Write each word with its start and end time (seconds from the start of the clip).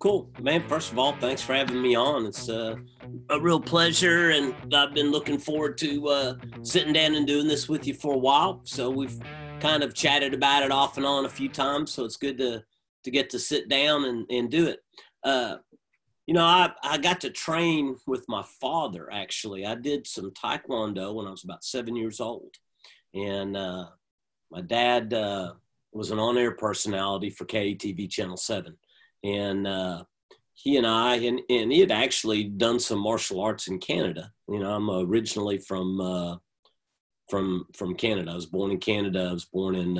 Cool, 0.00 0.30
man. 0.40 0.66
First 0.66 0.92
of 0.92 0.98
all, 0.98 1.12
thanks 1.20 1.42
for 1.42 1.52
having 1.52 1.82
me 1.82 1.94
on. 1.94 2.24
It's 2.24 2.48
uh, 2.48 2.76
a 3.28 3.38
real 3.38 3.60
pleasure, 3.60 4.30
and 4.30 4.54
I've 4.74 4.94
been 4.94 5.10
looking 5.10 5.38
forward 5.38 5.76
to 5.78 6.08
uh, 6.08 6.34
sitting 6.62 6.94
down 6.94 7.16
and 7.16 7.26
doing 7.26 7.46
this 7.46 7.68
with 7.68 7.86
you 7.86 7.92
for 7.92 8.14
a 8.14 8.18
while. 8.18 8.62
So 8.64 8.88
we've 8.88 9.20
kind 9.60 9.82
of 9.82 9.92
chatted 9.92 10.32
about 10.32 10.62
it 10.62 10.72
off 10.72 10.96
and 10.96 11.04
on 11.04 11.26
a 11.26 11.28
few 11.28 11.50
times. 11.50 11.92
So 11.92 12.06
it's 12.06 12.16
good 12.16 12.38
to 12.38 12.64
to 13.04 13.10
get 13.10 13.28
to 13.30 13.38
sit 13.38 13.68
down 13.68 14.06
and, 14.06 14.26
and 14.30 14.50
do 14.50 14.68
it. 14.68 14.80
Uh, 15.22 15.56
you 16.30 16.34
know, 16.34 16.44
I, 16.44 16.70
I 16.84 16.96
got 16.96 17.20
to 17.22 17.30
train 17.30 17.96
with 18.06 18.24
my 18.28 18.44
father 18.60 19.12
actually. 19.12 19.66
I 19.66 19.74
did 19.74 20.06
some 20.06 20.30
taekwondo 20.30 21.12
when 21.12 21.26
I 21.26 21.30
was 21.30 21.42
about 21.42 21.64
seven 21.64 21.96
years 21.96 22.20
old. 22.20 22.54
And 23.12 23.56
uh, 23.56 23.86
my 24.52 24.60
dad 24.60 25.12
uh, 25.12 25.54
was 25.90 26.12
an 26.12 26.20
on 26.20 26.38
air 26.38 26.52
personality 26.52 27.30
for 27.30 27.46
KATV 27.46 28.08
Channel 28.08 28.36
7 28.36 28.76
and 29.24 29.66
uh, 29.66 30.04
he 30.54 30.76
and 30.76 30.86
I, 30.86 31.16
and, 31.16 31.40
and 31.50 31.72
he 31.72 31.80
had 31.80 31.90
actually 31.90 32.44
done 32.44 32.78
some 32.78 33.00
martial 33.00 33.40
arts 33.40 33.66
in 33.66 33.80
Canada. 33.80 34.30
You 34.48 34.60
know, 34.60 34.72
I'm 34.72 34.88
originally 34.88 35.58
from 35.58 36.00
uh, 36.00 36.36
from 37.28 37.66
from 37.74 37.96
Canada. 37.96 38.30
I 38.30 38.34
was 38.36 38.46
born 38.46 38.70
in 38.70 38.78
Canada. 38.78 39.26
I 39.30 39.32
was 39.32 39.46
born 39.46 39.74
in 39.74 39.98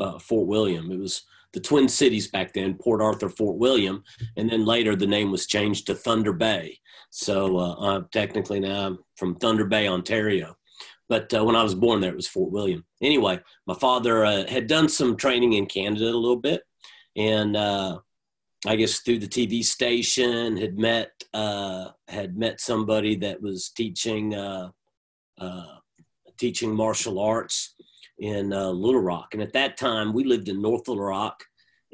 uh, 0.00 0.18
Fort 0.18 0.46
William. 0.46 0.90
It 0.90 0.98
was 0.98 1.22
the 1.52 1.60
Twin 1.60 1.88
Cities 1.88 2.28
back 2.28 2.52
then, 2.52 2.74
Port 2.74 3.00
Arthur, 3.00 3.28
Fort 3.28 3.56
William, 3.56 4.02
and 4.36 4.50
then 4.50 4.64
later 4.64 4.94
the 4.94 5.06
name 5.06 5.30
was 5.30 5.46
changed 5.46 5.86
to 5.86 5.94
Thunder 5.94 6.32
Bay. 6.32 6.78
So 7.10 7.56
uh, 7.56 8.02
technically 8.12 8.60
now 8.60 8.86
I'm 8.86 8.98
from 9.16 9.36
Thunder 9.36 9.64
Bay, 9.64 9.88
Ontario. 9.88 10.56
But 11.08 11.32
uh, 11.32 11.42
when 11.44 11.56
I 11.56 11.62
was 11.62 11.74
born 11.74 12.00
there, 12.00 12.12
it 12.12 12.16
was 12.16 12.28
Fort 12.28 12.52
William. 12.52 12.84
Anyway, 13.02 13.40
my 13.66 13.74
father 13.74 14.26
uh, 14.26 14.46
had 14.46 14.66
done 14.66 14.88
some 14.90 15.16
training 15.16 15.54
in 15.54 15.64
Canada 15.64 16.04
a 16.04 16.12
little 16.12 16.36
bit, 16.36 16.62
and 17.16 17.56
uh, 17.56 17.98
I 18.66 18.76
guess 18.76 19.00
through 19.00 19.20
the 19.20 19.26
TV 19.26 19.64
station 19.64 20.58
had 20.58 20.78
met 20.78 21.10
uh, 21.32 21.88
had 22.08 22.36
met 22.36 22.60
somebody 22.60 23.16
that 23.16 23.40
was 23.40 23.70
teaching 23.70 24.34
uh 24.34 24.70
teaching 26.38 26.74
martial 26.74 27.18
arts 27.18 27.74
in 28.18 28.52
uh, 28.52 28.68
Little 28.70 29.00
Rock, 29.00 29.34
and 29.34 29.42
at 29.42 29.52
that 29.52 29.76
time 29.76 30.12
we 30.12 30.24
lived 30.24 30.48
in 30.48 30.60
North 30.60 30.88
Little 30.88 31.04
Rock, 31.04 31.44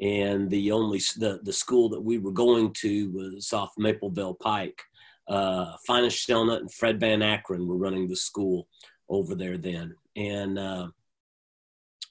and 0.01 0.49
the 0.49 0.71
only 0.71 0.99
the 1.17 1.39
the 1.43 1.53
school 1.53 1.89
that 1.89 2.01
we 2.01 2.17
were 2.17 2.31
going 2.31 2.73
to 2.81 3.11
was 3.11 3.53
off 3.53 3.73
Mapleville 3.77 4.39
Pike. 4.39 4.81
Uh, 5.27 5.75
Finest 5.87 6.17
Shelnut 6.19 6.61
and 6.61 6.71
Fred 6.71 6.99
Van 6.99 7.21
Akron 7.21 7.67
were 7.67 7.77
running 7.77 8.07
the 8.07 8.15
school 8.15 8.67
over 9.09 9.33
there 9.35 9.57
then, 9.57 9.95
and 10.15 10.59
uh, 10.59 10.87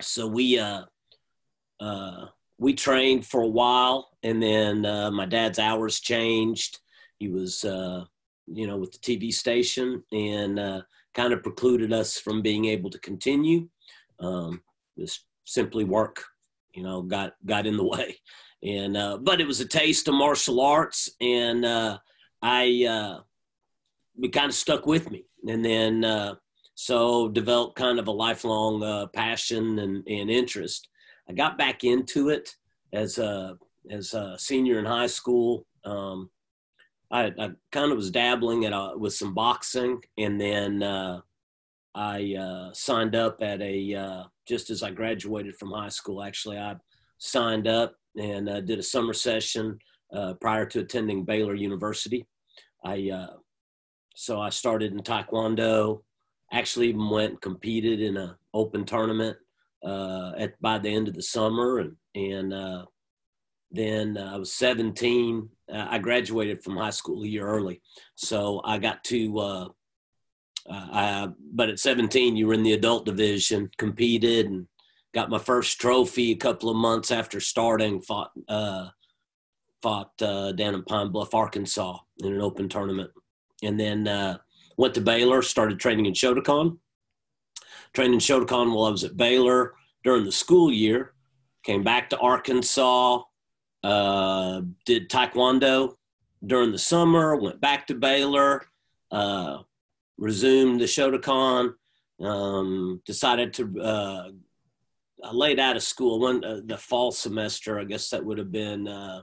so 0.01 0.27
we 0.27 0.59
uh, 0.59 0.83
uh, 1.81 2.27
we 2.59 2.75
trained 2.75 3.27
for 3.27 3.43
a 3.43 3.49
while, 3.49 4.11
and 4.23 4.43
then 4.43 4.87
uh, 4.87 5.11
my 5.11 5.27
dad's 5.27 5.59
hours 5.59 6.01
changed. 6.01 6.79
He 7.19 7.29
was, 7.29 7.65
uh, 7.65 8.05
you 8.47 8.67
know, 8.67 8.77
with 8.77 8.93
the 8.93 8.99
TV 8.99 9.33
station, 9.33 10.03
and 10.13 10.59
uh, 10.59 10.83
kind 11.15 11.33
of 11.33 11.43
precluded 11.43 11.93
us 11.93 12.19
from 12.19 12.43
being 12.43 12.67
able 12.67 12.91
to 12.91 12.99
continue. 12.99 13.69
Um, 14.21 14.63
just 14.99 15.25
simply 15.45 15.85
work, 15.85 16.25
you 16.75 16.83
know, 16.83 17.03
got 17.03 17.35
got 17.47 17.67
in 17.67 17.77
the 17.77 17.85
way, 17.97 18.17
and 18.63 18.97
uh, 18.97 19.19
but 19.19 19.41
it 19.41 19.47
was 19.47 19.61
a 19.61 19.67
taste 19.67 20.09
of 20.09 20.15
martial 20.15 20.61
arts, 20.61 21.09
and 21.21 21.65
uh, 21.65 21.99
I 22.43 22.87
uh, 22.89 23.21
it 24.23 24.33
kind 24.33 24.47
of 24.47 24.55
stuck 24.55 24.87
with 24.87 25.11
me, 25.11 25.25
and 25.49 25.65
then 25.65 26.05
uh, 26.05 26.35
so 26.75 27.29
developed 27.29 27.77
kind 27.77 27.99
of 27.99 28.09
a 28.09 28.13
lifelong 28.13 28.83
uh, 28.83 29.07
passion 29.09 29.79
and, 29.79 30.07
and 30.09 30.31
interest. 30.31 30.89
I 31.29 31.33
got 31.33 31.57
back 31.57 31.85
into 31.85 32.29
it 32.29 32.55
as 32.93 33.19
a 33.19 33.57
as 33.91 34.15
a 34.15 34.37
senior 34.39 34.79
in 34.79 34.85
high 34.85 35.07
school. 35.07 35.67
Um, 35.85 36.31
I, 37.11 37.33
I 37.39 37.51
kind 37.71 37.93
of 37.93 37.97
was 37.97 38.11
dabbling 38.11 38.65
at 38.65 38.73
a, 38.73 38.95
with 38.97 39.15
some 39.15 39.35
boxing, 39.35 40.03
and 40.19 40.41
then 40.41 40.83
uh, 40.83 41.21
I 41.95 42.35
uh, 42.35 42.73
signed 42.73 43.15
up 43.15 43.39
at 43.41 43.63
a 43.63 43.95
uh, 43.95 44.25
just 44.47 44.71
as 44.71 44.83
I 44.83 44.91
graduated 44.91 45.57
from 45.57 45.71
high 45.71 45.89
school. 45.89 46.23
Actually, 46.23 46.59
I 46.59 46.75
signed 47.19 47.69
up 47.69 47.95
and 48.17 48.49
uh, 48.49 48.61
did 48.61 48.79
a 48.79 48.83
summer 48.83 49.13
session 49.13 49.79
uh, 50.13 50.35
prior 50.41 50.67
to 50.67 50.81
attending 50.81 51.25
Baylor 51.25 51.55
University. 51.55 52.27
I 52.85 53.11
uh, 53.11 53.35
so 54.17 54.41
I 54.41 54.51
started 54.51 54.93
in 54.93 55.01
Taekwondo. 55.01 56.03
Actually, 56.53 56.89
even 56.89 57.11
went 57.11 57.31
and 57.31 57.41
competed 57.41 58.01
in 58.01 58.17
an 58.17 58.35
open 58.53 58.85
tournament 58.85 59.37
uh, 59.85 60.33
at 60.37 60.61
by 60.61 60.79
the 60.79 60.93
end 60.93 61.09
of 61.09 61.15
the 61.15 61.23
summer, 61.23 61.79
and 61.79 61.97
and 62.17 62.87
then 63.71 64.19
I 64.19 64.37
was 64.37 64.53
17. 64.53 65.49
Uh, 65.73 65.87
I 65.89 65.99
graduated 65.99 66.63
from 66.63 66.77
high 66.77 66.91
school 66.91 67.23
a 67.23 67.27
year 67.27 67.47
early, 67.47 67.81
so 68.17 68.61
I 68.65 68.79
got 68.79 69.05
to. 69.05 69.71
Uh, 70.69 70.73
uh, 70.73 70.89
I, 70.93 71.29
but 71.53 71.69
at 71.69 71.79
17, 71.79 72.37
you 72.37 72.47
were 72.47 72.55
in 72.55 72.63
the 72.63 72.73
adult 72.73 73.05
division, 73.05 73.71
competed, 73.77 74.47
and 74.47 74.67
got 75.13 75.31
my 75.31 75.39
first 75.39 75.81
trophy 75.81 76.33
a 76.33 76.37
couple 76.37 76.71
of 76.71 76.77
months 76.77 77.11
after 77.11 77.41
starting. 77.41 78.01
Fought 78.01 78.33
fought 79.83 80.17
down 80.17 80.75
in 80.75 80.83
Pine 80.85 81.11
Bluff, 81.11 81.35
Arkansas, 81.35 81.99
in 82.23 82.33
an 82.33 82.41
open 82.41 82.69
tournament, 82.69 83.11
and 83.63 83.79
then 83.79 84.39
went 84.79 84.95
to 84.95 85.01
Baylor, 85.01 85.43
started 85.43 85.79
training 85.79 86.07
in 86.07 86.15
Shotokan 86.15 86.79
Trained 87.95 88.13
in 88.13 88.21
Shotokan 88.21 88.75
while 88.75 88.87
I 88.87 88.91
was 88.91 89.05
at 89.05 89.17
Baylor 89.17 89.75
during 90.03 90.25
the 90.25 90.33
school 90.33 90.73
year. 90.73 91.13
Came 91.63 91.85
back 91.85 92.11
to 92.11 92.19
Arkansas, 92.19 93.23
uh, 93.85 94.63
did 94.85 95.09
Taekwondo 95.09 95.95
during 96.45 96.73
the 96.73 96.79
summer, 96.79 97.37
went 97.37 97.61
back 97.61 97.87
to 97.87 97.95
Baylor, 97.95 98.67
uh, 99.13 99.59
resumed 100.19 100.81
the 100.81 100.85
Shotokan, 100.85 101.75
um, 102.21 103.03
decided 103.05 103.53
to, 103.55 103.81
uh, 103.81 104.29
I 105.25 105.33
laid 105.33 105.59
out 105.59 105.77
of 105.77 105.83
school 105.83 106.21
one, 106.21 106.45
uh, 106.45 106.61
the 106.65 106.77
fall 106.77 107.13
semester, 107.13 107.79
I 107.79 107.85
guess 107.85 108.11
that 108.11 108.25
would 108.25 108.39
have 108.39 108.53
been 108.53 108.87
uh, 108.87 109.23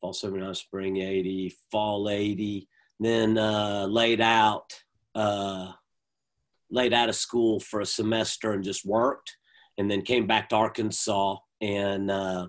fall 0.00 0.12
79, 0.12 0.54
spring 0.54 0.96
80, 0.98 1.56
fall 1.70 2.08
80, 2.08 2.68
then 3.00 3.38
uh, 3.38 3.86
laid 3.88 4.20
out 4.20 4.72
laid 6.74 6.92
out 6.92 7.08
of 7.08 7.14
school 7.14 7.60
for 7.60 7.80
a 7.80 7.86
semester 7.86 8.52
and 8.52 8.64
just 8.64 8.84
worked, 8.84 9.36
and 9.78 9.90
then 9.90 10.02
came 10.02 10.26
back 10.26 10.48
to 10.48 10.56
Arkansas 10.56 11.36
and 11.60 12.10
uh, 12.10 12.48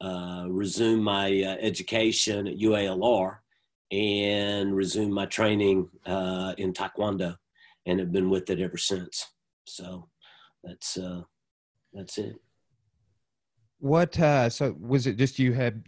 uh, 0.00 0.44
resumed 0.48 1.02
my 1.02 1.28
uh, 1.42 1.56
education 1.60 2.46
at 2.46 2.58
UALR 2.58 3.38
and 3.90 4.74
resumed 4.74 5.12
my 5.12 5.26
training 5.26 5.88
uh, 6.06 6.54
in 6.58 6.72
Taekwondo, 6.72 7.36
and 7.86 8.00
have 8.00 8.12
been 8.12 8.30
with 8.30 8.50
it 8.50 8.60
ever 8.60 8.76
since. 8.76 9.26
So 9.64 10.08
that's 10.64 10.96
uh, 10.96 11.22
that's 11.92 12.18
it. 12.18 12.36
What 13.78 14.18
uh, 14.18 14.48
so 14.50 14.74
was 14.80 15.06
it? 15.06 15.16
Just 15.16 15.38
you 15.38 15.52
had 15.52 15.84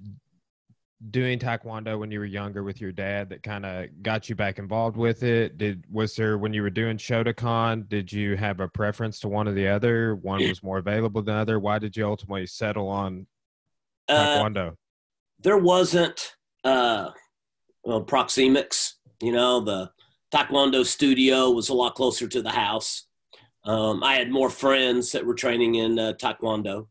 doing 1.10 1.38
taekwondo 1.38 1.98
when 1.98 2.10
you 2.10 2.18
were 2.18 2.24
younger 2.24 2.64
with 2.64 2.80
your 2.80 2.90
dad 2.90 3.28
that 3.28 3.42
kind 3.44 3.64
of 3.64 3.86
got 4.02 4.28
you 4.28 4.34
back 4.34 4.58
involved 4.58 4.96
with 4.96 5.22
it 5.22 5.56
did 5.56 5.84
was 5.92 6.16
there 6.16 6.38
when 6.38 6.52
you 6.52 6.60
were 6.60 6.70
doing 6.70 6.96
shotokan 6.96 7.88
did 7.88 8.12
you 8.12 8.36
have 8.36 8.58
a 8.58 8.66
preference 8.66 9.20
to 9.20 9.28
one 9.28 9.46
or 9.46 9.52
the 9.52 9.66
other 9.66 10.16
one 10.16 10.40
was 10.48 10.60
more 10.60 10.78
available 10.78 11.22
than 11.22 11.36
other 11.36 11.60
why 11.60 11.78
did 11.78 11.96
you 11.96 12.04
ultimately 12.04 12.44
settle 12.46 12.88
on 12.88 13.24
uh, 14.08 14.26
taekwondo 14.26 14.70
uh, 14.70 14.74
there 15.38 15.58
wasn't 15.58 16.34
uh 16.64 17.10
well 17.84 18.04
proxemics 18.04 18.94
you 19.22 19.32
know 19.32 19.60
the 19.60 19.90
taekwondo 20.32 20.84
studio 20.84 21.50
was 21.50 21.68
a 21.68 21.74
lot 21.74 21.94
closer 21.94 22.28
to 22.28 22.42
the 22.42 22.50
house. 22.50 23.06
Um, 23.64 24.02
i 24.02 24.14
had 24.14 24.30
more 24.30 24.50
friends 24.50 25.12
that 25.12 25.24
were 25.24 25.34
training 25.34 25.76
in 25.76 25.98
uh, 25.98 26.12
taekwondo. 26.20 26.86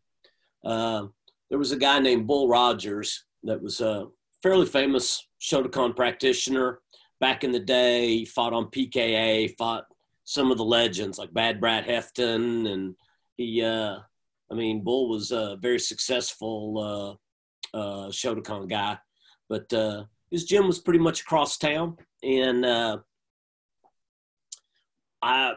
Uh, 0.63 1.07
there 1.50 1.60
was 1.60 1.72
a 1.72 1.78
guy 1.78 2.00
named 2.00 2.28
bull 2.28 2.48
rogers 2.48 3.25
that 3.44 3.62
was 3.62 3.80
a 3.80 4.07
fairly 4.44 4.66
famous 4.66 5.28
Shotokan 5.42 5.95
practitioner. 5.95 6.80
Back 7.19 7.44
in 7.44 7.51
the 7.51 7.60
day. 7.60 8.10
He 8.10 8.25
fought 8.25 8.54
on 8.54 8.66
PKA, 8.66 9.56
fought 9.57 9.86
some 10.24 10.51
of 10.51 10.57
the 10.57 10.66
legends 10.66 11.18
like 11.18 11.33
Bad 11.33 11.60
Brad 11.60 11.86
Hefton, 11.86 12.72
and 12.72 12.95
he, 13.38 13.63
uh, 13.63 13.98
I 14.51 14.54
mean, 14.54 14.83
Bull 14.83 15.10
was 15.10 15.31
a 15.31 15.57
very 15.60 15.80
successful 15.80 17.18
uh, 17.74 17.78
uh, 17.78 18.10
Shotokan 18.10 18.69
guy, 18.69 19.00
but 19.50 19.72
uh, 19.74 20.04
his 20.31 20.45
gym 20.45 20.68
was 20.68 20.79
pretty 20.79 21.00
much 21.00 21.21
across 21.21 21.57
town, 21.57 21.97
and 22.24 22.65
uh, 22.65 22.97
I, 25.21 25.53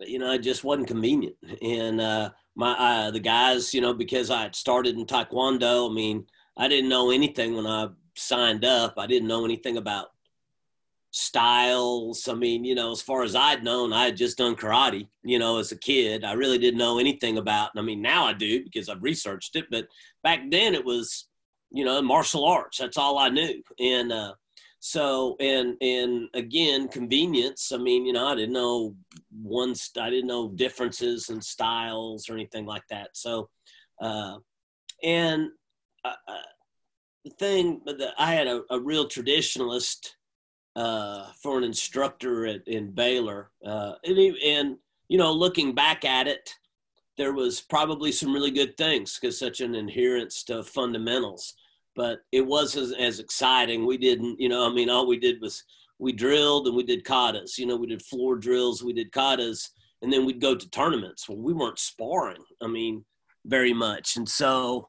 you 0.00 0.18
know, 0.18 0.32
it 0.32 0.40
just 0.40 0.64
wasn't 0.64 0.88
convenient, 0.88 1.36
and 1.62 2.00
uh, 2.00 2.30
my 2.54 2.72
uh, 2.72 3.10
the 3.10 3.20
guys, 3.20 3.74
you 3.74 3.80
know, 3.80 3.94
because 3.94 4.30
I 4.30 4.42
had 4.42 4.54
started 4.54 4.96
in 4.96 5.06
Taekwondo, 5.06 5.90
I 5.90 5.94
mean 5.94 6.26
I 6.56 6.68
didn't 6.68 6.90
know 6.90 7.10
anything 7.10 7.56
when 7.56 7.66
I 7.66 7.88
signed 8.16 8.66
up. 8.66 8.94
I 8.98 9.06
didn't 9.06 9.28
know 9.28 9.46
anything 9.46 9.78
about 9.78 10.08
styles. 11.10 12.28
I 12.28 12.34
mean, 12.34 12.64
you 12.64 12.74
know, 12.74 12.92
as 12.92 13.02
far 13.02 13.22
as 13.22 13.34
I'd 13.34 13.64
known, 13.64 13.94
I 13.94 14.04
had 14.04 14.16
just 14.16 14.36
done 14.36 14.56
karate, 14.56 15.08
you 15.22 15.38
know, 15.38 15.58
as 15.58 15.72
a 15.72 15.78
kid. 15.78 16.22
I 16.22 16.34
really 16.34 16.58
didn't 16.58 16.78
know 16.78 16.98
anything 16.98 17.38
about, 17.38 17.70
I 17.76 17.80
mean, 17.82 18.02
now 18.02 18.26
I 18.26 18.34
do 18.34 18.62
because 18.62 18.90
I've 18.90 19.02
researched 19.02 19.56
it, 19.56 19.66
but 19.70 19.86
back 20.22 20.40
then 20.50 20.74
it 20.74 20.84
was, 20.84 21.28
you 21.70 21.84
know, 21.84 22.00
martial 22.02 22.44
arts. 22.44 22.78
That's 22.78 22.96
all 22.96 23.18
I 23.18 23.28
knew. 23.28 23.62
And, 23.78 24.12
uh, 24.12 24.34
so 24.82 25.36
and 25.40 25.76
and 25.82 26.26
again 26.32 26.88
convenience 26.88 27.70
i 27.70 27.76
mean 27.76 28.06
you 28.06 28.14
know 28.14 28.28
i 28.28 28.34
didn't 28.34 28.54
know 28.54 28.96
one 29.42 29.74
i 30.00 30.08
didn't 30.08 30.26
know 30.26 30.48
differences 30.48 31.28
in 31.28 31.38
styles 31.38 32.30
or 32.30 32.32
anything 32.32 32.64
like 32.64 32.84
that 32.88 33.10
so 33.12 33.50
uh 34.00 34.38
and 35.02 35.50
uh, 36.02 36.14
uh 36.26 36.32
the 37.26 37.30
thing 37.32 37.82
that 37.84 38.14
i 38.16 38.32
had 38.32 38.46
a, 38.46 38.62
a 38.70 38.80
real 38.80 39.06
traditionalist 39.06 40.14
uh, 40.76 41.26
for 41.42 41.58
an 41.58 41.64
instructor 41.64 42.46
at, 42.46 42.66
in 42.66 42.90
Baylor. 42.92 43.50
Uh, 43.64 43.94
and, 44.04 44.18
and, 44.18 44.76
you 45.08 45.18
know, 45.18 45.32
looking 45.32 45.74
back 45.74 46.04
at 46.04 46.26
it, 46.26 46.54
there 47.16 47.32
was 47.32 47.60
probably 47.60 48.12
some 48.12 48.32
really 48.32 48.50
good 48.50 48.76
things 48.76 49.18
because 49.18 49.38
such 49.38 49.60
an 49.60 49.74
adherence 49.74 50.42
to 50.44 50.62
fundamentals. 50.62 51.54
But 51.96 52.20
it 52.32 52.46
wasn't 52.46 52.98
as 52.98 53.18
exciting. 53.18 53.86
We 53.86 53.98
didn't, 53.98 54.40
you 54.40 54.48
know, 54.48 54.68
I 54.68 54.72
mean, 54.72 54.88
all 54.88 55.06
we 55.06 55.18
did 55.18 55.40
was 55.40 55.64
we 55.98 56.12
drilled 56.12 56.66
and 56.66 56.76
we 56.76 56.84
did 56.84 57.04
katas. 57.04 57.58
You 57.58 57.66
know, 57.66 57.76
we 57.76 57.88
did 57.88 58.02
floor 58.02 58.36
drills, 58.36 58.82
we 58.82 58.92
did 58.92 59.12
katas, 59.12 59.68
and 60.02 60.12
then 60.12 60.24
we'd 60.24 60.40
go 60.40 60.54
to 60.54 60.70
tournaments. 60.70 61.28
Well, 61.28 61.38
we 61.38 61.52
weren't 61.52 61.78
sparring. 61.78 62.42
I 62.62 62.68
mean, 62.68 63.04
very 63.44 63.74
much. 63.74 64.16
And 64.16 64.28
so, 64.28 64.88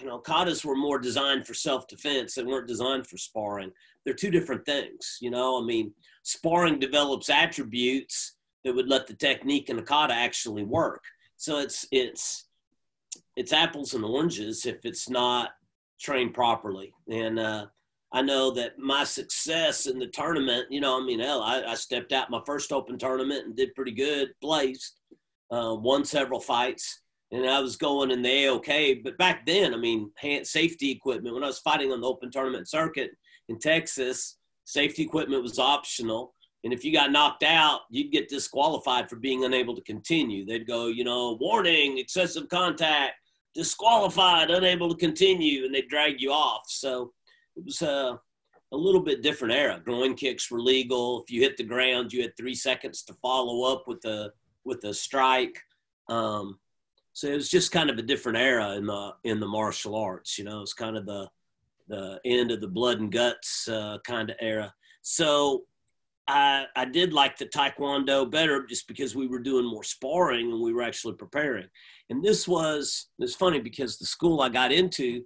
you 0.00 0.06
know, 0.06 0.18
katas 0.20 0.64
were 0.64 0.76
more 0.76 0.98
designed 0.98 1.46
for 1.46 1.54
self 1.54 1.86
defense. 1.86 2.34
They 2.34 2.42
weren't 2.42 2.66
designed 2.66 3.06
for 3.06 3.18
sparring 3.18 3.72
they're 4.08 4.14
two 4.14 4.30
different 4.30 4.64
things. 4.64 5.18
You 5.20 5.30
know, 5.30 5.60
I 5.60 5.66
mean, 5.66 5.92
sparring 6.22 6.78
develops 6.78 7.28
attributes 7.28 8.36
that 8.64 8.74
would 8.74 8.88
let 8.88 9.06
the 9.06 9.12
technique 9.12 9.68
and 9.68 9.78
the 9.78 9.82
kata 9.82 10.14
actually 10.14 10.64
work. 10.64 11.04
So 11.36 11.58
it's 11.58 11.86
it's 11.92 12.46
it's 13.36 13.52
apples 13.52 13.92
and 13.92 14.02
oranges 14.02 14.64
if 14.64 14.86
it's 14.86 15.10
not 15.10 15.50
trained 16.00 16.34
properly. 16.34 16.92
And 17.10 17.38
uh, 17.38 17.66
I 18.12 18.22
know 18.22 18.50
that 18.52 18.78
my 18.78 19.04
success 19.04 19.86
in 19.86 19.98
the 19.98 20.06
tournament, 20.06 20.66
you 20.70 20.80
know, 20.80 21.00
I 21.00 21.04
mean, 21.04 21.20
hell, 21.20 21.42
I, 21.42 21.62
I 21.62 21.74
stepped 21.74 22.12
out 22.12 22.30
my 22.30 22.40
first 22.46 22.72
open 22.72 22.98
tournament 22.98 23.46
and 23.46 23.56
did 23.56 23.74
pretty 23.74 23.92
good, 23.92 24.30
placed, 24.40 25.00
uh, 25.50 25.76
won 25.78 26.04
several 26.04 26.40
fights, 26.40 27.02
and 27.30 27.48
I 27.48 27.60
was 27.60 27.76
going 27.76 28.10
in 28.10 28.22
the 28.22 28.28
AOK. 28.28 29.04
But 29.04 29.18
back 29.18 29.44
then, 29.44 29.74
I 29.74 29.76
mean, 29.76 30.10
hand, 30.16 30.46
safety 30.46 30.90
equipment, 30.90 31.34
when 31.34 31.44
I 31.44 31.48
was 31.48 31.58
fighting 31.58 31.92
on 31.92 32.00
the 32.00 32.06
open 32.06 32.30
tournament 32.30 32.68
circuit, 32.68 33.10
in 33.48 33.58
Texas, 33.58 34.36
safety 34.64 35.02
equipment 35.02 35.42
was 35.42 35.58
optional. 35.58 36.34
And 36.64 36.72
if 36.72 36.84
you 36.84 36.92
got 36.92 37.12
knocked 37.12 37.42
out, 37.42 37.82
you'd 37.90 38.12
get 38.12 38.28
disqualified 38.28 39.08
for 39.08 39.16
being 39.16 39.44
unable 39.44 39.74
to 39.74 39.82
continue. 39.82 40.44
They'd 40.44 40.66
go, 40.66 40.88
you 40.88 41.04
know, 41.04 41.38
warning, 41.40 41.98
excessive 41.98 42.48
contact, 42.48 43.14
disqualified, 43.54 44.50
unable 44.50 44.88
to 44.88 44.96
continue, 44.96 45.64
and 45.64 45.74
they'd 45.74 45.88
drag 45.88 46.20
you 46.20 46.30
off. 46.32 46.64
So 46.68 47.12
it 47.56 47.64
was 47.64 47.82
a, 47.82 48.18
a 48.72 48.76
little 48.76 49.02
bit 49.02 49.22
different 49.22 49.54
era. 49.54 49.80
Groin 49.84 50.14
kicks 50.14 50.50
were 50.50 50.60
legal. 50.60 51.22
If 51.22 51.30
you 51.30 51.40
hit 51.40 51.56
the 51.56 51.64
ground, 51.64 52.12
you 52.12 52.22
had 52.22 52.36
three 52.36 52.54
seconds 52.54 53.02
to 53.04 53.14
follow 53.14 53.72
up 53.72 53.84
with 53.86 54.04
a 54.04 54.32
with 54.64 54.84
a 54.84 54.92
strike. 54.92 55.58
Um, 56.08 56.58
so 57.12 57.26
it 57.26 57.34
was 57.34 57.48
just 57.48 57.72
kind 57.72 57.90
of 57.90 57.98
a 57.98 58.02
different 58.02 58.38
era 58.38 58.76
in 58.76 58.86
the 58.86 59.12
in 59.24 59.40
the 59.40 59.46
martial 59.46 59.96
arts. 59.96 60.38
You 60.38 60.44
know, 60.44 60.62
it's 60.62 60.74
kind 60.74 60.96
of 60.96 61.06
the 61.06 61.28
the 61.88 62.20
end 62.24 62.50
of 62.50 62.60
the 62.60 62.68
blood 62.68 63.00
and 63.00 63.10
guts 63.10 63.66
uh, 63.68 63.98
kind 64.06 64.30
of 64.30 64.36
era. 64.40 64.72
So 65.02 65.64
I, 66.28 66.66
I 66.76 66.84
did 66.84 67.14
like 67.14 67.38
the 67.38 67.46
Taekwondo 67.46 68.30
better 68.30 68.66
just 68.66 68.86
because 68.86 69.16
we 69.16 69.26
were 69.26 69.38
doing 69.38 69.64
more 69.64 69.82
sparring 69.82 70.52
and 70.52 70.60
we 70.60 70.74
were 70.74 70.82
actually 70.82 71.14
preparing. 71.14 71.66
And 72.10 72.22
this 72.22 72.46
was, 72.46 73.08
it's 73.18 73.34
funny 73.34 73.60
because 73.60 73.98
the 73.98 74.06
school 74.06 74.42
I 74.42 74.50
got 74.50 74.70
into, 74.70 75.24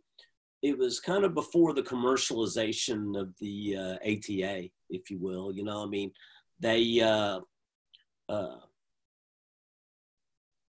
it 0.63 0.79
was 0.79 1.01
kind 1.01 1.25
of 1.25 1.35
before 1.35 1.75
the 1.75 1.83
commercialization 1.83 3.21
of 3.21 3.35
the 3.41 3.77
uh, 3.77 3.95
ATA, 3.97 4.69
if 4.91 5.11
you 5.11 5.19
will. 5.19 5.53
You 5.53 5.65
know, 5.65 5.83
I 5.83 5.87
mean, 5.87 6.13
they, 6.61 7.01
uh, 7.01 7.41
uh, 8.29 8.57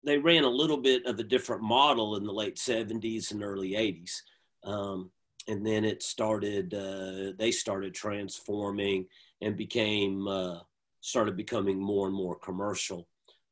they 0.04 0.18
ran 0.18 0.44
a 0.44 0.50
little 0.50 0.78
bit 0.78 1.06
of 1.06 1.20
a 1.20 1.24
different 1.24 1.62
model 1.62 2.16
in 2.16 2.24
the 2.24 2.34
late 2.34 2.56
70s 2.56 3.32
and 3.32 3.44
early 3.44 3.72
80s. 3.72 4.22
Um, 4.64 5.12
and 5.48 5.64
then 5.64 5.86
it 5.86 6.02
started 6.02 6.74
uh, 6.74 7.34
they 7.38 7.52
started 7.52 7.94
transforming 7.94 9.06
and 9.42 9.58
became 9.58 10.28
uh, 10.28 10.60
started 11.02 11.38
becoming 11.38 11.80
more 11.80 12.08
and 12.08 12.16
more 12.16 12.36
commercial. 12.36 13.08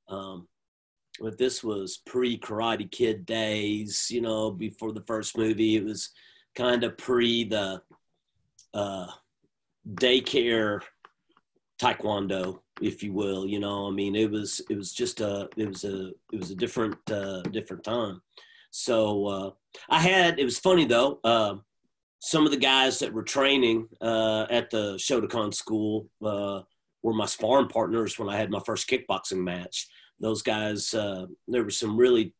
Um, 0.07 0.47
but 1.19 1.37
this 1.37 1.63
was 1.63 2.01
pre 2.05 2.37
karate 2.39 2.89
kid 2.89 3.25
days 3.25 4.07
you 4.09 4.21
know 4.21 4.51
before 4.51 4.91
the 4.91 5.03
first 5.07 5.37
movie. 5.37 5.75
It 5.75 5.85
was 5.85 6.09
kind 6.55 6.83
of 6.83 6.97
pre 6.97 7.43
the 7.43 7.81
uh, 8.73 9.07
daycare 9.95 10.81
taekwondo 11.81 12.59
if 12.81 13.03
you 13.03 13.13
will 13.13 13.45
you 13.45 13.59
know. 13.59 13.87
I 13.87 13.91
mean 13.91 14.15
it 14.15 14.31
was 14.31 14.61
it 14.69 14.75
was 14.75 14.93
just 14.93 15.21
a 15.21 15.49
it 15.55 15.67
was 15.67 15.83
a 15.83 16.07
it 16.31 16.39
was 16.39 16.51
a 16.51 16.55
different 16.55 16.97
uh, 17.11 17.41
different 17.43 17.83
time. 17.83 18.21
So 18.71 19.27
uh, 19.27 19.51
i 19.89 19.99
had 19.99 20.39
it 20.39 20.45
was 20.45 20.59
funny 20.59 20.85
though 20.85 21.19
uh, 21.23 21.55
some 22.25 22.45
of 22.45 22.51
the 22.51 22.57
guys 22.57 22.99
that 22.99 23.11
were 23.11 23.21
training 23.21 23.85
uh, 23.99 24.45
at 24.49 24.69
the 24.69 24.93
Shotokan 24.93 25.53
school 25.53 26.07
uh, 26.23 26.61
were 27.01 27.13
my 27.13 27.25
sparring 27.25 27.67
partners 27.67 28.17
when 28.17 28.29
I 28.29 28.37
had 28.37 28.49
my 28.49 28.61
first 28.65 28.89
kickboxing 28.89 29.43
match. 29.43 29.89
Those 30.21 30.41
guys, 30.41 30.93
uh, 30.93 31.25
there 31.49 31.65
were 31.65 31.69
some 31.69 31.97
really 31.97 32.33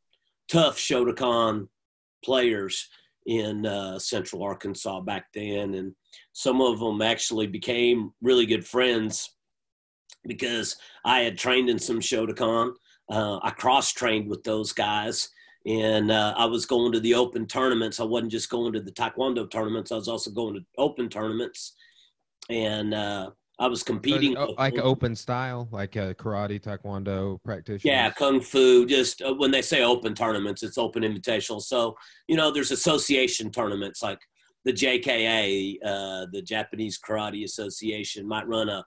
tough 0.50 0.78
Shotokan 0.78 1.68
players 2.24 2.88
in 3.26 3.66
uh, 3.66 4.00
Central 4.00 4.42
Arkansas 4.42 5.02
back 5.02 5.26
then, 5.34 5.74
and 5.74 5.94
some 6.32 6.62
of 6.62 6.80
them 6.80 7.02
actually 7.02 7.48
became 7.48 8.14
really 8.22 8.46
good 8.46 8.66
friends 8.66 9.32
because 10.26 10.78
I 11.04 11.24
had 11.24 11.38
trained 11.38 11.70
in 11.70 11.78
some 11.78 12.00
Shotokan. 12.00 12.72
Uh, 13.12 13.40
I 13.44 13.50
cross 13.50 13.92
trained 13.92 14.30
with 14.30 14.46
those 14.46 14.72
guys 14.72 15.28
and 15.66 16.12
uh, 16.12 16.34
I 16.38 16.46
was 16.46 16.66
going 16.66 16.92
to 16.92 17.00
the 17.00 17.14
open 17.14 17.46
tournaments. 17.46 18.00
I 18.00 18.04
wasn't 18.04 18.32
just 18.32 18.50
going 18.50 18.74
to 18.74 18.82
the 18.82 18.92
Taekwondo 18.92 19.50
tournaments. 19.50 19.92
I 19.92 19.96
was 19.96 20.08
also 20.08 20.32
going 20.32 20.56
to 20.56 20.62
open 20.78 21.10
tournaments, 21.10 21.76
and 22.50 22.94
uh, 22.94 23.30
I 23.60 23.68
was 23.68 23.82
competing 23.82 24.34
so, 24.34 24.56
like 24.58 24.78
open 24.78 25.16
style, 25.16 25.70
like 25.72 25.96
a 25.96 26.16
karate, 26.16 26.62
Taekwondo 26.62 27.42
practitioner. 27.44 27.94
Yeah, 27.94 28.12
kung 28.12 28.42
fu. 28.42 28.86
Just 28.86 29.22
uh, 29.22 29.34
when 29.36 29.52
they 29.52 29.62
say 29.62 29.84
open 29.84 30.14
tournaments, 30.14 30.64
it's 30.64 30.78
open 30.78 31.04
invitational. 31.04 31.62
So 31.62 31.96
you 32.28 32.36
know, 32.36 32.52
there's 32.52 32.72
association 32.72 33.50
tournaments 33.50 34.04
like 34.04 34.20
the 34.66 34.74
JKA, 34.74 35.78
uh, 35.86 36.26
the 36.32 36.42
Japanese 36.42 37.00
Karate 37.00 37.44
Association, 37.46 38.28
might 38.28 38.48
run 38.48 38.68
a 38.68 38.84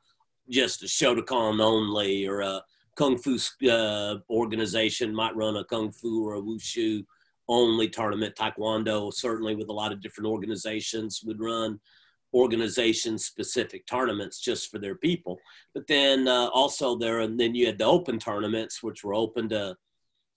just 0.51 0.83
a 0.83 0.87
Shotokan 0.87 1.61
only 1.61 2.27
or 2.27 2.41
a 2.41 2.63
kung 2.97 3.19
fu 3.19 3.39
uh, 3.69 4.17
organization 4.31 5.15
might 5.15 5.37
run 5.37 5.57
a 5.57 5.65
kung 5.65 5.93
fu 5.93 6.27
or 6.27 6.35
a 6.37 6.43
wushu 6.43 7.05
only 7.49 7.89
tournament. 7.89 8.35
Taekwondo, 8.35 9.13
certainly 9.13 9.55
with 9.55 9.69
a 9.69 9.73
lot 9.73 9.93
of 9.93 10.01
different 10.01 10.29
organizations, 10.29 11.23
would 11.25 11.41
run 11.41 11.79
organization 12.35 13.19
specific 13.19 13.87
tournaments 13.87 14.41
just 14.41 14.71
for 14.71 14.79
their 14.79 14.97
people. 14.97 15.39
But 15.75 15.87
then 15.87 16.27
uh, 16.27 16.49
also 16.49 16.97
there, 16.97 17.21
and 17.21 17.39
then 17.39 17.55
you 17.55 17.67
had 17.67 17.79
the 17.79 17.85
open 17.85 18.19
tournaments, 18.19 18.83
which 18.83 19.05
were 19.05 19.15
open 19.15 19.49
to, 19.51 19.77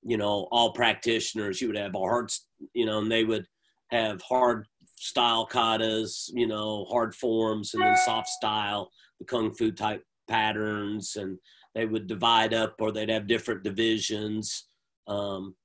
you 0.03 0.17
know, 0.17 0.47
all 0.51 0.71
practitioners. 0.73 1.61
You 1.61 1.67
would 1.67 1.77
have 1.77 1.93
hard, 1.93 2.31
you 2.73 2.85
know, 2.85 2.99
and 2.99 3.11
they 3.11 3.23
would 3.23 3.47
have 3.89 4.21
hard 4.21 4.67
style 4.95 5.47
katas, 5.47 6.29
you 6.33 6.47
know, 6.47 6.85
hard 6.85 7.15
forms, 7.15 7.73
and 7.73 7.83
then 7.83 7.97
soft 7.97 8.27
style, 8.27 8.91
the 9.17 9.25
kung 9.25 9.51
fu 9.51 9.71
type 9.71 10.03
patterns 10.27 11.15
and 11.15 11.39
they 11.75 11.85
would 11.85 12.07
divide 12.07 12.53
up 12.53 12.75
or 12.79 12.91
they'd 12.91 13.09
have 13.09 13.27
different 13.27 13.63
divisions. 13.63 14.65
Um, 15.07 15.55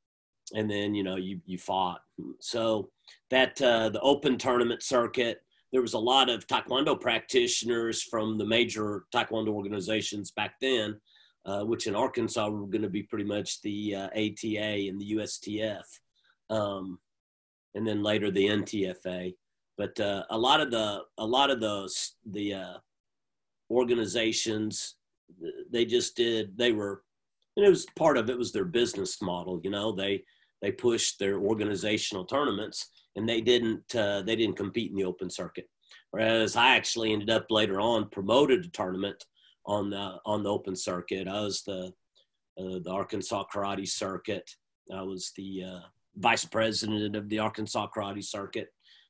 and 0.54 0.70
then, 0.70 0.94
you 0.94 1.02
know, 1.02 1.16
you, 1.16 1.40
you 1.46 1.58
fought. 1.58 2.00
So 2.40 2.90
that, 3.30 3.60
uh, 3.62 3.88
the 3.88 4.00
open 4.00 4.36
tournament 4.36 4.82
circuit, 4.82 5.42
there 5.72 5.82
was 5.82 5.94
a 5.94 5.98
lot 5.98 6.30
of 6.30 6.46
Taekwondo 6.46 7.00
practitioners 7.00 8.02
from 8.02 8.38
the 8.38 8.46
major 8.46 9.06
Taekwondo 9.12 9.48
organizations 9.48 10.30
back 10.30 10.54
then, 10.60 11.00
uh, 11.46 11.64
which 11.64 11.86
in 11.86 11.96
Arkansas 11.96 12.48
were 12.48 12.66
going 12.66 12.82
to 12.82 12.88
be 12.88 13.02
pretty 13.02 13.24
much 13.24 13.60
the 13.62 13.94
uh, 13.94 14.06
ATA 14.08 14.88
and 14.88 15.00
the 15.00 15.16
USTF, 15.16 15.82
um, 16.48 16.98
and 17.74 17.86
then 17.86 18.02
later 18.02 18.30
the 18.30 18.46
NTFA. 18.46 19.34
But 19.76 19.98
uh, 19.98 20.22
a 20.30 20.38
lot 20.38 20.60
of 20.60 20.70
the 20.70 21.02
a 21.18 21.26
lot 21.26 21.50
of 21.50 21.60
those 21.60 22.14
the 22.30 22.54
uh, 22.54 22.74
organizations 23.68 24.94
they 25.70 25.84
just 25.84 26.16
did 26.16 26.56
they 26.56 26.72
were 26.72 27.02
and 27.56 27.64
it 27.64 27.70
was 27.70 27.86
part 27.96 28.16
of 28.16 28.30
it 28.30 28.38
was 28.38 28.52
their 28.52 28.64
business 28.64 29.20
model 29.22 29.60
you 29.62 29.70
know 29.70 29.92
they 29.92 30.22
they 30.62 30.72
pushed 30.72 31.18
their 31.18 31.38
organizational 31.38 32.24
tournaments 32.24 32.88
and 33.16 33.28
they 33.28 33.40
didn't 33.40 33.94
uh, 33.94 34.22
they 34.22 34.36
didn't 34.36 34.56
compete 34.56 34.90
in 34.90 34.96
the 34.96 35.04
open 35.04 35.30
circuit 35.30 35.68
Whereas 36.14 36.54
I 36.54 36.76
actually 36.76 37.12
ended 37.12 37.28
up 37.28 37.46
later 37.50 37.80
on 37.80 38.08
promoted 38.08 38.64
a 38.64 38.68
tournament 38.68 39.24
on 39.66 39.90
the 39.90 40.20
on 40.24 40.44
the 40.44 40.48
open 40.48 40.76
circuit. 40.76 41.26
I 41.26 41.40
was 41.40 41.62
the 41.62 41.92
uh, 42.56 42.78
the 42.84 42.90
Arkansas 42.92 43.46
Karate 43.52 43.88
Circuit. 43.88 44.48
I 44.94 45.02
was 45.02 45.32
the 45.36 45.64
uh, 45.64 45.80
vice 46.14 46.44
president 46.44 47.16
of 47.16 47.28
the 47.28 47.40
Arkansas 47.40 47.88
Karate 47.92 48.22
Circuit. 48.22 48.68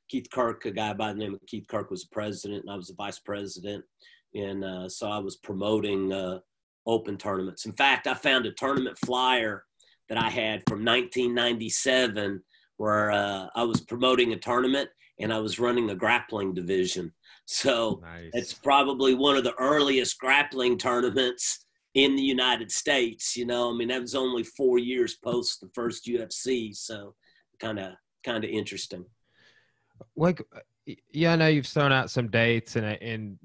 Keith 0.09 0.25
Kirk, 0.31 0.65
a 0.65 0.71
guy 0.71 0.93
by 0.93 1.13
the 1.13 1.19
name 1.19 1.35
of 1.35 1.45
Keith 1.45 1.67
Kirk, 1.67 1.91
was 1.91 2.05
the 2.05 2.09
president, 2.11 2.61
and 2.61 2.71
I 2.71 2.75
was 2.75 2.87
the 2.87 2.95
vice 2.95 3.19
president. 3.19 3.83
And 4.35 4.63
uh, 4.63 4.89
so 4.89 5.09
I 5.09 5.17
was 5.17 5.37
promoting 5.37 6.11
uh, 6.11 6.39
open 6.85 7.17
tournaments. 7.17 7.65
In 7.65 7.71
fact, 7.71 8.05
I 8.07 8.13
found 8.13 8.45
a 8.45 8.51
tournament 8.51 8.97
flyer 9.05 9.63
that 10.09 10.17
I 10.17 10.29
had 10.29 10.61
from 10.67 10.85
1997 10.85 12.43
where 12.77 13.11
uh, 13.11 13.47
I 13.55 13.63
was 13.63 13.81
promoting 13.81 14.33
a 14.33 14.37
tournament 14.37 14.89
and 15.19 15.33
I 15.33 15.39
was 15.39 15.59
running 15.59 15.89
a 15.89 15.95
grappling 15.95 16.53
division. 16.53 17.11
So 17.45 18.01
nice. 18.01 18.31
it's 18.33 18.53
probably 18.53 19.13
one 19.13 19.37
of 19.37 19.43
the 19.43 19.55
earliest 19.57 20.19
grappling 20.19 20.77
tournaments 20.77 21.65
in 21.93 22.15
the 22.15 22.21
United 22.21 22.71
States. 22.71 23.37
You 23.37 23.45
know, 23.45 23.71
I 23.71 23.77
mean, 23.77 23.87
that 23.87 24.01
was 24.01 24.15
only 24.15 24.43
four 24.43 24.77
years 24.77 25.17
post 25.23 25.61
the 25.61 25.69
first 25.73 26.05
UFC. 26.05 26.75
So 26.75 27.15
kind 27.59 27.79
of, 27.79 27.93
kind 28.25 28.43
of 28.43 28.49
interesting. 28.49 29.05
Like, 30.17 30.41
yeah, 31.13 31.33
I 31.33 31.35
know 31.37 31.47
you've 31.47 31.65
thrown 31.65 31.93
out 31.93 32.11
some 32.11 32.27
dates 32.27 32.75
and, 32.75 32.85
and 32.85 33.39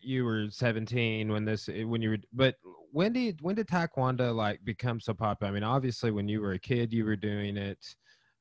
you 0.00 0.24
were 0.24 0.46
17 0.50 1.30
when 1.30 1.44
this, 1.44 1.68
when 1.68 2.02
you 2.02 2.10
were, 2.10 2.18
but 2.32 2.56
when 2.92 3.12
did, 3.12 3.40
when 3.42 3.54
did 3.54 3.66
Taekwondo 3.66 4.34
like 4.34 4.64
become 4.64 5.00
so 5.00 5.14
popular? 5.14 5.50
I 5.50 5.54
mean, 5.54 5.64
obviously 5.64 6.10
when 6.10 6.28
you 6.28 6.40
were 6.40 6.52
a 6.52 6.58
kid, 6.58 6.92
you 6.92 7.04
were 7.04 7.16
doing 7.16 7.56
it. 7.56 7.78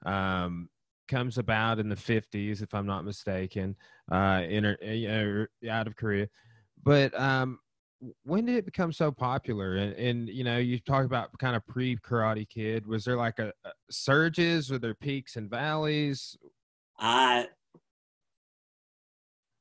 Um, 0.05 0.69
comes 1.07 1.37
about 1.37 1.79
in 1.79 1.89
the 1.89 1.95
50s, 1.95 2.61
if 2.61 2.73
I'm 2.73 2.85
not 2.85 3.05
mistaken, 3.05 3.75
uh, 4.11 4.43
in 4.47 4.65
uh, 4.65 5.71
out 5.71 5.87
of 5.87 5.95
Korea. 5.95 6.27
But 6.83 7.17
um, 7.19 7.59
when 8.23 8.45
did 8.45 8.55
it 8.55 8.65
become 8.65 8.91
so 8.91 9.11
popular? 9.11 9.77
And, 9.77 9.93
and 9.93 10.29
you 10.29 10.43
know, 10.43 10.57
you 10.57 10.79
talk 10.79 11.05
about 11.05 11.29
kind 11.39 11.55
of 11.55 11.65
pre 11.65 11.97
Karate 11.97 12.47
Kid. 12.47 12.85
Was 12.85 13.05
there 13.05 13.17
like 13.17 13.39
a, 13.39 13.51
a 13.65 13.71
surges? 13.89 14.69
Were 14.69 14.79
there 14.79 14.95
peaks 14.95 15.35
and 15.35 15.49
valleys? 15.49 16.37
I 16.99 17.47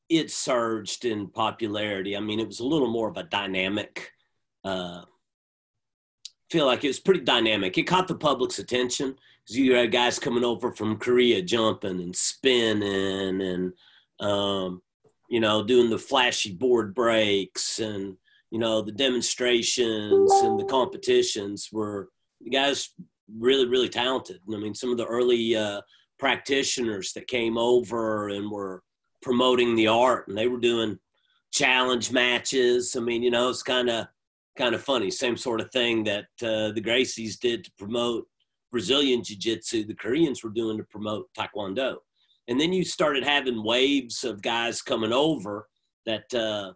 it 0.08 0.30
surged 0.30 1.04
in 1.04 1.28
popularity. 1.28 2.16
I 2.16 2.20
mean, 2.20 2.40
it 2.40 2.46
was 2.46 2.60
a 2.60 2.66
little 2.66 2.90
more 2.90 3.08
of 3.08 3.16
a 3.16 3.24
dynamic. 3.24 4.12
Uh, 4.64 5.02
feel 6.50 6.66
like 6.66 6.84
it 6.84 6.88
was 6.88 7.00
pretty 7.00 7.20
dynamic. 7.20 7.76
It 7.76 7.84
caught 7.84 8.08
the 8.08 8.14
public's 8.14 8.58
attention 8.58 9.16
because 9.42 9.58
you 9.58 9.74
had 9.74 9.92
guys 9.92 10.18
coming 10.18 10.44
over 10.44 10.72
from 10.72 10.98
Korea 10.98 11.42
jumping 11.42 12.00
and 12.00 12.14
spinning 12.14 13.40
and 13.40 13.72
um, 14.20 14.82
you 15.28 15.40
know 15.40 15.64
doing 15.64 15.90
the 15.90 15.98
flashy 15.98 16.52
board 16.52 16.94
breaks 16.94 17.80
and 17.80 18.16
you 18.50 18.58
know 18.58 18.80
the 18.80 18.92
demonstrations 18.92 20.32
and 20.32 20.58
the 20.58 20.64
competitions 20.64 21.68
were 21.72 22.08
the 22.40 22.50
guys 22.50 22.90
really 23.38 23.66
really 23.66 23.88
talented. 23.88 24.40
I 24.52 24.56
mean, 24.56 24.74
some 24.74 24.90
of 24.90 24.98
the 24.98 25.06
early 25.06 25.56
uh, 25.56 25.80
practitioners 26.18 27.12
that 27.12 27.26
came 27.26 27.58
over 27.58 28.28
and 28.28 28.50
were 28.50 28.82
promoting 29.26 29.74
the 29.74 29.88
art 29.88 30.28
and 30.28 30.38
they 30.38 30.46
were 30.46 30.60
doing 30.60 30.96
challenge 31.52 32.12
matches. 32.12 32.94
I 32.96 33.00
mean, 33.00 33.24
you 33.24 33.30
know, 33.32 33.48
it's 33.48 33.64
kind 33.64 33.90
of 33.90 34.06
kind 34.56 34.72
of 34.72 34.80
funny. 34.80 35.10
Same 35.10 35.36
sort 35.36 35.60
of 35.60 35.68
thing 35.72 36.04
that 36.04 36.26
uh, 36.40 36.70
the 36.70 36.80
Gracies 36.80 37.36
did 37.36 37.64
to 37.64 37.72
promote 37.76 38.24
Brazilian 38.70 39.24
Jiu 39.24 39.36
Jitsu, 39.36 39.84
the 39.84 39.94
Koreans 39.94 40.44
were 40.44 40.50
doing 40.50 40.78
to 40.78 40.84
promote 40.84 41.26
Taekwondo. 41.36 41.96
And 42.46 42.60
then 42.60 42.72
you 42.72 42.84
started 42.84 43.24
having 43.24 43.64
waves 43.64 44.22
of 44.22 44.42
guys 44.42 44.80
coming 44.80 45.12
over 45.12 45.66
that 46.06 46.32
uh, 46.32 46.72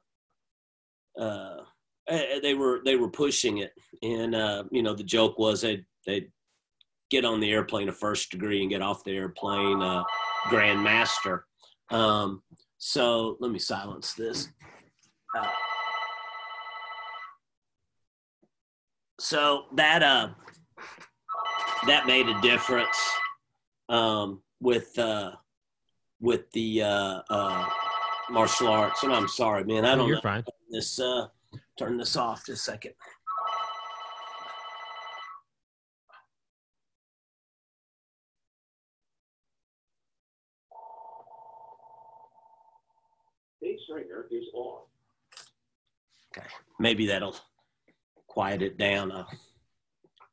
uh, 1.21 1.63
eh, 2.09 2.41
they 2.43 2.55
were 2.55 2.81
they 2.85 2.97
were 2.97 3.11
pushing 3.11 3.59
it, 3.59 3.73
and 4.03 4.35
uh, 4.35 4.65
you 4.73 4.83
know 4.83 4.95
the 4.95 5.05
joke 5.05 5.39
was 5.39 5.61
they 5.61 5.85
they 6.05 6.27
get 7.13 7.25
on 7.25 7.39
the 7.39 7.53
airplane 7.53 7.89
a 7.89 7.93
first 7.93 8.33
degree 8.33 8.61
and 8.61 8.71
get 8.71 8.83
off 8.83 9.05
the 9.05 9.17
airplane 9.17 9.81
a 9.83 10.05
grand 10.49 10.83
master. 10.83 11.47
Um, 11.91 12.43
so 12.79 13.37
let 13.41 13.51
me 13.51 13.59
silence 13.59 14.15
this. 14.15 14.49
Uh, 15.37 15.47
so 19.19 19.65
that 19.75 20.03
uh 20.03 20.31
that 21.87 22.07
made 22.07 22.29
a 22.29 22.41
difference 22.41 22.97
um, 23.89 24.41
with 24.61 24.99
uh, 24.99 25.33
with 26.21 26.51
the 26.53 26.83
uh, 26.83 27.21
uh, 27.31 27.67
martial 28.31 28.69
arts. 28.69 29.03
And 29.03 29.13
I'm 29.13 29.29
sorry, 29.29 29.65
man. 29.65 29.85
I 29.85 29.95
don't 29.95 30.07
You're 30.07 30.17
know. 30.17 30.23
Fine. 30.23 30.45
This 30.71 31.01
uh, 31.01 31.27
turn 31.79 31.97
this 31.97 32.17
off 32.17 32.47
just 32.47 32.69
a 32.69 32.71
second. 32.73 32.93
Is 44.31 44.45
on. 44.55 44.83
Okay, 46.37 46.47
maybe 46.79 47.07
that'll 47.07 47.37
quiet 48.27 48.63
it 48.63 48.79
down. 48.79 49.11
I'll 49.13 49.29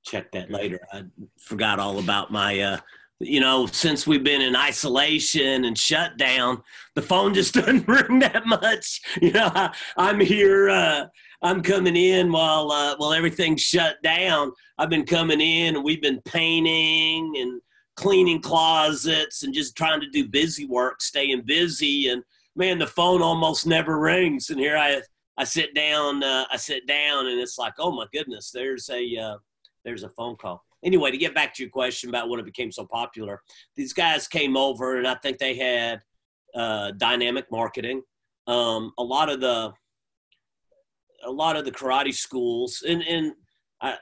check 0.05 0.31
that 0.31 0.51
later. 0.51 0.79
I 0.93 1.03
forgot 1.39 1.79
all 1.79 1.99
about 1.99 2.31
my, 2.31 2.59
uh, 2.59 2.77
you 3.19 3.39
know, 3.39 3.65
since 3.65 4.05
we've 4.05 4.23
been 4.23 4.41
in 4.41 4.55
isolation 4.55 5.65
and 5.65 5.77
shut 5.77 6.17
down, 6.17 6.61
the 6.95 7.01
phone 7.01 7.33
just 7.33 7.53
doesn't 7.55 7.87
ring 7.87 8.19
that 8.19 8.45
much. 8.45 9.01
You 9.21 9.31
know, 9.31 9.51
I, 9.53 9.71
am 9.97 10.19
here. 10.19 10.69
Uh, 10.69 11.05
I'm 11.41 11.61
coming 11.61 11.95
in 11.95 12.31
while 12.31 12.71
uh, 12.71 12.95
while 12.97 13.13
everything's 13.13 13.61
shut 13.61 14.01
down. 14.03 14.51
I've 14.77 14.89
been 14.89 15.05
coming 15.05 15.41
in 15.41 15.75
and 15.75 15.83
we've 15.83 16.01
been 16.01 16.21
painting 16.21 17.33
and 17.37 17.61
cleaning 17.95 18.41
closets 18.41 19.43
and 19.43 19.53
just 19.53 19.75
trying 19.75 19.99
to 19.99 20.09
do 20.09 20.27
busy 20.27 20.65
work, 20.65 21.01
staying 21.01 21.41
busy. 21.45 22.09
And 22.09 22.23
man, 22.57 22.79
the 22.79 22.87
phone 22.87 23.21
almost 23.21 23.65
never 23.67 23.99
rings. 23.99 24.49
And 24.49 24.59
here 24.59 24.77
I 24.77 25.01
I 25.37 25.43
sit 25.43 25.73
down. 25.75 26.23
Uh, 26.23 26.45
I 26.51 26.57
sit 26.57 26.87
down, 26.87 27.27
and 27.27 27.39
it's 27.39 27.57
like, 27.57 27.73
oh 27.79 27.91
my 27.91 28.05
goodness, 28.11 28.51
there's 28.51 28.89
a 28.89 29.17
uh, 29.17 29.37
there's 29.85 30.03
a 30.03 30.09
phone 30.09 30.35
call. 30.35 30.63
Anyway, 30.83 31.11
to 31.11 31.17
get 31.17 31.35
back 31.35 31.53
to 31.53 31.63
your 31.63 31.71
question 31.71 32.09
about 32.09 32.29
when 32.29 32.39
it 32.39 32.45
became 32.45 32.71
so 32.71 32.85
popular, 32.85 33.41
these 33.75 33.93
guys 33.93 34.27
came 34.27 34.57
over, 34.57 34.97
and 34.97 35.07
I 35.07 35.15
think 35.15 35.37
they 35.37 35.55
had 35.55 36.01
uh, 36.55 36.91
dynamic 36.97 37.45
marketing. 37.51 38.01
Um, 38.47 38.91
a 38.97 39.03
lot 39.03 39.29
of 39.29 39.39
the 39.39 39.71
a 41.23 41.31
lot 41.31 41.55
of 41.55 41.65
the 41.65 41.71
karate 41.71 42.13
schools, 42.13 42.83
and 42.87 43.03
and 43.03 43.33
I, 43.81 43.97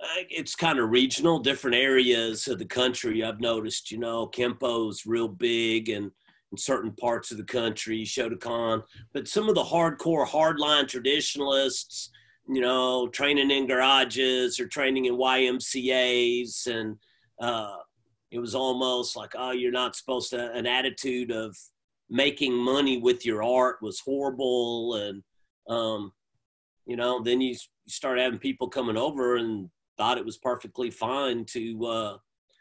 I, 0.00 0.26
it's 0.30 0.54
kind 0.54 0.78
of 0.78 0.90
regional, 0.90 1.38
different 1.38 1.76
areas 1.76 2.48
of 2.48 2.58
the 2.58 2.64
country. 2.64 3.22
I've 3.22 3.40
noticed, 3.40 3.90
you 3.90 3.98
know, 3.98 4.26
Kempo's 4.26 5.04
real 5.06 5.28
big, 5.28 5.88
and 5.90 6.10
in 6.52 6.58
certain 6.58 6.92
parts 6.92 7.30
of 7.32 7.38
the 7.38 7.44
country, 7.44 8.04
Shotokan, 8.04 8.82
but 9.12 9.26
some 9.26 9.48
of 9.48 9.54
the 9.54 9.64
hardcore, 9.64 10.26
hardline 10.26 10.86
traditionalists 10.86 12.10
you 12.48 12.60
know, 12.60 13.08
training 13.08 13.50
in 13.50 13.66
garages 13.66 14.58
or 14.58 14.66
training 14.66 15.06
in 15.06 15.14
YMCA's. 15.14 16.66
And 16.66 16.96
uh, 17.40 17.76
it 18.30 18.38
was 18.38 18.54
almost 18.54 19.16
like, 19.16 19.32
oh, 19.36 19.52
you're 19.52 19.72
not 19.72 19.96
supposed 19.96 20.30
to, 20.30 20.52
an 20.52 20.66
attitude 20.66 21.30
of 21.30 21.56
making 22.10 22.54
money 22.54 22.98
with 22.98 23.24
your 23.24 23.42
art 23.42 23.76
was 23.80 24.00
horrible. 24.00 24.96
And, 24.96 25.22
um, 25.68 26.12
you 26.86 26.96
know, 26.96 27.22
then 27.22 27.40
you, 27.40 27.56
start 27.88 28.16
having 28.16 28.38
people 28.38 28.68
coming 28.68 28.96
over 28.96 29.36
and 29.36 29.68
thought 29.98 30.16
it 30.16 30.24
was 30.24 30.38
perfectly 30.38 30.88
fine 30.88 31.44
to, 31.44 31.84
uh, 31.84 32.16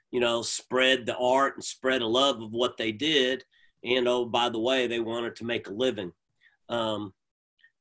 you 0.10 0.20
know, 0.20 0.42
spread 0.42 1.06
the 1.06 1.16
art 1.16 1.54
and 1.56 1.64
spread 1.64 2.02
a 2.02 2.08
love 2.08 2.42
of 2.42 2.52
what 2.52 2.76
they 2.76 2.92
did. 2.92 3.44
And 3.84 4.08
oh, 4.08 4.26
by 4.26 4.50
the 4.50 4.60
way, 4.60 4.88
they 4.88 5.00
wanted 5.00 5.36
to 5.38 5.46
make 5.46 5.68
a 5.68 5.74
living. 5.74 6.12
Um, 6.70 7.14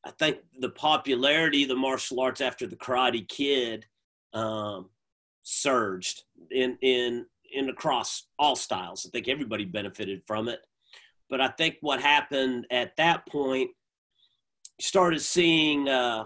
I 0.05 0.11
think 0.13 0.39
the 0.59 0.71
popularity 0.71 1.65
of 1.65 1.69
the 1.69 1.77
martial 1.77 2.21
arts 2.21 2.41
after 2.41 2.67
the 2.67 2.77
Karate 2.77 3.29
Kid 3.29 3.85
um, 4.33 4.89
surged 5.43 6.25
in 6.51 6.79
in 6.81 7.27
in 7.53 7.69
across 7.69 8.29
all 8.39 8.57
styles. 8.57 9.05
I 9.07 9.11
think 9.11 9.29
everybody 9.29 9.65
benefited 9.65 10.23
from 10.27 10.49
it, 10.49 10.61
but 11.29 11.41
I 11.41 11.49
think 11.49 11.77
what 11.81 12.01
happened 12.01 12.67
at 12.71 12.97
that 12.97 13.27
point, 13.27 13.71
started 14.81 15.21
seeing 15.21 15.89
uh, 15.89 16.25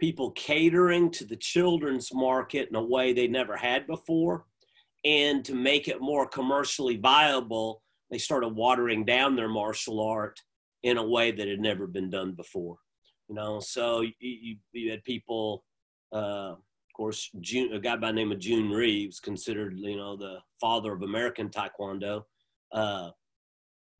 people 0.00 0.32
catering 0.32 1.10
to 1.12 1.24
the 1.24 1.36
children's 1.36 2.12
market 2.12 2.68
in 2.68 2.74
a 2.74 2.82
way 2.82 3.12
they 3.12 3.28
never 3.28 3.56
had 3.56 3.86
before, 3.86 4.46
and 5.04 5.44
to 5.44 5.54
make 5.54 5.86
it 5.86 6.00
more 6.00 6.26
commercially 6.26 6.96
viable, 6.96 7.81
they 8.12 8.18
started 8.18 8.50
watering 8.50 9.04
down 9.04 9.34
their 9.34 9.48
martial 9.48 10.00
art 10.00 10.40
in 10.84 10.98
a 10.98 11.06
way 11.06 11.32
that 11.32 11.48
had 11.48 11.60
never 11.60 11.88
been 11.88 12.10
done 12.10 12.32
before 12.32 12.76
you 13.32 13.34
know. 13.34 13.60
So 13.60 14.02
you, 14.02 14.12
you, 14.20 14.56
you 14.72 14.90
had 14.90 15.04
people, 15.04 15.64
uh, 16.12 16.52
of 16.52 16.92
course, 16.94 17.30
Jhoon, 17.40 17.74
a 17.74 17.80
guy 17.80 17.96
by 17.96 18.08
the 18.08 18.12
name 18.12 18.30
of 18.30 18.38
Jhoon 18.38 18.70
Rhee, 18.70 19.10
considered 19.22 19.78
you 19.78 19.96
know 19.96 20.16
the 20.16 20.38
father 20.60 20.92
of 20.92 21.02
American 21.02 21.48
Taekwondo. 21.48 22.24
Uh, 22.72 23.10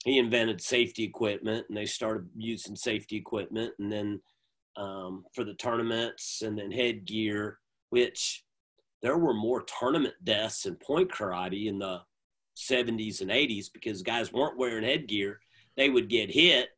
he 0.04 0.18
invented 0.18 0.60
safety 0.60 1.04
equipment, 1.04 1.64
and 1.68 1.76
they 1.76 1.86
started 1.86 2.28
using 2.36 2.76
safety 2.76 3.16
equipment, 3.16 3.72
and 3.78 3.90
then 3.90 4.20
um, 4.76 5.24
for 5.34 5.44
the 5.44 5.54
tournaments, 5.54 6.42
and 6.44 6.58
then 6.58 6.70
headgear, 6.70 7.58
which 7.90 8.44
there 9.00 9.16
were 9.16 9.34
more 9.34 9.64
tournament 9.80 10.14
deaths 10.24 10.66
in 10.66 10.76
point 10.76 11.10
karate 11.10 11.68
in 11.68 11.78
the 11.78 12.00
70s 12.56 13.20
and 13.20 13.30
80s 13.30 13.66
because 13.72 14.02
guys 14.02 14.32
weren't 14.32 14.58
wearing 14.58 14.84
headgear. 14.84 15.40
They 15.76 15.88
would 15.88 16.08
get 16.08 16.30
hit 16.30 16.68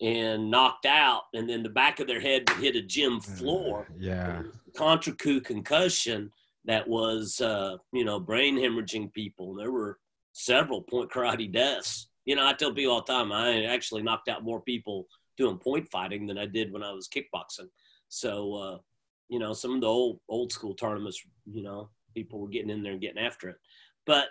and 0.00 0.50
knocked 0.50 0.86
out, 0.86 1.22
and 1.34 1.48
then 1.48 1.62
the 1.62 1.68
back 1.68 1.98
of 1.98 2.06
their 2.06 2.20
head 2.20 2.48
would 2.48 2.62
hit 2.62 2.76
a 2.76 2.82
gym 2.82 3.20
floor. 3.20 3.88
Uh, 3.90 3.94
yeah. 3.98 4.42
Contrecoup 4.76 5.44
concussion 5.44 6.30
that 6.66 6.86
was, 6.86 7.40
uh, 7.40 7.76
you 7.92 8.04
know, 8.04 8.20
brain 8.20 8.56
hemorrhaging 8.56 9.12
people. 9.12 9.54
There 9.54 9.72
were 9.72 9.98
several 10.32 10.82
point 10.82 11.10
karate 11.10 11.50
deaths. 11.50 12.08
You 12.26 12.36
know, 12.36 12.46
I 12.46 12.52
tell 12.52 12.72
people 12.72 12.92
all 12.92 13.02
the 13.04 13.12
time, 13.12 13.32
I 13.32 13.64
actually 13.64 14.02
knocked 14.02 14.28
out 14.28 14.44
more 14.44 14.60
people 14.60 15.06
doing 15.36 15.56
point 15.56 15.88
fighting 15.90 16.26
than 16.26 16.38
I 16.38 16.46
did 16.46 16.70
when 16.72 16.82
I 16.82 16.92
was 16.92 17.08
kickboxing. 17.08 17.68
So, 18.08 18.54
uh, 18.54 18.78
you 19.28 19.38
know, 19.38 19.52
some 19.52 19.74
of 19.74 19.80
the 19.80 19.86
old 19.86 20.20
old 20.28 20.52
school 20.52 20.74
tournaments, 20.74 21.22
you 21.46 21.62
know, 21.62 21.90
people 22.14 22.38
were 22.38 22.48
getting 22.48 22.70
in 22.70 22.82
there 22.82 22.92
and 22.92 23.00
getting 23.00 23.22
after 23.22 23.48
it. 23.48 23.56
But 24.06 24.26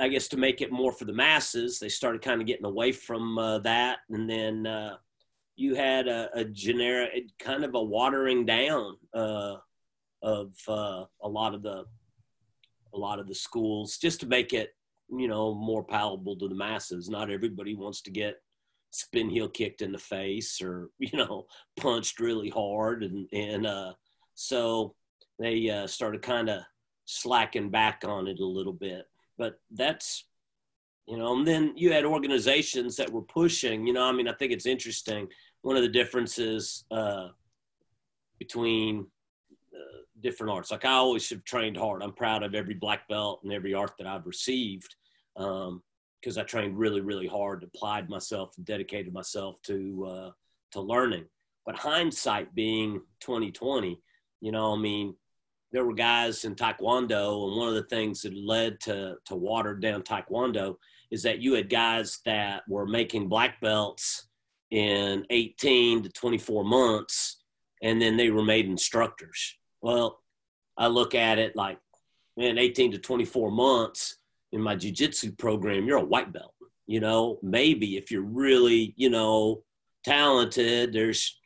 I 0.00 0.08
guess 0.08 0.28
to 0.28 0.36
make 0.36 0.60
it 0.60 0.72
more 0.72 0.92
for 0.92 1.04
the 1.04 1.12
masses, 1.12 1.78
they 1.78 1.88
started 1.88 2.22
kind 2.22 2.40
of 2.40 2.46
getting 2.46 2.66
away 2.66 2.90
from 2.90 3.38
uh, 3.38 3.58
that, 3.60 3.98
and 4.10 4.28
then 4.28 4.66
uh, 4.66 4.96
you 5.56 5.74
had 5.74 6.08
a, 6.08 6.28
a, 6.34 6.44
generic, 6.44 7.30
kind 7.38 7.64
of 7.64 7.74
a 7.74 7.82
watering 7.82 8.44
down 8.44 8.96
uh, 9.14 9.56
of 10.22 10.52
uh, 10.66 11.04
a 11.22 11.28
lot 11.28 11.54
of 11.54 11.62
the 11.62 11.84
a 12.92 12.98
lot 12.98 13.18
of 13.18 13.28
the 13.28 13.34
schools, 13.34 13.98
just 13.98 14.20
to 14.20 14.26
make 14.26 14.52
it, 14.52 14.74
you 15.10 15.26
know, 15.28 15.54
more 15.54 15.82
palatable 15.84 16.36
to 16.36 16.48
the 16.48 16.54
masses. 16.54 17.08
Not 17.08 17.30
everybody 17.30 17.74
wants 17.74 18.00
to 18.02 18.10
get 18.10 18.40
spin 18.90 19.28
heel 19.28 19.48
kicked 19.48 19.82
in 19.82 19.90
the 19.90 19.98
face 19.98 20.62
or 20.62 20.90
you 20.98 21.16
know 21.16 21.46
punched 21.76 22.18
really 22.18 22.50
hard, 22.50 23.04
and 23.04 23.28
and 23.32 23.64
uh, 23.64 23.92
so 24.34 24.96
they 25.38 25.70
uh, 25.70 25.86
started 25.86 26.22
kind 26.22 26.48
of 26.48 26.62
slacking 27.04 27.70
back 27.70 28.02
on 28.04 28.26
it 28.26 28.40
a 28.40 28.44
little 28.44 28.72
bit 28.72 29.06
but 29.38 29.60
that's 29.70 30.24
you 31.06 31.16
know 31.16 31.36
and 31.36 31.46
then 31.46 31.72
you 31.76 31.92
had 31.92 32.04
organizations 32.04 32.96
that 32.96 33.10
were 33.10 33.22
pushing 33.22 33.86
you 33.86 33.92
know 33.92 34.04
i 34.04 34.12
mean 34.12 34.28
i 34.28 34.32
think 34.32 34.52
it's 34.52 34.66
interesting. 34.66 35.28
One 35.62 35.76
of 35.76 35.82
the 35.82 35.88
differences 35.88 36.84
uh, 36.90 37.28
between 38.38 39.06
uh, 39.74 40.02
different 40.20 40.52
arts 40.52 40.70
like 40.70 40.84
i 40.84 40.92
always 40.92 41.28
have 41.30 41.44
trained 41.44 41.76
hard. 41.76 42.02
I'm 42.02 42.12
proud 42.12 42.42
of 42.42 42.54
every 42.54 42.74
black 42.74 43.08
belt 43.08 43.40
and 43.44 43.52
every 43.52 43.74
art 43.74 43.92
that 43.98 44.06
i've 44.06 44.26
received 44.26 44.94
because 45.34 45.68
um, 45.68 45.82
i 46.38 46.42
trained 46.42 46.78
really 46.78 47.00
really 47.00 47.26
hard 47.26 47.62
applied 47.62 48.08
myself 48.08 48.52
and 48.56 48.66
dedicated 48.66 49.12
myself 49.12 49.60
to 49.62 50.06
uh, 50.08 50.30
to 50.72 50.80
learning. 50.80 51.24
But 51.66 51.76
hindsight 51.76 52.54
being 52.54 53.00
2020 53.20 54.00
you 54.40 54.52
know 54.52 54.74
i 54.74 54.76
mean 54.76 55.14
there 55.74 55.84
were 55.84 55.92
guys 55.92 56.44
in 56.44 56.54
Taekwondo, 56.54 57.48
and 57.48 57.56
one 57.56 57.68
of 57.68 57.74
the 57.74 57.82
things 57.82 58.22
that 58.22 58.32
led 58.32 58.80
to 58.82 59.16
to 59.24 59.34
watered 59.34 59.82
down 59.82 60.02
Taekwondo 60.02 60.76
is 61.10 61.24
that 61.24 61.40
you 61.40 61.54
had 61.54 61.68
guys 61.68 62.20
that 62.24 62.62
were 62.68 62.86
making 62.86 63.28
black 63.28 63.60
belts 63.60 64.28
in 64.70 65.26
18 65.30 66.04
to 66.04 66.08
24 66.10 66.64
months, 66.64 67.42
and 67.82 68.00
then 68.00 68.16
they 68.16 68.30
were 68.30 68.44
made 68.44 68.66
instructors. 68.66 69.56
Well, 69.82 70.20
I 70.76 70.86
look 70.86 71.16
at 71.16 71.40
it 71.40 71.56
like, 71.56 71.78
man, 72.36 72.56
18 72.56 72.92
to 72.92 72.98
24 72.98 73.50
months 73.50 74.18
in 74.52 74.60
my 74.60 74.76
jujitsu 74.76 75.36
program, 75.36 75.86
you're 75.86 75.98
a 75.98 76.04
white 76.04 76.32
belt. 76.32 76.54
You 76.86 77.00
know, 77.00 77.40
maybe 77.42 77.96
if 77.96 78.12
you're 78.12 78.22
really, 78.22 78.94
you 78.96 79.10
know, 79.10 79.64
talented, 80.04 80.92
there's 80.92 81.36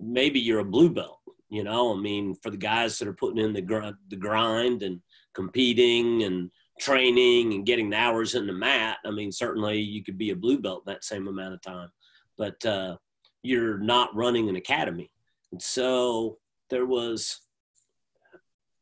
maybe 0.00 0.40
you're 0.40 0.58
a 0.58 0.64
blue 0.64 0.90
belt 0.90 1.17
you 1.48 1.64
know, 1.64 1.94
I 1.94 2.00
mean, 2.00 2.34
for 2.34 2.50
the 2.50 2.56
guys 2.56 2.98
that 2.98 3.08
are 3.08 3.14
putting 3.14 3.42
in 3.42 3.52
the 3.52 3.62
gr- 3.62 3.90
the 4.08 4.16
grind 4.16 4.82
and 4.82 5.00
competing 5.34 6.24
and 6.24 6.50
training 6.78 7.54
and 7.54 7.66
getting 7.66 7.90
the 7.90 7.96
hours 7.96 8.34
in 8.34 8.46
the 8.46 8.52
mat, 8.52 8.98
I 9.04 9.10
mean, 9.10 9.32
certainly 9.32 9.80
you 9.80 10.04
could 10.04 10.18
be 10.18 10.30
a 10.30 10.36
blue 10.36 10.58
belt 10.58 10.84
that 10.86 11.04
same 11.04 11.26
amount 11.26 11.54
of 11.54 11.62
time, 11.62 11.90
but 12.36 12.64
uh, 12.66 12.96
you're 13.42 13.78
not 13.78 14.14
running 14.14 14.48
an 14.48 14.56
academy. 14.56 15.10
And 15.52 15.62
so 15.62 16.38
there 16.70 16.86
was 16.86 17.40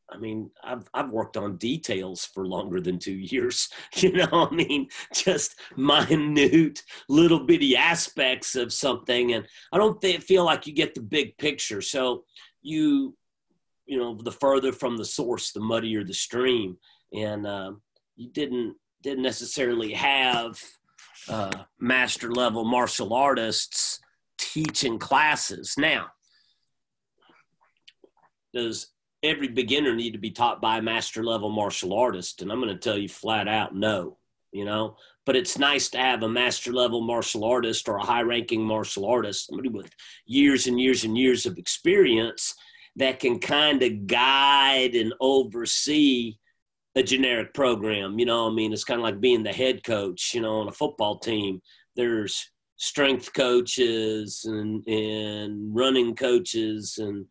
I 0.08 0.18
mean, 0.18 0.50
I've 0.62 0.88
I've 0.94 1.10
worked 1.10 1.36
on 1.36 1.56
details 1.56 2.24
for 2.26 2.46
longer 2.46 2.80
than 2.80 2.98
two 2.98 3.14
years. 3.14 3.68
You 3.96 4.12
know, 4.12 4.48
I 4.50 4.54
mean, 4.54 4.88
just 5.12 5.56
minute 5.76 6.82
little 7.08 7.46
bitty 7.46 7.76
aspects 7.76 8.54
of 8.54 8.72
something, 8.72 9.32
and 9.32 9.46
I 9.72 9.78
don't 9.78 10.00
th- 10.00 10.22
feel 10.22 10.44
like 10.44 10.66
you 10.66 10.74
get 10.74 10.94
the 10.94 11.00
big 11.00 11.36
picture. 11.38 11.80
So 11.80 12.24
you 12.66 13.16
you 13.86 13.98
know 13.98 14.14
the 14.14 14.32
further 14.32 14.72
from 14.72 14.96
the 14.96 15.04
source 15.04 15.52
the 15.52 15.60
muddier 15.60 16.04
the 16.04 16.14
stream. 16.14 16.76
And 17.14 17.46
uh, 17.46 17.72
you 18.16 18.30
didn't 18.30 18.76
didn't 19.02 19.22
necessarily 19.22 19.92
have 19.92 20.60
uh, 21.28 21.52
master 21.78 22.32
level 22.32 22.64
martial 22.64 23.14
artists 23.14 24.00
teaching 24.38 24.98
classes. 24.98 25.74
Now 25.78 26.06
does 28.52 28.88
every 29.22 29.48
beginner 29.48 29.94
need 29.94 30.12
to 30.12 30.18
be 30.18 30.30
taught 30.30 30.60
by 30.60 30.78
a 30.78 30.82
master 30.82 31.22
level 31.22 31.50
martial 31.50 31.92
artist? 31.92 32.42
And 32.42 32.50
i'm 32.50 32.60
going 32.60 32.72
to 32.72 32.80
tell 32.80 32.98
you 32.98 33.08
flat 33.08 33.48
out 33.48 33.74
no 33.74 34.16
you 34.56 34.64
know 34.64 34.96
but 35.26 35.34
it's 35.34 35.58
nice 35.58 35.88
to 35.90 35.98
have 35.98 36.22
a 36.22 36.28
master 36.28 36.72
level 36.72 37.02
martial 37.02 37.44
artist 37.44 37.88
or 37.88 37.96
a 37.96 38.04
high 38.04 38.22
ranking 38.22 38.62
martial 38.62 39.04
artist, 39.04 39.48
somebody 39.48 39.68
with 39.68 39.90
years 40.24 40.68
and 40.68 40.80
years 40.80 41.02
and 41.02 41.18
years 41.18 41.44
of 41.44 41.58
experience 41.58 42.54
that 42.94 43.18
can 43.18 43.40
kind 43.40 43.82
of 43.82 44.06
guide 44.06 44.94
and 44.94 45.12
oversee 45.20 46.36
a 46.94 47.02
generic 47.02 47.52
program. 47.52 48.18
You 48.18 48.24
know, 48.24 48.48
I 48.48 48.54
mean, 48.54 48.72
it's 48.72 48.84
kind 48.84 49.00
of 49.00 49.04
like 49.04 49.20
being 49.20 49.42
the 49.42 49.52
head 49.52 49.82
coach, 49.82 50.32
you 50.32 50.40
know, 50.40 50.60
on 50.60 50.68
a 50.68 50.72
football 50.72 51.18
team. 51.18 51.60
There's 51.96 52.48
strength 52.76 53.32
coaches 53.34 54.42
and, 54.44 54.86
and 54.86 55.74
running 55.74 56.14
coaches 56.14 56.98
and 56.98 57.26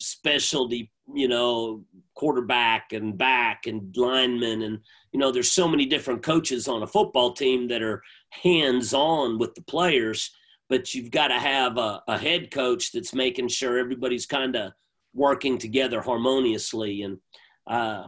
specialty, 0.00 0.90
you 1.14 1.28
know, 1.28 1.84
quarterback 2.14 2.92
and 2.92 3.16
back 3.16 3.66
and 3.66 3.96
linemen 3.96 4.62
and 4.62 4.80
you 5.12 5.18
know, 5.18 5.32
there's 5.32 5.50
so 5.50 5.66
many 5.66 5.86
different 5.86 6.22
coaches 6.22 6.68
on 6.68 6.82
a 6.82 6.86
football 6.86 7.32
team 7.32 7.68
that 7.68 7.82
are 7.82 8.02
hands 8.30 8.94
on 8.94 9.38
with 9.38 9.54
the 9.54 9.62
players, 9.62 10.30
but 10.68 10.94
you've 10.94 11.10
got 11.10 11.28
to 11.28 11.38
have 11.38 11.78
a, 11.78 12.02
a 12.06 12.16
head 12.16 12.50
coach 12.50 12.92
that's 12.92 13.14
making 13.14 13.48
sure 13.48 13.78
everybody's 13.78 14.26
kind 14.26 14.54
of 14.54 14.72
working 15.12 15.58
together 15.58 16.00
harmoniously. 16.00 17.02
And 17.02 17.18
uh, 17.66 18.06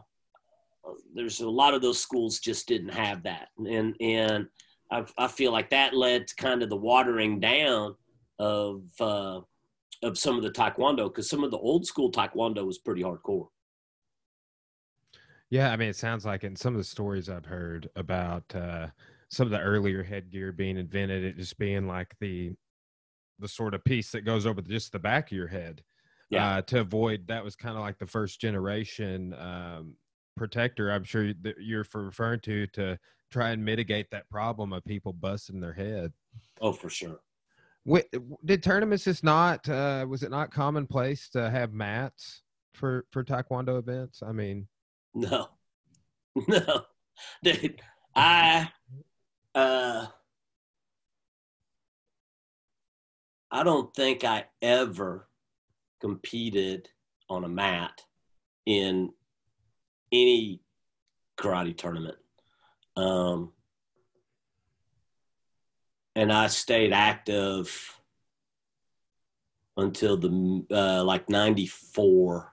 there's 1.14 1.40
a 1.40 1.50
lot 1.50 1.74
of 1.74 1.82
those 1.82 1.98
schools 1.98 2.38
just 2.38 2.68
didn't 2.68 2.94
have 2.94 3.24
that. 3.24 3.48
And, 3.58 3.96
and 4.00 4.46
I, 4.90 5.04
I 5.18 5.26
feel 5.26 5.50
like 5.50 5.70
that 5.70 5.94
led 5.94 6.28
to 6.28 6.36
kind 6.36 6.62
of 6.62 6.68
the 6.68 6.76
watering 6.76 7.40
down 7.40 7.96
of, 8.38 8.82
uh, 9.00 9.40
of 10.02 10.18
some 10.18 10.36
of 10.36 10.42
the 10.42 10.50
taekwondo 10.50 11.08
because 11.08 11.28
some 11.28 11.44
of 11.44 11.50
the 11.50 11.58
old 11.58 11.86
school 11.86 12.10
taekwondo 12.10 12.66
was 12.66 12.78
pretty 12.78 13.02
hardcore. 13.02 13.48
Yeah, 15.50 15.70
I 15.70 15.76
mean, 15.76 15.90
it 15.90 15.96
sounds 15.96 16.24
like 16.24 16.44
in 16.44 16.56
some 16.56 16.74
of 16.74 16.78
the 16.78 16.84
stories 16.84 17.28
I've 17.28 17.44
heard 17.44 17.88
about 17.94 18.44
uh, 18.54 18.86
some 19.28 19.46
of 19.46 19.50
the 19.50 19.60
earlier 19.60 20.02
headgear 20.02 20.50
being 20.50 20.78
invented, 20.78 21.24
it 21.24 21.36
just 21.36 21.58
being 21.58 21.86
like 21.86 22.14
the 22.20 22.52
the 23.38 23.48
sort 23.48 23.74
of 23.74 23.84
piece 23.84 24.10
that 24.12 24.22
goes 24.22 24.46
over 24.46 24.62
just 24.62 24.92
the 24.92 24.98
back 24.98 25.30
of 25.30 25.36
your 25.36 25.48
head. 25.48 25.82
Yeah. 26.30 26.56
Uh, 26.56 26.62
to 26.62 26.80
avoid 26.80 27.26
that 27.26 27.44
was 27.44 27.56
kind 27.56 27.76
of 27.76 27.82
like 27.82 27.98
the 27.98 28.06
first 28.06 28.40
generation 28.40 29.34
um, 29.34 29.94
protector. 30.36 30.90
I'm 30.90 31.04
sure 31.04 31.34
that 31.42 31.56
you're 31.60 31.84
referring 31.94 32.40
to 32.40 32.66
to 32.68 32.98
try 33.30 33.50
and 33.50 33.64
mitigate 33.64 34.10
that 34.10 34.30
problem 34.30 34.72
of 34.72 34.84
people 34.84 35.12
busting 35.12 35.60
their 35.60 35.72
head. 35.72 36.12
Oh, 36.60 36.72
for 36.72 36.88
sure. 36.88 37.20
Did 38.44 38.62
tournaments 38.62 39.04
just 39.04 39.24
not? 39.24 39.68
Uh, 39.68 40.06
was 40.08 40.22
it 40.22 40.30
not 40.30 40.52
commonplace 40.52 41.28
to 41.30 41.50
have 41.50 41.72
mats 41.72 42.42
for 42.74 43.04
for 43.10 43.24
taekwondo 43.24 43.78
events? 43.78 44.22
I 44.22 44.32
mean, 44.32 44.68
no, 45.14 45.48
no, 46.48 46.82
dude. 47.42 47.80
I 48.14 48.68
uh, 49.54 50.06
I 53.50 53.62
don't 53.64 53.94
think 53.94 54.24
I 54.24 54.44
ever 54.60 55.28
competed 56.00 56.88
on 57.28 57.44
a 57.44 57.48
mat 57.48 58.02
in 58.66 59.10
any 60.12 60.60
karate 61.38 61.76
tournament. 61.76 62.18
Um, 62.96 63.52
and 66.14 66.32
I 66.32 66.48
stayed 66.48 66.92
active 66.92 67.98
until 69.76 70.16
the 70.16 70.64
uh, 70.70 71.04
like 71.04 71.28
94. 71.28 72.52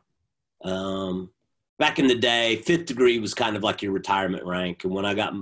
Um, 0.64 1.30
back 1.78 2.00
in 2.00 2.08
the 2.08 2.16
day, 2.16 2.58
fifth 2.58 2.86
degree 2.86 3.20
was 3.20 3.34
kind 3.34 3.56
of 3.56 3.64
like 3.64 3.82
your 3.82 3.92
retirement 3.92 4.46
rank. 4.46 4.84
And 4.84 4.94
when 4.94 5.06
I 5.06 5.14
got 5.14 5.34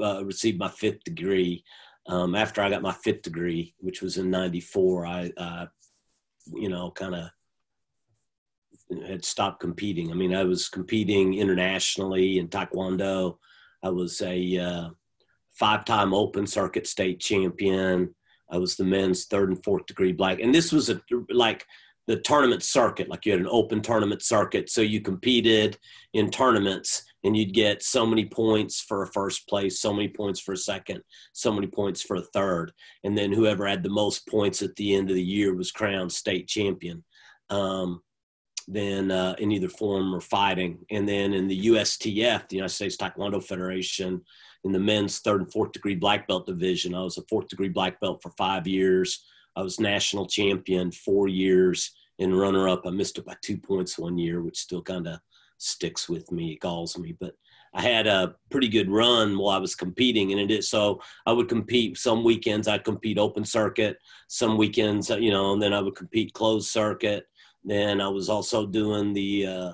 uh, 0.00 0.24
received 0.24 0.58
my 0.58 0.68
fifth 0.68 1.04
degree, 1.04 1.64
Um, 2.06 2.34
after 2.34 2.60
I 2.60 2.68
got 2.68 2.82
my 2.82 2.92
fifth 2.92 3.22
degree, 3.22 3.74
which 3.78 4.02
was 4.02 4.18
in 4.18 4.30
'94, 4.30 5.06
I, 5.06 5.32
uh, 5.38 5.66
you 6.52 6.68
know, 6.68 6.90
kind 6.90 7.14
of 7.14 7.30
had 9.08 9.24
stopped 9.24 9.60
competing. 9.60 10.10
I 10.10 10.14
mean, 10.14 10.34
I 10.34 10.44
was 10.44 10.68
competing 10.68 11.34
internationally 11.34 12.38
in 12.38 12.48
Taekwondo. 12.48 13.38
I 13.82 13.88
was 13.88 14.20
a 14.20 14.36
uh, 15.54 15.58
five-time 15.58 16.14
Open 16.14 16.46
Circuit 16.46 16.86
state 16.86 17.20
champion. 17.20 18.14
I 18.50 18.58
was 18.58 18.76
the 18.76 18.84
men's 18.84 19.24
third 19.26 19.48
and 19.50 19.64
fourth 19.64 19.86
degree 19.86 20.12
black, 20.12 20.40
and 20.40 20.54
this 20.54 20.72
was 20.72 20.90
a 20.90 21.00
like 21.30 21.66
the 22.06 22.16
tournament 22.16 22.62
circuit. 22.62 23.08
Like 23.08 23.24
you 23.24 23.32
had 23.32 23.40
an 23.40 23.48
open 23.50 23.80
tournament 23.80 24.22
circuit, 24.22 24.70
so 24.70 24.80
you 24.80 25.00
competed 25.00 25.78
in 26.12 26.30
tournaments, 26.30 27.02
and 27.24 27.36
you'd 27.36 27.54
get 27.54 27.82
so 27.82 28.04
many 28.04 28.26
points 28.26 28.80
for 28.80 29.02
a 29.02 29.06
first 29.06 29.48
place, 29.48 29.80
so 29.80 29.92
many 29.92 30.08
points 30.08 30.40
for 30.40 30.52
a 30.52 30.56
second, 30.58 31.02
so 31.32 31.52
many 31.52 31.66
points 31.66 32.02
for 32.02 32.16
a 32.16 32.22
third, 32.22 32.72
and 33.04 33.16
then 33.16 33.32
whoever 33.32 33.66
had 33.66 33.82
the 33.82 33.88
most 33.88 34.28
points 34.28 34.62
at 34.62 34.76
the 34.76 34.94
end 34.94 35.08
of 35.08 35.16
the 35.16 35.22
year 35.22 35.54
was 35.54 35.72
crowned 35.72 36.12
state 36.12 36.46
champion. 36.46 37.02
Um, 37.50 38.02
then 38.66 39.10
uh, 39.10 39.34
in 39.38 39.52
either 39.52 39.68
form 39.68 40.14
or 40.14 40.20
fighting, 40.20 40.84
and 40.90 41.08
then 41.08 41.34
in 41.34 41.48
the 41.48 41.66
USTF, 41.66 42.48
the 42.48 42.56
United 42.56 42.74
States 42.74 42.96
Taekwondo 42.96 43.42
Federation, 43.42 44.22
in 44.64 44.72
the 44.72 44.78
men's 44.78 45.18
third 45.20 45.42
and 45.42 45.52
fourth 45.52 45.72
degree 45.72 45.94
black 45.94 46.26
belt 46.26 46.46
division. 46.46 46.94
I 46.94 47.02
was 47.02 47.18
a 47.18 47.22
fourth 47.22 47.48
degree 47.48 47.68
black 47.68 48.00
belt 48.00 48.22
for 48.22 48.30
five 48.30 48.66
years. 48.66 49.24
I 49.56 49.62
was 49.62 49.78
national 49.78 50.26
champion 50.26 50.90
four 50.90 51.28
years 51.28 51.92
and 52.18 52.38
runner 52.38 52.68
up. 52.68 52.86
I 52.86 52.90
missed 52.90 53.18
it 53.18 53.26
by 53.26 53.36
two 53.42 53.58
points 53.58 53.98
one 53.98 54.18
year, 54.18 54.42
which 54.42 54.58
still 54.58 54.82
kind 54.82 55.06
of 55.06 55.20
sticks 55.58 56.08
with 56.08 56.30
me, 56.32 56.52
it 56.52 56.60
galls 56.60 56.98
me. 56.98 57.16
But 57.18 57.34
I 57.74 57.82
had 57.82 58.06
a 58.06 58.36
pretty 58.50 58.68
good 58.68 58.90
run 58.90 59.36
while 59.36 59.56
I 59.56 59.60
was 59.60 59.74
competing, 59.74 60.30
and 60.32 60.40
it 60.40 60.50
is 60.50 60.68
so 60.68 61.00
I 61.26 61.32
would 61.32 61.48
compete. 61.48 61.98
Some 61.98 62.22
weekends 62.22 62.68
I'd 62.68 62.84
compete 62.84 63.18
open 63.18 63.44
circuit, 63.44 63.98
some 64.28 64.56
weekends, 64.56 65.10
you 65.10 65.30
know, 65.30 65.52
and 65.52 65.62
then 65.62 65.72
I 65.72 65.80
would 65.80 65.96
compete 65.96 66.32
closed 66.34 66.70
circuit. 66.70 67.26
Then 67.64 68.00
I 68.00 68.08
was 68.08 68.28
also 68.28 68.66
doing 68.66 69.12
the 69.12 69.46
uh, 69.46 69.72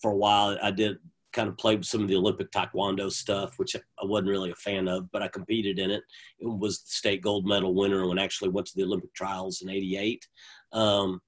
for 0.00 0.10
a 0.12 0.16
while. 0.16 0.58
I 0.62 0.70
did 0.72 0.98
kind 1.36 1.48
of 1.50 1.58
played 1.58 1.84
some 1.84 2.00
of 2.00 2.08
the 2.08 2.16
Olympic 2.16 2.50
Taekwondo 2.50 3.12
stuff, 3.12 3.58
which 3.58 3.76
I 3.76 4.04
wasn't 4.04 4.30
really 4.30 4.50
a 4.50 4.56
fan 4.56 4.88
of, 4.88 5.12
but 5.12 5.22
I 5.22 5.28
competed 5.28 5.78
in 5.78 5.90
it 5.90 6.02
and 6.40 6.58
was 6.58 6.80
the 6.80 6.90
state 6.90 7.20
gold 7.20 7.46
medal 7.46 7.74
winner 7.74 8.08
when 8.08 8.18
I 8.18 8.24
actually 8.24 8.48
went 8.48 8.66
to 8.68 8.74
the 8.74 8.84
Olympic 8.84 9.12
trials 9.12 9.60
in 9.60 9.68
88. 9.68 10.26
Um, 10.72 11.20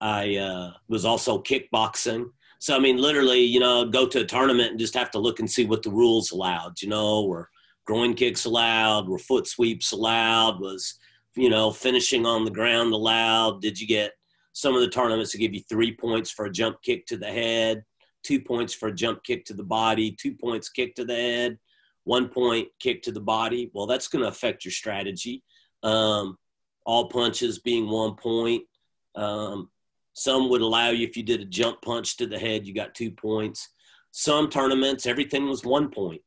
I 0.00 0.36
uh, 0.36 0.72
was 0.88 1.04
also 1.04 1.42
kickboxing. 1.42 2.26
So, 2.60 2.76
I 2.76 2.78
mean, 2.78 2.96
literally, 2.96 3.40
you 3.40 3.58
know, 3.58 3.86
go 3.86 4.06
to 4.06 4.20
a 4.20 4.24
tournament 4.24 4.70
and 4.70 4.78
just 4.78 4.94
have 4.94 5.10
to 5.10 5.18
look 5.18 5.40
and 5.40 5.50
see 5.50 5.64
what 5.64 5.82
the 5.82 5.90
rules 5.90 6.30
allowed, 6.30 6.80
you 6.80 6.88
know, 6.88 7.24
were 7.24 7.50
groin 7.86 8.14
kicks 8.14 8.44
allowed, 8.44 9.08
were 9.08 9.18
foot 9.18 9.48
sweeps 9.48 9.92
allowed, 9.92 10.60
was, 10.60 10.94
you 11.34 11.50
know, 11.50 11.72
finishing 11.72 12.24
on 12.24 12.44
the 12.44 12.50
ground 12.50 12.92
allowed. 12.92 13.60
Did 13.60 13.80
you 13.80 13.88
get 13.88 14.12
some 14.52 14.76
of 14.76 14.80
the 14.80 14.88
tournaments 14.88 15.32
to 15.32 15.38
give 15.38 15.54
you 15.54 15.60
three 15.68 15.96
points 15.96 16.30
for 16.30 16.44
a 16.44 16.52
jump 16.52 16.80
kick 16.82 17.06
to 17.06 17.16
the 17.16 17.26
head? 17.26 17.82
Two 18.22 18.40
points 18.40 18.74
for 18.74 18.88
a 18.88 18.94
jump 18.94 19.22
kick 19.24 19.44
to 19.46 19.54
the 19.54 19.62
body, 19.62 20.12
two 20.12 20.34
points 20.34 20.68
kick 20.68 20.94
to 20.96 21.04
the 21.04 21.14
head, 21.14 21.58
one 22.04 22.28
point 22.28 22.68
kick 22.80 23.02
to 23.02 23.12
the 23.12 23.20
body. 23.20 23.70
Well, 23.72 23.86
that's 23.86 24.08
going 24.08 24.22
to 24.22 24.28
affect 24.28 24.64
your 24.64 24.72
strategy. 24.72 25.42
Um, 25.82 26.36
all 26.84 27.08
punches 27.08 27.58
being 27.58 27.88
one 27.88 28.14
point. 28.16 28.64
Um, 29.14 29.70
some 30.14 30.50
would 30.50 30.60
allow 30.60 30.90
you 30.90 31.06
if 31.06 31.16
you 31.16 31.22
did 31.22 31.40
a 31.40 31.44
jump 31.44 31.80
punch 31.82 32.16
to 32.16 32.26
the 32.26 32.38
head, 32.38 32.66
you 32.66 32.74
got 32.74 32.94
two 32.94 33.10
points. 33.10 33.68
Some 34.12 34.50
tournaments, 34.50 35.06
everything 35.06 35.48
was 35.48 35.64
one 35.64 35.90
point. 35.90 36.20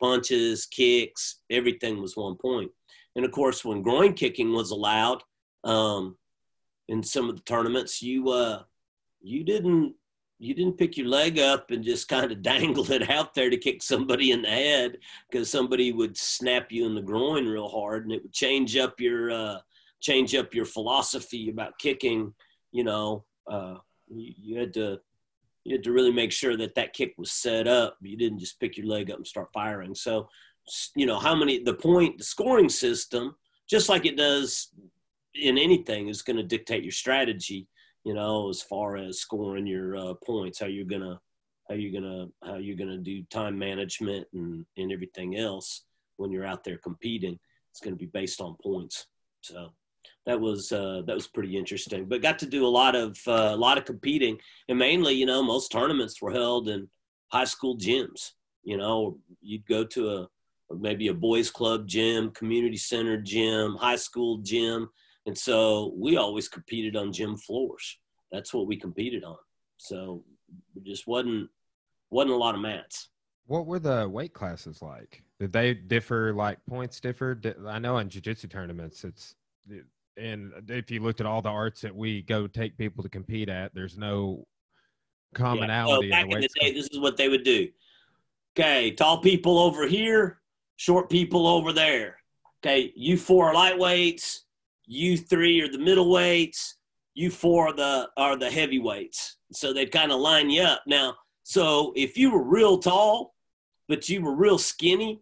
Punches, 0.00 0.66
kicks, 0.66 1.40
everything 1.50 2.00
was 2.00 2.16
one 2.16 2.36
point. 2.36 2.70
And 3.16 3.24
of 3.24 3.30
course, 3.32 3.64
when 3.64 3.82
groin 3.82 4.14
kicking 4.14 4.52
was 4.52 4.70
allowed 4.70 5.22
um, 5.64 6.16
in 6.88 7.02
some 7.02 7.28
of 7.28 7.36
the 7.36 7.42
tournaments, 7.42 8.02
you 8.02 8.30
uh, 8.30 8.62
you 9.20 9.44
didn't 9.44 9.94
you 10.40 10.54
didn't 10.54 10.78
pick 10.78 10.96
your 10.96 11.06
leg 11.06 11.38
up 11.38 11.70
and 11.70 11.84
just 11.84 12.08
kind 12.08 12.32
of 12.32 12.42
dangle 12.42 12.90
it 12.90 13.10
out 13.10 13.34
there 13.34 13.50
to 13.50 13.56
kick 13.56 13.82
somebody 13.82 14.32
in 14.32 14.42
the 14.42 14.48
head 14.48 14.96
because 15.30 15.50
somebody 15.50 15.92
would 15.92 16.16
snap 16.16 16.72
you 16.72 16.86
in 16.86 16.94
the 16.94 17.02
groin 17.02 17.46
real 17.46 17.68
hard 17.68 18.04
and 18.04 18.12
it 18.12 18.22
would 18.22 18.32
change 18.32 18.76
up 18.76 18.98
your 18.98 19.30
uh, 19.30 19.58
change 20.00 20.34
up 20.34 20.54
your 20.54 20.64
philosophy 20.64 21.50
about 21.50 21.78
kicking 21.78 22.32
you 22.72 22.82
know 22.82 23.24
uh, 23.50 23.76
you, 24.08 24.32
you, 24.38 24.58
had 24.58 24.72
to 24.72 24.98
you 25.64 25.76
had 25.76 25.84
to 25.84 25.92
really 25.92 26.12
make 26.12 26.32
sure 26.32 26.56
that 26.56 26.74
that 26.74 26.94
kick 26.94 27.14
was 27.18 27.32
set 27.32 27.68
up. 27.68 27.98
You 28.00 28.16
didn't 28.16 28.38
just 28.38 28.58
pick 28.60 28.76
your 28.76 28.86
leg 28.86 29.10
up 29.10 29.18
and 29.18 29.26
start 29.26 29.50
firing. 29.52 29.94
So 29.94 30.28
you 30.94 31.04
know 31.04 31.18
how 31.18 31.34
many 31.34 31.62
the 31.62 31.74
point 31.74 32.18
the 32.18 32.24
scoring 32.24 32.68
system 32.68 33.34
just 33.68 33.88
like 33.88 34.06
it 34.06 34.16
does 34.16 34.70
in 35.34 35.58
anything 35.58 36.08
is 36.08 36.22
going 36.22 36.36
to 36.36 36.42
dictate 36.42 36.82
your 36.82 36.92
strategy 36.92 37.66
you 38.04 38.14
know, 38.14 38.48
as 38.48 38.62
far 38.62 38.96
as 38.96 39.20
scoring 39.20 39.66
your 39.66 39.96
uh, 39.96 40.14
points, 40.24 40.60
how 40.60 40.66
you're 40.66 40.84
gonna, 40.84 41.20
how 41.68 41.74
you're 41.74 42.00
gonna, 42.00 42.26
how 42.44 42.56
you're 42.56 42.76
gonna 42.76 42.98
do 42.98 43.22
time 43.30 43.58
management 43.58 44.26
and 44.32 44.64
and 44.76 44.92
everything 44.92 45.36
else 45.36 45.84
when 46.20 46.30
you're 46.30 46.46
out 46.46 46.62
there 46.62 46.78
competing. 46.78 47.38
It's 47.70 47.80
going 47.80 47.94
to 47.94 47.98
be 47.98 48.10
based 48.12 48.40
on 48.40 48.56
points. 48.62 49.06
So 49.42 49.70
that 50.26 50.40
was 50.40 50.70
uh, 50.70 51.02
that 51.06 51.14
was 51.14 51.26
pretty 51.26 51.56
interesting. 51.56 52.04
But 52.06 52.22
got 52.22 52.38
to 52.40 52.46
do 52.46 52.66
a 52.66 52.68
lot 52.68 52.94
of 52.94 53.18
uh, 53.26 53.52
a 53.52 53.56
lot 53.56 53.78
of 53.78 53.84
competing, 53.84 54.38
and 54.68 54.78
mainly, 54.78 55.14
you 55.14 55.26
know, 55.26 55.42
most 55.42 55.72
tournaments 55.72 56.20
were 56.20 56.32
held 56.32 56.68
in 56.68 56.88
high 57.32 57.44
school 57.44 57.76
gyms. 57.76 58.32
You 58.62 58.76
know, 58.76 59.18
you'd 59.40 59.66
go 59.66 59.84
to 59.84 60.10
a 60.10 60.28
maybe 60.78 61.08
a 61.08 61.14
boys 61.14 61.50
club 61.50 61.86
gym, 61.86 62.30
community 62.30 62.76
center 62.76 63.16
gym, 63.16 63.76
high 63.76 63.96
school 63.96 64.38
gym, 64.38 64.88
and 65.26 65.36
so 65.36 65.92
we 65.96 66.16
always 66.16 66.48
competed 66.48 66.96
on 66.96 67.12
gym 67.12 67.36
floors. 67.36 67.98
That's 68.32 68.54
what 68.54 68.66
we 68.66 68.76
competed 68.76 69.24
on. 69.24 69.36
So 69.78 70.24
it 70.76 70.84
just 70.84 71.06
wasn't 71.06 71.48
wasn't 72.10 72.32
a 72.32 72.36
lot 72.36 72.54
of 72.54 72.60
mats. 72.60 73.08
What 73.46 73.66
were 73.66 73.78
the 73.78 74.08
weight 74.08 74.32
classes 74.32 74.82
like? 74.82 75.22
Did 75.38 75.52
they 75.52 75.74
differ? 75.74 76.32
Like 76.32 76.58
points 76.68 77.00
differ? 77.00 77.40
I 77.66 77.78
know 77.78 77.98
in 77.98 78.08
jiu-jitsu 78.08 78.48
tournaments, 78.48 79.04
it's 79.04 79.34
and 80.16 80.52
if 80.68 80.90
you 80.90 81.00
looked 81.00 81.20
at 81.20 81.26
all 81.26 81.40
the 81.42 81.48
arts 81.48 81.80
that 81.80 81.94
we 81.94 82.22
go 82.22 82.46
take 82.46 82.76
people 82.76 83.02
to 83.02 83.08
compete 83.08 83.48
at, 83.48 83.74
there's 83.74 83.96
no 83.96 84.46
commonality. 85.34 86.08
Yeah. 86.08 86.22
So 86.22 86.22
back 86.22 86.24
in 86.24 86.30
the, 86.30 86.36
in 86.36 86.42
the 86.42 86.60
day, 86.60 86.72
this 86.72 86.88
is 86.92 86.98
what 86.98 87.16
they 87.16 87.28
would 87.28 87.44
do. 87.44 87.68
Okay, 88.56 88.90
tall 88.90 89.18
people 89.18 89.58
over 89.58 89.86
here, 89.86 90.40
short 90.76 91.08
people 91.08 91.46
over 91.46 91.72
there. 91.72 92.16
Okay, 92.62 92.92
you 92.94 93.16
four 93.16 93.48
are 93.48 93.54
lightweights, 93.54 94.40
you 94.90 95.16
three 95.16 95.60
are 95.60 95.68
the 95.68 95.78
middleweights, 95.78 96.74
you 97.14 97.30
four 97.30 97.68
are 97.68 97.72
the 97.72 98.08
are 98.16 98.36
the 98.36 98.50
heavyweights. 98.50 99.36
So 99.52 99.72
they 99.72 99.86
kind 99.86 100.10
of 100.10 100.18
line 100.18 100.50
you 100.50 100.62
up. 100.62 100.82
Now, 100.84 101.14
so 101.44 101.92
if 101.94 102.18
you 102.18 102.32
were 102.32 102.42
real 102.42 102.76
tall, 102.76 103.34
but 103.88 104.08
you 104.08 104.20
were 104.20 104.34
real 104.34 104.58
skinny, 104.58 105.20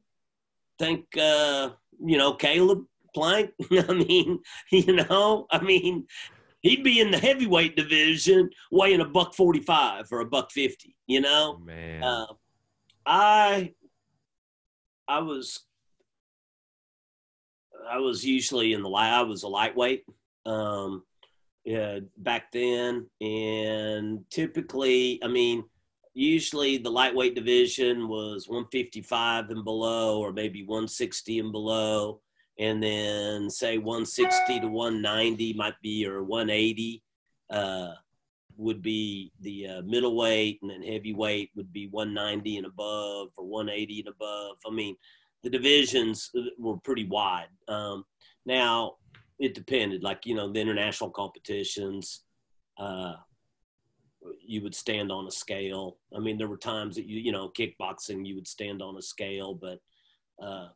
think 0.79 1.05
uh, 1.19 1.71
you 2.03 2.17
know 2.17 2.33
Caleb 2.33 2.85
Plank. 3.15 3.51
I 3.71 3.93
mean, 3.93 4.39
you 4.73 4.95
know, 4.95 5.47
I 5.51 5.61
mean, 5.61 6.07
he'd 6.63 6.83
be 6.83 7.01
in 7.01 7.11
the 7.11 7.19
heavyweight 7.19 7.77
division 7.77 8.49
weighing 8.73 9.03
a 9.03 9.05
buck 9.05 9.35
forty 9.35 9.61
five 9.61 10.07
or 10.11 10.21
a 10.21 10.27
buck 10.27 10.51
fifty. 10.51 10.97
You 11.07 11.21
know, 11.21 11.59
man. 11.59 12.03
Uh, 12.03 12.27
I 13.05 13.75
I 15.07 15.19
was 15.21 15.61
I 17.91 17.99
was 17.99 18.25
usually 18.25 18.73
in 18.73 18.83
the 18.83 18.89
light. 18.89 19.13
I 19.13 19.23
was 19.23 19.43
a 19.43 19.49
lightweight 19.49 20.05
um, 20.49 21.03
yeah, 21.65 21.99
back 22.17 22.51
then, 22.53 23.07
and 23.21 24.25
typically, 24.31 25.23
I 25.23 25.29
mean, 25.29 25.65
usually 26.15 26.79
the 26.79 26.91
lightweight 26.91 27.35
division 27.35 28.09
was 28.09 28.49
155 28.49 29.51
and 29.51 29.65
below, 29.65 30.19
or 30.21 30.33
maybe 30.33 30.63
160 30.63 31.41
and 31.41 31.53
below, 31.53 32.21
and 32.59 32.83
then 32.83 33.51
say 33.51 33.77
160 33.77 34.61
to 34.61 34.69
190 34.69 35.53
might 35.53 35.81
be 35.83 36.07
or 36.07 36.25
180 36.25 37.03
uh, 37.51 37.93
would 38.57 38.81
be 38.81 39.31
the 39.41 39.67
uh, 39.69 39.83
middleweight, 39.83 40.61
and 40.63 40.71
then 40.71 40.83
heavyweight 40.83 41.51
would 41.55 41.73
be 41.73 41.89
190 41.89 42.57
and 42.57 42.67
above 42.67 43.29
or 43.37 43.45
180 43.45 44.01
and 44.01 44.09
above. 44.09 44.57
I 44.67 44.71
mean, 44.71 44.97
the 45.43 45.51
divisions 45.51 46.31
were 46.59 46.79
pretty 46.79 47.05
wide. 47.05 47.49
Um, 47.69 48.05
now 48.47 48.95
it 49.39 49.55
depended, 49.55 50.03
like 50.03 50.27
you 50.27 50.35
know, 50.35 50.53
the 50.53 50.61
international 50.61 51.11
competitions. 51.11 52.25
Uh, 52.79 53.15
you 54.45 54.63
would 54.63 54.75
stand 54.75 55.13
on 55.13 55.27
a 55.27 55.31
scale. 55.31 55.99
I 56.15 56.19
mean, 56.19 56.39
there 56.39 56.49
were 56.49 56.57
times 56.57 56.97
that 56.97 57.07
you, 57.07 57.21
you 57.21 57.33
know, 57.33 57.51
kickboxing, 57.57 58.27
you 58.27 58.35
would 58.35 58.49
stand 58.49 58.83
on 58.83 58.97
a 58.97 59.03
scale, 59.03 59.55
but 59.55 59.79
uh, 60.43 60.69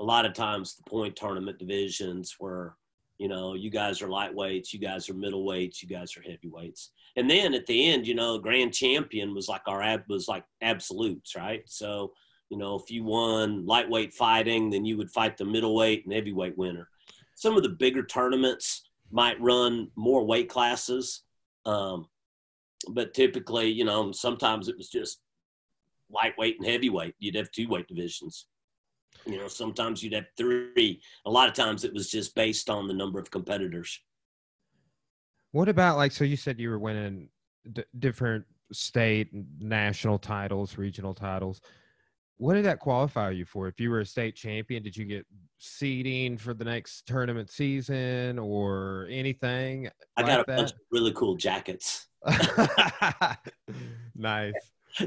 a 0.00 0.04
lot 0.04 0.26
of 0.26 0.32
times 0.34 0.76
the 0.76 0.88
point 0.88 1.16
tournament 1.16 1.58
divisions 1.58 2.36
were, 2.40 2.76
you 3.18 3.28
know, 3.28 3.54
you 3.54 3.70
guys 3.70 4.00
are 4.02 4.08
lightweights, 4.08 4.72
you 4.72 4.78
guys 4.78 5.08
are 5.08 5.14
middleweights, 5.14 5.82
you 5.82 5.88
guys 5.88 6.16
are 6.16 6.22
heavyweights. 6.22 6.90
And 7.16 7.28
then 7.28 7.54
at 7.54 7.66
the 7.66 7.86
end, 7.90 8.06
you 8.06 8.14
know, 8.14 8.38
grand 8.38 8.72
champion 8.72 9.34
was 9.34 9.48
like 9.48 9.62
our 9.66 9.82
ab 9.82 10.02
was 10.08 10.28
like 10.28 10.44
absolutes, 10.62 11.34
right? 11.34 11.62
So 11.66 12.12
You 12.50 12.56
know, 12.56 12.76
if 12.76 12.90
you 12.90 13.04
won 13.04 13.66
lightweight 13.66 14.14
fighting, 14.14 14.70
then 14.70 14.84
you 14.84 14.96
would 14.96 15.10
fight 15.10 15.36
the 15.36 15.44
middleweight 15.44 16.04
and 16.04 16.14
heavyweight 16.14 16.56
winner. 16.56 16.88
Some 17.34 17.56
of 17.56 17.62
the 17.62 17.68
bigger 17.68 18.02
tournaments 18.02 18.88
might 19.10 19.40
run 19.40 19.90
more 19.96 20.24
weight 20.24 20.48
classes, 20.48 21.22
um, 21.66 22.06
but 22.90 23.14
typically, 23.14 23.68
you 23.68 23.84
know, 23.84 24.12
sometimes 24.12 24.68
it 24.68 24.76
was 24.76 24.88
just 24.88 25.20
lightweight 26.10 26.56
and 26.58 26.66
heavyweight. 26.66 27.14
You'd 27.18 27.34
have 27.34 27.50
two 27.50 27.68
weight 27.68 27.86
divisions. 27.86 28.46
You 29.26 29.36
know, 29.36 29.48
sometimes 29.48 30.02
you'd 30.02 30.14
have 30.14 30.26
three. 30.36 31.00
A 31.26 31.30
lot 31.30 31.48
of 31.48 31.54
times 31.54 31.84
it 31.84 31.92
was 31.92 32.10
just 32.10 32.34
based 32.34 32.70
on 32.70 32.86
the 32.88 32.94
number 32.94 33.18
of 33.18 33.30
competitors. 33.30 34.00
What 35.52 35.68
about 35.68 35.96
like 35.96 36.12
so? 36.12 36.24
You 36.24 36.36
said 36.36 36.58
you 36.58 36.70
were 36.70 36.78
winning 36.78 37.28
d- 37.72 37.84
different 37.98 38.44
state, 38.72 39.28
national 39.60 40.18
titles, 40.18 40.78
regional 40.78 41.14
titles. 41.14 41.60
What 42.38 42.54
did 42.54 42.64
that 42.64 42.78
qualify 42.78 43.30
you 43.30 43.44
for? 43.44 43.68
If 43.68 43.80
you 43.80 43.90
were 43.90 44.00
a 44.00 44.06
state 44.06 44.36
champion, 44.36 44.82
did 44.82 44.96
you 44.96 45.04
get 45.04 45.26
seeding 45.58 46.38
for 46.38 46.54
the 46.54 46.64
next 46.64 47.06
tournament 47.06 47.50
season 47.50 48.38
or 48.38 49.06
anything? 49.10 49.88
I 50.16 50.22
like 50.22 50.30
got 50.30 50.40
a 50.40 50.44
that? 50.46 50.56
bunch 50.56 50.70
of 50.70 50.78
really 50.90 51.12
cool 51.12 51.34
jackets. 51.36 52.06
nice. 54.14 54.54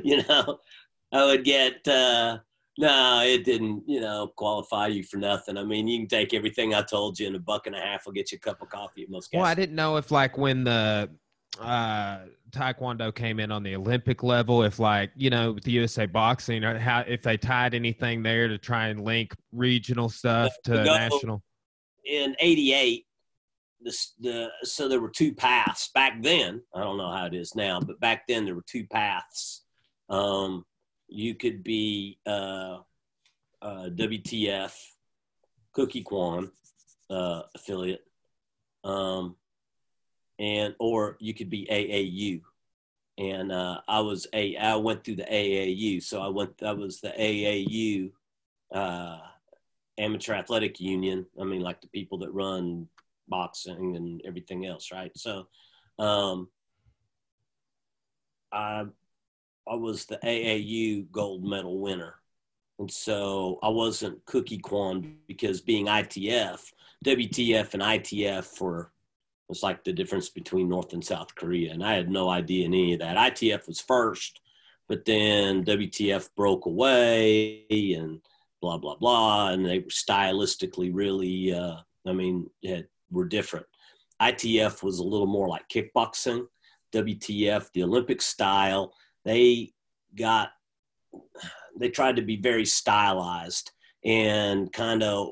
You 0.03 0.23
know, 0.27 0.59
I 1.11 1.25
would 1.25 1.43
get 1.43 1.87
uh 1.87 2.39
no, 2.77 3.21
it 3.23 3.43
didn't, 3.43 3.83
you 3.85 3.99
know, 3.99 4.31
qualify 4.35 4.87
you 4.87 5.03
for 5.03 5.17
nothing. 5.17 5.57
I 5.57 5.63
mean, 5.63 5.87
you 5.87 5.99
can 5.99 6.07
take 6.07 6.33
everything 6.33 6.73
I 6.73 6.81
told 6.81 7.19
you 7.19 7.27
in 7.27 7.35
a 7.35 7.39
buck 7.39 7.67
and 7.67 7.75
a 7.75 7.79
half 7.79 8.05
will 8.05 8.13
get 8.13 8.31
you 8.31 8.37
a 8.37 8.39
cup 8.39 8.61
of 8.61 8.69
coffee 8.69 9.03
at 9.03 9.09
most 9.09 9.29
Well, 9.33 9.43
I 9.43 9.53
didn't 9.53 9.75
know 9.75 9.97
if 9.97 10.09
like 10.09 10.37
when 10.37 10.63
the 10.63 11.09
uh 11.59 12.19
taekwondo 12.51 13.13
came 13.13 13.39
in 13.39 13.51
on 13.51 13.63
the 13.63 13.75
olympic 13.75 14.23
level. 14.23 14.63
If 14.63 14.79
like 14.79 15.11
you 15.15 15.29
know 15.29 15.53
with 15.53 15.63
the 15.63 15.71
usa 15.71 16.05
boxing 16.05 16.63
or 16.63 16.77
how 16.79 16.99
if 17.07 17.21
they 17.21 17.37
tied 17.37 17.73
anything 17.73 18.23
there 18.23 18.47
to 18.47 18.57
try 18.57 18.87
and 18.87 19.03
link 19.03 19.35
regional 19.51 20.09
stuff 20.09 20.53
to 20.65 20.71
go, 20.71 20.83
national. 20.83 21.43
In 22.05 22.35
88 22.39 23.05
the, 23.83 23.97
the 24.19 24.49
so 24.63 24.87
there 24.87 25.01
were 25.01 25.09
two 25.09 25.33
paths. 25.33 25.89
Back 25.93 26.21
then 26.21 26.61
i 26.73 26.79
don't 26.79 26.97
know 26.97 27.11
how 27.11 27.25
it 27.25 27.33
is 27.33 27.55
now 27.55 27.79
but 27.79 27.99
back 27.99 28.27
then 28.27 28.45
there 28.45 28.55
were 28.55 28.65
two 28.67 28.85
paths. 28.87 29.63
Um 30.09 30.65
you 31.11 31.35
could 31.35 31.63
be 31.63 32.17
uh, 32.25 32.77
uh, 33.61 33.89
WTF, 33.89 34.73
Kukkiwon 35.75 36.49
uh, 37.09 37.41
affiliate, 37.53 38.03
um, 38.83 39.35
and 40.41 40.75
or 40.79 41.15
you 41.19 41.33
could 41.33 41.49
be 41.49 41.67
AAU. 41.71 42.41
And 43.17 43.51
uh, 43.51 43.81
I 43.87 43.99
was 43.99 44.27
a 44.33 44.57
I 44.57 44.75
went 44.75 45.03
through 45.03 45.17
the 45.17 45.23
AAU, 45.31 46.01
so 46.01 46.21
I 46.21 46.27
went. 46.27 46.57
that 46.57 46.77
was 46.77 46.99
the 46.99 47.09
AAU 47.09 48.11
uh, 48.73 49.19
amateur 49.97 50.33
athletic 50.33 50.79
union. 50.79 51.27
I 51.39 51.43
mean, 51.43 51.61
like 51.61 51.79
the 51.81 51.87
people 51.87 52.17
that 52.19 52.33
run 52.33 52.87
boxing 53.27 53.95
and 53.95 54.21
everything 54.25 54.65
else, 54.65 54.91
right? 54.91 55.11
So, 55.15 55.47
um, 55.99 56.47
I 58.51 58.85
I 59.69 59.75
was 59.75 60.05
the 60.05 60.17
AAU 60.23 61.11
gold 61.11 61.43
medal 61.43 61.79
winner. 61.79 62.15
And 62.79 62.89
so 62.89 63.59
I 63.61 63.69
wasn't 63.69 64.25
Kukkiwon 64.25 65.13
because 65.27 65.61
being 65.61 65.85
ITF, 65.85 66.71
WTF 67.05 67.75
and 67.75 67.83
ITF 67.83 68.59
were 68.59 68.91
was 69.51 69.63
like 69.63 69.83
the 69.83 69.91
difference 69.91 70.29
between 70.29 70.69
North 70.69 70.93
and 70.93 71.03
South 71.03 71.35
Korea. 71.35 71.73
And 71.73 71.83
I 71.83 71.93
had 71.93 72.09
no 72.09 72.29
idea 72.29 72.65
any 72.65 72.93
of 72.93 72.99
that. 72.99 73.17
ITF 73.17 73.67
was 73.67 73.81
first, 73.81 74.39
but 74.87 75.03
then 75.03 75.65
WTF 75.65 76.29
broke 76.37 76.67
away 76.67 77.65
and 77.69 78.21
blah, 78.61 78.77
blah, 78.77 78.95
blah. 78.95 79.49
And 79.49 79.65
they 79.65 79.79
were 79.79 79.85
stylistically 79.85 80.89
really, 80.93 81.53
uh, 81.53 81.75
I 82.07 82.13
mean, 82.13 82.49
had, 82.65 82.87
were 83.11 83.25
different. 83.25 83.65
ITF 84.21 84.83
was 84.83 84.99
a 84.99 85.03
little 85.03 85.27
more 85.27 85.49
like 85.49 85.67
kickboxing. 85.67 86.45
WTF, 86.93 87.69
the 87.73 87.83
Olympic 87.83 88.21
style, 88.21 88.93
they 89.25 89.73
got 90.15 90.51
they 91.77 91.89
tried 91.89 92.15
to 92.15 92.21
be 92.21 92.37
very 92.37 92.65
stylized 92.65 93.71
and 94.05 94.71
kind 94.71 95.03
of 95.03 95.27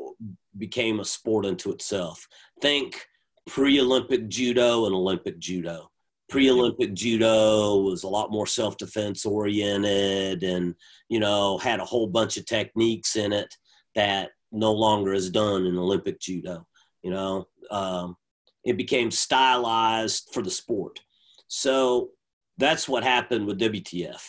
became 0.57 0.99
a 0.99 1.05
sport 1.05 1.45
unto 1.45 1.71
itself. 1.71 2.27
Think 2.61 3.07
pre-Olympic 3.49 4.27
judo 4.27 4.85
and 4.85 4.93
Olympic 4.93 5.39
judo. 5.39 5.89
Pre-Olympic 6.29 6.93
judo 6.93 7.77
was 7.77 8.03
a 8.03 8.07
lot 8.07 8.31
more 8.31 8.45
self-defense 8.45 9.25
oriented 9.25 10.43
and 10.43 10.75
you 11.09 11.19
know 11.19 11.57
had 11.57 11.79
a 11.79 11.85
whole 11.85 12.05
bunch 12.05 12.37
of 12.37 12.45
techniques 12.45 13.15
in 13.15 13.33
it 13.33 13.51
that 13.95 14.29
no 14.51 14.71
longer 14.71 15.13
is 15.13 15.31
done 15.31 15.65
in 15.65 15.77
Olympic 15.77 16.19
judo. 16.19 16.67
You 17.01 17.11
know, 17.11 17.47
um, 17.71 18.15
it 18.63 18.77
became 18.77 19.09
stylized 19.09 20.29
for 20.31 20.43
the 20.43 20.51
sport. 20.51 20.99
So 21.47 22.09
that's 22.57 22.87
what 22.87 23.03
happened 23.03 23.47
with 23.47 23.59
WTF. 23.59 24.21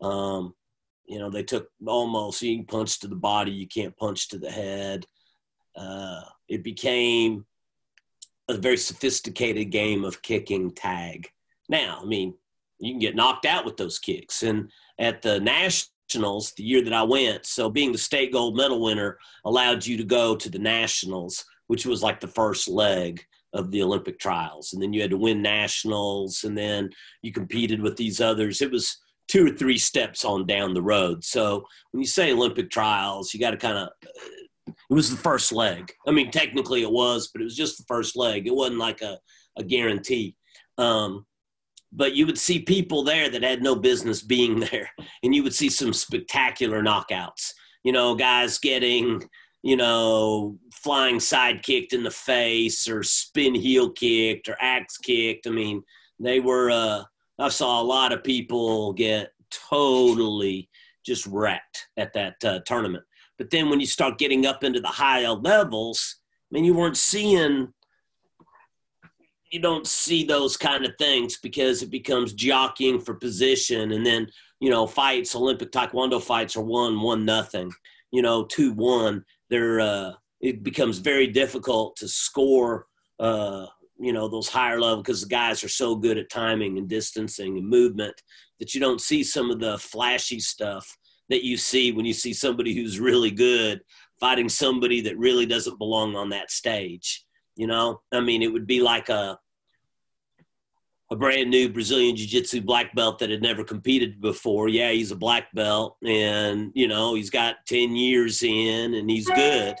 Um, 0.00 0.54
you 1.06 1.18
know, 1.18 1.30
they 1.30 1.42
took 1.42 1.68
almost 1.84 2.42
you 2.42 2.58
can 2.58 2.66
punch 2.66 3.00
to 3.00 3.08
the 3.08 3.16
body, 3.16 3.50
you 3.50 3.66
can't 3.66 3.96
punch 3.96 4.28
to 4.28 4.38
the 4.38 4.50
head. 4.50 5.06
Uh, 5.74 6.20
it 6.48 6.62
became 6.62 7.44
a 8.48 8.54
very 8.54 8.76
sophisticated 8.76 9.70
game 9.70 10.04
of 10.04 10.22
kicking 10.22 10.70
tag. 10.70 11.28
Now, 11.68 12.00
I 12.02 12.06
mean, 12.06 12.34
you 12.78 12.92
can 12.92 13.00
get 13.00 13.16
knocked 13.16 13.44
out 13.44 13.64
with 13.64 13.76
those 13.76 13.98
kicks. 13.98 14.42
And 14.42 14.70
at 14.98 15.20
the 15.20 15.40
nationals, 15.40 16.52
the 16.56 16.62
year 16.62 16.82
that 16.82 16.92
I 16.92 17.02
went, 17.02 17.44
so 17.44 17.68
being 17.68 17.92
the 17.92 17.98
state 17.98 18.32
gold 18.32 18.56
medal 18.56 18.80
winner 18.80 19.18
allowed 19.44 19.84
you 19.84 19.96
to 19.98 20.04
go 20.04 20.34
to 20.36 20.48
the 20.48 20.58
nationals, 20.58 21.44
which 21.66 21.84
was 21.84 22.02
like 22.02 22.20
the 22.20 22.28
first 22.28 22.68
leg 22.68 23.22
of 23.52 23.70
the 23.70 23.82
Olympic 23.82 24.18
trials. 24.18 24.72
And 24.72 24.82
then 24.82 24.92
you 24.92 25.02
had 25.02 25.10
to 25.10 25.18
win 25.18 25.42
nationals, 25.42 26.44
and 26.44 26.56
then 26.56 26.90
you 27.22 27.32
competed 27.32 27.80
with 27.82 27.96
these 27.96 28.20
others. 28.20 28.62
It 28.62 28.70
was 28.70 28.96
two 29.26 29.46
or 29.46 29.50
three 29.50 29.78
steps 29.78 30.24
on 30.24 30.46
down 30.46 30.72
the 30.72 30.82
road. 30.82 31.22
So 31.22 31.66
when 31.90 32.00
you 32.00 32.06
say 32.06 32.32
Olympic 32.32 32.70
trials, 32.70 33.34
you 33.34 33.40
got 33.40 33.50
to 33.50 33.56
kind 33.58 33.76
of, 33.76 33.88
it 34.90 34.94
was 34.94 35.10
the 35.10 35.16
first 35.16 35.52
leg. 35.52 35.92
I 36.06 36.10
mean, 36.10 36.30
technically 36.30 36.82
it 36.82 36.90
was, 36.90 37.28
but 37.28 37.40
it 37.40 37.44
was 37.44 37.56
just 37.56 37.78
the 37.78 37.84
first 37.88 38.16
leg. 38.16 38.46
It 38.46 38.54
wasn't 38.54 38.78
like 38.78 39.02
a, 39.02 39.18
a 39.56 39.64
guarantee. 39.64 40.36
Um, 40.78 41.26
but 41.92 42.14
you 42.14 42.26
would 42.26 42.38
see 42.38 42.60
people 42.60 43.02
there 43.02 43.30
that 43.30 43.42
had 43.42 43.62
no 43.62 43.74
business 43.74 44.22
being 44.22 44.60
there, 44.72 44.90
and 45.22 45.34
you 45.34 45.42
would 45.42 45.54
see 45.54 45.68
some 45.68 45.92
spectacular 45.92 46.82
knockouts. 46.82 47.52
You 47.84 47.92
know, 47.92 48.14
guys 48.14 48.58
getting 48.58 49.22
you 49.62 49.76
know, 49.76 50.58
flying 50.72 51.20
side 51.20 51.62
kicked 51.62 51.92
in 51.92 52.02
the 52.02 52.10
face 52.10 52.88
or 52.88 53.02
spin 53.02 53.54
heel 53.54 53.90
kicked 53.90 54.48
or 54.48 54.56
axe 54.60 54.96
kicked. 54.98 55.46
I 55.46 55.50
mean, 55.50 55.82
they 56.18 56.40
were, 56.40 56.70
uh, 56.70 57.02
I 57.38 57.48
saw 57.48 57.80
a 57.80 57.82
lot 57.82 58.12
of 58.12 58.24
people 58.24 58.92
get 58.92 59.32
totally 59.50 60.68
just 61.04 61.26
wrecked 61.26 61.88
at 61.96 62.12
that 62.12 62.36
uh, 62.44 62.60
tournament. 62.66 63.04
But 63.38 63.50
then 63.50 63.70
when 63.70 63.80
you 63.80 63.86
start 63.86 64.18
getting 64.18 64.46
up 64.46 64.64
into 64.64 64.80
the 64.80 64.88
higher 64.88 65.30
levels, 65.30 66.16
I 66.50 66.54
mean, 66.54 66.64
you 66.64 66.74
weren't 66.74 66.96
seeing, 66.96 67.72
you 69.50 69.60
don't 69.60 69.86
see 69.86 70.24
those 70.24 70.56
kind 70.56 70.84
of 70.84 70.92
things 70.98 71.38
because 71.38 71.82
it 71.82 71.90
becomes 71.90 72.32
jockeying 72.32 73.00
for 73.00 73.14
position. 73.14 73.92
And 73.92 74.04
then, 74.04 74.28
you 74.60 74.70
know, 74.70 74.86
fights, 74.86 75.36
Olympic 75.36 75.70
Taekwondo 75.70 76.20
fights 76.20 76.56
are 76.56 76.62
one, 76.62 77.00
one 77.00 77.24
nothing, 77.24 77.70
you 78.10 78.22
know, 78.22 78.44
two, 78.44 78.72
one 78.72 79.24
they're 79.48 79.80
uh, 79.80 80.12
it 80.40 80.62
becomes 80.62 80.98
very 80.98 81.26
difficult 81.26 81.96
to 81.96 82.08
score 82.08 82.86
uh, 83.18 83.66
you 83.98 84.12
know 84.12 84.28
those 84.28 84.48
higher 84.48 84.80
level 84.80 85.02
because 85.02 85.22
the 85.22 85.28
guys 85.28 85.64
are 85.64 85.68
so 85.68 85.96
good 85.96 86.18
at 86.18 86.30
timing 86.30 86.78
and 86.78 86.88
distancing 86.88 87.58
and 87.58 87.68
movement 87.68 88.22
that 88.58 88.74
you 88.74 88.80
don't 88.80 89.00
see 89.00 89.22
some 89.22 89.50
of 89.50 89.60
the 89.60 89.78
flashy 89.78 90.40
stuff 90.40 90.96
that 91.28 91.44
you 91.44 91.56
see 91.56 91.92
when 91.92 92.06
you 92.06 92.14
see 92.14 92.32
somebody 92.32 92.74
who's 92.74 93.00
really 93.00 93.30
good 93.30 93.80
fighting 94.20 94.48
somebody 94.48 95.00
that 95.00 95.18
really 95.18 95.46
doesn't 95.46 95.78
belong 95.78 96.16
on 96.16 96.28
that 96.28 96.50
stage 96.50 97.24
you 97.56 97.66
know 97.66 98.00
i 98.12 98.20
mean 98.20 98.42
it 98.42 98.52
would 98.52 98.66
be 98.66 98.80
like 98.80 99.08
a 99.08 99.38
a 101.10 101.16
brand 101.16 101.50
new 101.50 101.68
Brazilian 101.68 102.16
Jiu 102.16 102.26
Jitsu 102.26 102.60
black 102.60 102.94
belt 102.94 103.18
that 103.18 103.30
had 103.30 103.42
never 103.42 103.64
competed 103.64 104.20
before. 104.20 104.68
Yeah, 104.68 104.90
he's 104.90 105.10
a 105.10 105.16
black 105.16 105.52
belt 105.54 105.96
and, 106.04 106.70
you 106.74 106.86
know, 106.86 107.14
he's 107.14 107.30
got 107.30 107.66
10 107.66 107.96
years 107.96 108.42
in 108.42 108.94
and 108.94 109.08
he's 109.08 109.28
good, 109.28 109.74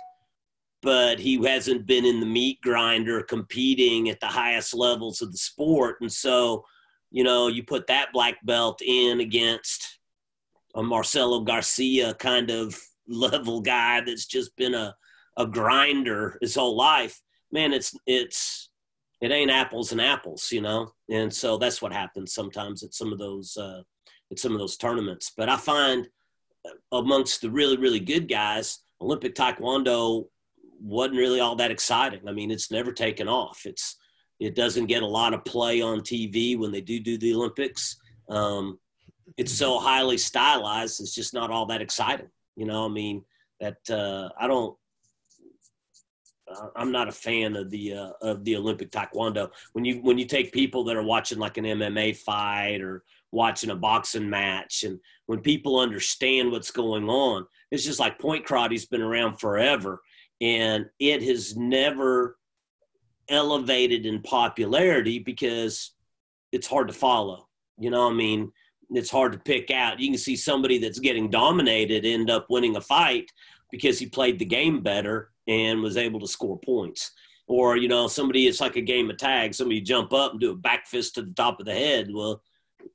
but 0.80 1.18
he 1.18 1.42
hasn't 1.44 1.86
been 1.86 2.06
in 2.06 2.20
the 2.20 2.26
meat 2.26 2.60
grinder 2.62 3.22
competing 3.22 4.08
at 4.08 4.20
the 4.20 4.26
highest 4.26 4.74
levels 4.74 5.20
of 5.20 5.30
the 5.30 5.38
sport. 5.38 5.96
And 6.00 6.10
so, 6.10 6.64
you 7.10 7.24
know, 7.24 7.48
you 7.48 7.62
put 7.62 7.86
that 7.88 8.12
black 8.12 8.38
belt 8.44 8.80
in 8.80 9.20
against 9.20 9.97
a 10.78 10.82
Marcelo 10.82 11.40
Garcia 11.40 12.14
kind 12.14 12.50
of 12.50 12.78
level 13.08 13.60
guy 13.60 14.00
that's 14.00 14.26
just 14.26 14.56
been 14.56 14.74
a, 14.74 14.94
a 15.36 15.46
grinder 15.46 16.38
his 16.40 16.54
whole 16.54 16.76
life. 16.76 17.20
Man, 17.52 17.72
it's, 17.72 17.94
it's, 18.06 18.70
it 19.20 19.32
ain't 19.32 19.50
apples 19.50 19.92
and 19.92 20.00
apples, 20.00 20.50
you 20.52 20.60
know. 20.60 20.92
And 21.10 21.32
so 21.32 21.58
that's 21.58 21.82
what 21.82 21.92
happens 21.92 22.32
sometimes 22.32 22.82
at 22.82 22.94
some 22.94 23.12
of 23.12 23.18
those 23.18 23.56
uh, 23.56 23.82
at 24.30 24.38
some 24.38 24.52
of 24.52 24.58
those 24.58 24.76
tournaments. 24.76 25.32
But 25.36 25.48
I 25.48 25.56
find 25.56 26.08
amongst 26.92 27.40
the 27.40 27.50
really 27.50 27.76
really 27.76 28.00
good 28.00 28.28
guys, 28.28 28.78
Olympic 29.00 29.34
Taekwondo 29.34 30.26
wasn't 30.80 31.18
really 31.18 31.40
all 31.40 31.56
that 31.56 31.72
exciting. 31.72 32.28
I 32.28 32.32
mean, 32.32 32.50
it's 32.50 32.70
never 32.70 32.92
taken 32.92 33.28
off. 33.28 33.62
It's 33.64 33.96
it 34.38 34.54
doesn't 34.54 34.86
get 34.86 35.02
a 35.02 35.06
lot 35.06 35.34
of 35.34 35.44
play 35.44 35.80
on 35.80 36.00
TV 36.00 36.56
when 36.56 36.70
they 36.70 36.80
do 36.80 37.00
do 37.00 37.18
the 37.18 37.34
Olympics. 37.34 37.96
Um, 38.28 38.78
it's 39.36 39.52
so 39.52 39.78
highly 39.78 40.18
stylized. 40.18 41.00
It's 41.00 41.14
just 41.14 41.34
not 41.34 41.50
all 41.50 41.66
that 41.66 41.82
exciting. 41.82 42.28
You 42.56 42.66
know, 42.66 42.84
I 42.84 42.88
mean, 42.88 43.24
that 43.60 43.78
uh, 43.90 44.30
I 44.38 44.46
don't. 44.46 44.76
I'm 46.76 46.90
not 46.90 47.08
a 47.08 47.12
fan 47.12 47.56
of 47.56 47.68
the 47.68 47.92
uh, 47.92 48.10
of 48.22 48.42
the 48.44 48.56
Olympic 48.56 48.90
Taekwondo. 48.90 49.50
When 49.72 49.84
you 49.84 50.00
when 50.00 50.18
you 50.18 50.24
take 50.24 50.52
people 50.52 50.84
that 50.84 50.96
are 50.96 51.02
watching 51.02 51.38
like 51.38 51.58
an 51.58 51.64
MMA 51.64 52.16
fight 52.16 52.80
or 52.80 53.04
watching 53.30 53.70
a 53.70 53.76
boxing 53.76 54.28
match, 54.30 54.84
and 54.84 54.98
when 55.26 55.40
people 55.40 55.78
understand 55.78 56.50
what's 56.50 56.70
going 56.70 57.08
on, 57.08 57.46
it's 57.70 57.84
just 57.84 58.00
like 58.00 58.18
point 58.18 58.46
karate's 58.46 58.86
been 58.86 59.02
around 59.02 59.38
forever, 59.38 60.00
and 60.40 60.86
it 60.98 61.22
has 61.22 61.56
never 61.56 62.38
elevated 63.28 64.06
in 64.06 64.22
popularity 64.22 65.18
because 65.18 65.92
it's 66.50 66.66
hard 66.66 66.88
to 66.88 66.94
follow. 66.94 67.46
You 67.78 67.90
know, 67.90 68.08
I 68.08 68.12
mean, 68.12 68.52
it's 68.90 69.10
hard 69.10 69.32
to 69.32 69.38
pick 69.38 69.70
out. 69.70 70.00
You 70.00 70.08
can 70.10 70.18
see 70.18 70.36
somebody 70.36 70.78
that's 70.78 70.98
getting 70.98 71.30
dominated 71.30 72.04
end 72.04 72.30
up 72.30 72.46
winning 72.48 72.76
a 72.76 72.80
fight 72.80 73.30
because 73.70 73.98
he 73.98 74.06
played 74.06 74.38
the 74.38 74.44
game 74.44 74.82
better 74.82 75.30
and 75.46 75.82
was 75.82 75.96
able 75.96 76.20
to 76.20 76.28
score 76.28 76.58
points. 76.58 77.12
Or, 77.46 77.76
you 77.76 77.88
know, 77.88 78.08
somebody, 78.08 78.46
it's 78.46 78.60
like 78.60 78.76
a 78.76 78.82
game 78.82 79.10
of 79.10 79.16
tag. 79.16 79.54
Somebody 79.54 79.80
jump 79.80 80.12
up 80.12 80.32
and 80.32 80.40
do 80.40 80.52
a 80.52 80.56
back 80.56 80.86
fist 80.86 81.14
to 81.14 81.22
the 81.22 81.32
top 81.32 81.60
of 81.60 81.66
the 81.66 81.74
head. 81.74 82.08
Well, 82.12 82.42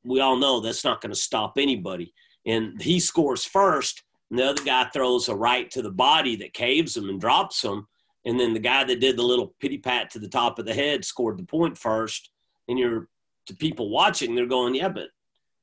we 0.03 0.19
all 0.19 0.38
know 0.38 0.60
that's 0.60 0.84
not 0.84 1.01
going 1.01 1.12
to 1.12 1.19
stop 1.19 1.58
anybody. 1.58 2.13
And 2.45 2.79
he 2.82 2.99
scores 2.99 3.45
first, 3.45 4.03
and 4.29 4.38
the 4.38 4.49
other 4.49 4.63
guy 4.63 4.86
throws 4.86 5.29
a 5.29 5.36
right 5.36 5.71
to 5.71 5.82
the 5.82 5.91
body 5.91 6.36
that 6.38 6.53
caves 6.53 6.95
him 6.95 7.10
and 7.10 7.19
drops 7.19 7.63
him. 7.63 7.88
And 8.25 8.39
then 8.39 8.53
the 8.53 8.60
guy 8.60 8.84
that 8.84 8.99
did 8.99 9.17
the 9.17 9.23
little 9.23 9.56
pity 9.60 9.77
pat 9.77 10.10
to 10.12 10.19
the 10.19 10.29
top 10.29 10.60
of 10.60 10.65
the 10.65 10.73
head 10.73 11.03
scored 11.03 11.38
the 11.38 11.43
point 11.43 11.77
first. 11.77 12.29
And 12.67 12.77
you're 12.77 13.08
to 13.47 13.56
people 13.56 13.89
watching, 13.89 14.36
they're 14.36 14.45
going, 14.45 14.75
yeah, 14.75 14.89
but 14.89 15.10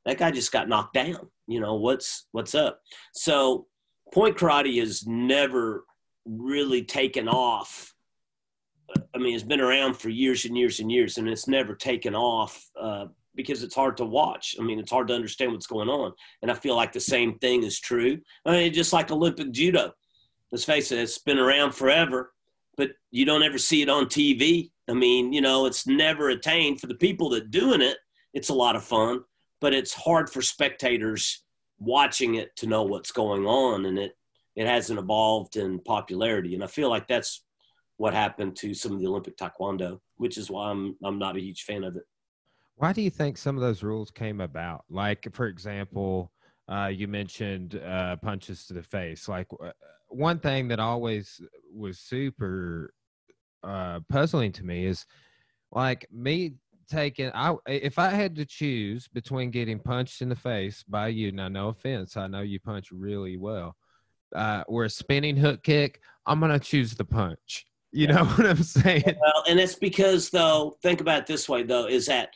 that 0.07 0.19
guy 0.19 0.31
just 0.31 0.53
got 0.53 0.69
knocked 0.69 0.95
down. 0.95 1.29
You 1.47 1.61
know, 1.61 1.75
what's 1.75 2.27
what's 2.33 2.55
up? 2.55 2.81
So 3.13 3.67
point 4.13 4.37
karate 4.37 4.79
has 4.81 5.07
never 5.07 5.85
really 6.27 6.83
taken 6.85 7.29
off. 7.29 7.95
I 9.15 9.19
mean, 9.19 9.35
it's 9.35 9.45
been 9.45 9.61
around 9.61 9.95
for 9.95 10.09
years 10.09 10.45
and 10.45 10.57
years 10.57 10.81
and 10.81 10.91
years, 10.91 11.19
and 11.19 11.29
it's 11.29 11.47
never 11.47 11.75
taken 11.75 12.15
off 12.15 12.69
uh, 12.81 13.07
because 13.35 13.63
it's 13.63 13.75
hard 13.75 13.97
to 13.99 14.05
watch. 14.05 14.57
I 14.59 14.63
mean, 14.63 14.79
it's 14.79 14.91
hard 14.91 15.09
to 15.09 15.15
understand 15.15 15.53
what's 15.53 15.67
going 15.67 15.89
on. 15.89 16.13
And 16.43 16.51
I 16.51 16.55
feel 16.55 16.75
like 16.75 16.93
the 16.93 17.01
same 17.01 17.39
thing 17.39 17.63
is 17.63 17.79
true. 17.79 18.19
I 18.45 18.53
mean, 18.53 18.73
just 18.73 18.93
like 18.93 19.11
Olympic 19.11 19.53
judo. 19.53 19.93
Let's 20.51 20.65
face 20.65 20.91
it, 20.91 20.99
it's 20.99 21.19
been 21.19 21.39
around 21.39 21.73
forever, 21.73 22.33
but 22.77 22.91
you 23.13 23.25
don't 23.25 23.45
ever 23.45 23.59
see 23.59 23.83
it 23.83 23.89
on 23.89 24.07
TV. 24.07 24.71
I 24.89 24.95
mean, 24.95 25.33
you 25.33 25.41
know, 25.41 25.67
it's 25.67 25.87
never 25.87 26.31
attained 26.31 26.81
for 26.81 26.89
the 26.89 26.97
people 26.97 27.31
that 27.31 27.53
doing 27.53 27.81
it. 27.81 27.99
It's 28.35 28.49
a 28.49 28.55
lot 28.55 28.75
of 28.75 28.83
fun, 28.83 29.23
but 29.61 29.75
it's 29.75 29.93
hard 29.93 30.31
for 30.31 30.43
spectators 30.43 31.43
watching 31.79 32.35
it 32.37 32.55
to 32.57 32.67
know 32.67 32.83
what's 32.83 33.13
going 33.13 33.47
on, 33.47 33.87
and 33.87 33.99
it 33.99 34.17
it 34.57 34.67
hasn't 34.67 34.99
evolved 34.99 35.57
in 35.57 35.79
popularity. 35.81 36.55
And 36.55 36.65
I 36.65 36.67
feel 36.67 36.91
like 36.91 37.07
that's 37.07 37.45
what 37.97 38.15
happened 38.15 38.57
to 38.57 38.75
some 38.75 38.93
of 38.93 39.01
the 39.01 39.07
Olympic 39.07 39.37
Taekwondo, 39.37 40.01
which 40.17 40.37
is 40.39 40.51
why 40.51 40.71
I'm 40.71 40.97
I'm 41.05 41.19
not 41.19 41.37
a 41.37 41.41
huge 41.41 41.63
fan 41.63 41.85
of 41.85 41.97
it. 41.97 42.05
Why 42.77 42.93
do 42.93 43.03
you 43.03 43.11
think 43.11 43.37
some 43.37 43.57
of 43.57 43.61
those 43.61 43.83
rules 43.83 44.11
came 44.11 44.41
about? 44.41 44.85
Like, 44.89 45.29
for 45.33 45.47
example, 45.47 46.33
uh, 46.67 46.87
you 46.87 47.09
mentioned 47.09 47.79
uh, 47.87 48.17
punches 48.17 48.67
to 48.67 48.75
the 48.75 48.83
face. 48.83 49.29
Like, 49.29 49.47
uh, 49.63 49.73
one 50.09 50.39
thing 50.39 50.67
that 50.69 50.81
always 50.81 51.43
was 51.75 51.99
super 51.99 52.95
uh, 53.63 54.01
puzzling 54.09 54.53
to 54.53 54.65
me 54.65 54.87
is 54.87 55.05
like 55.73 56.07
me 56.11 56.55
taking 56.91 57.31
I 57.35 57.55
if 57.67 57.99
I 57.99 58.11
had 58.11 58.35
to 58.37 58.45
choose 58.45 59.09
between 59.09 59.51
getting 59.51 59.79
punched 59.79 60.21
in 60.21 60.29
the 60.29 60.37
face 60.37 60.83
by 60.83 61.09
you, 61.09 61.33
now 61.33 61.49
no 61.49 61.69
offense, 61.69 62.17
I 62.17 62.27
know 62.27 62.41
you 62.41 62.61
punch 62.61 62.91
really 62.91 63.37
well, 63.37 63.77
uh, 64.35 64.65
or 64.67 64.85
a 64.85 64.91
spinning 64.91 65.37
hook 65.37 65.63
kick, 65.63 66.01
I'm 66.27 66.41
gonna 66.41 66.59
choose 66.59 66.95
the 66.95 67.05
punch. 67.05 67.67
You 67.93 68.07
yeah. 68.07 68.15
know 68.15 68.25
what 68.37 68.47
I'm 68.47 68.63
saying? 68.63 69.05
Well, 69.07 69.45
and 69.49 69.59
it's 69.59 69.77
because 69.77 70.31
though, 70.31 70.77
think 70.83 71.01
about 71.01 71.21
it 71.21 71.27
this 71.27 71.49
way 71.49 71.63
though, 71.63 71.87
is 71.87 72.07
that 72.07 72.31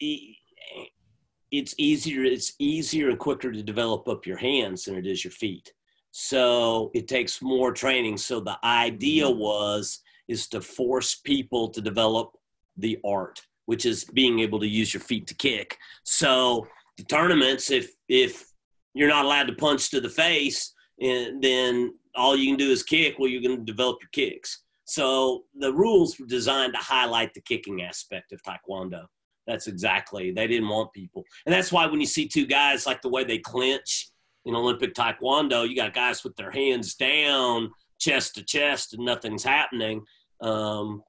it's 0.00 1.74
easier 1.78 2.24
it's 2.24 2.54
easier 2.58 3.10
and 3.10 3.18
quicker 3.18 3.52
to 3.52 3.62
develop 3.62 4.08
up 4.08 4.26
your 4.26 4.36
hands 4.36 4.84
than 4.84 4.96
it 4.96 5.06
is 5.06 5.24
your 5.24 5.32
feet. 5.32 5.72
So 6.10 6.90
it 6.94 7.08
takes 7.08 7.42
more 7.42 7.72
training. 7.72 8.16
So 8.16 8.40
the 8.40 8.58
idea 8.64 9.26
mm-hmm. 9.26 9.38
was 9.38 10.00
is 10.28 10.48
to 10.48 10.60
force 10.60 11.14
people 11.14 11.68
to 11.68 11.80
develop 11.80 12.32
the 12.76 12.98
art 13.04 13.40
which 13.66 13.84
is 13.84 14.04
being 14.04 14.40
able 14.40 14.58
to 14.60 14.66
use 14.66 14.94
your 14.94 15.02
feet 15.02 15.26
to 15.26 15.34
kick. 15.34 15.76
So 16.04 16.66
the 16.96 17.04
tournaments, 17.04 17.70
if 17.70 17.92
if 18.08 18.46
you're 18.94 19.08
not 19.08 19.24
allowed 19.24 19.48
to 19.48 19.54
punch 19.54 19.90
to 19.90 20.00
the 20.00 20.08
face, 20.08 20.72
and 21.00 21.42
then 21.42 21.94
all 22.14 22.34
you 22.34 22.48
can 22.48 22.56
do 22.56 22.70
is 22.70 22.82
kick, 22.82 23.16
well, 23.18 23.28
you're 23.28 23.42
going 23.42 23.58
to 23.58 23.64
develop 23.64 23.98
your 24.00 24.08
kicks. 24.12 24.62
So 24.86 25.44
the 25.58 25.72
rules 25.72 26.18
were 26.18 26.26
designed 26.26 26.72
to 26.72 26.80
highlight 26.80 27.34
the 27.34 27.42
kicking 27.42 27.82
aspect 27.82 28.32
of 28.32 28.40
Taekwondo. 28.42 29.04
That's 29.46 29.66
exactly 29.66 30.32
they 30.32 30.46
didn't 30.46 30.68
want 30.68 30.92
people, 30.92 31.22
and 31.44 31.54
that's 31.54 31.70
why 31.70 31.86
when 31.86 32.00
you 32.00 32.06
see 32.06 32.26
two 32.26 32.46
guys 32.46 32.86
like 32.86 33.02
the 33.02 33.08
way 33.08 33.22
they 33.22 33.38
clinch 33.38 34.08
in 34.44 34.56
Olympic 34.56 34.94
Taekwondo, 34.94 35.68
you 35.68 35.76
got 35.76 35.94
guys 35.94 36.24
with 36.24 36.34
their 36.36 36.50
hands 36.50 36.94
down, 36.94 37.70
chest 38.00 38.34
to 38.36 38.42
chest, 38.42 38.94
and 38.94 39.04
nothing's 39.04 39.44
happening. 39.44 40.02
Um, 40.40 41.02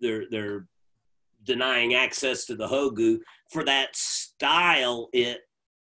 they're 0.00 0.24
they're 0.30 0.66
denying 1.44 1.94
access 1.94 2.44
to 2.46 2.56
the 2.56 2.66
Hogu 2.66 3.18
for 3.50 3.64
that 3.64 3.94
style, 3.94 5.08
it, 5.12 5.40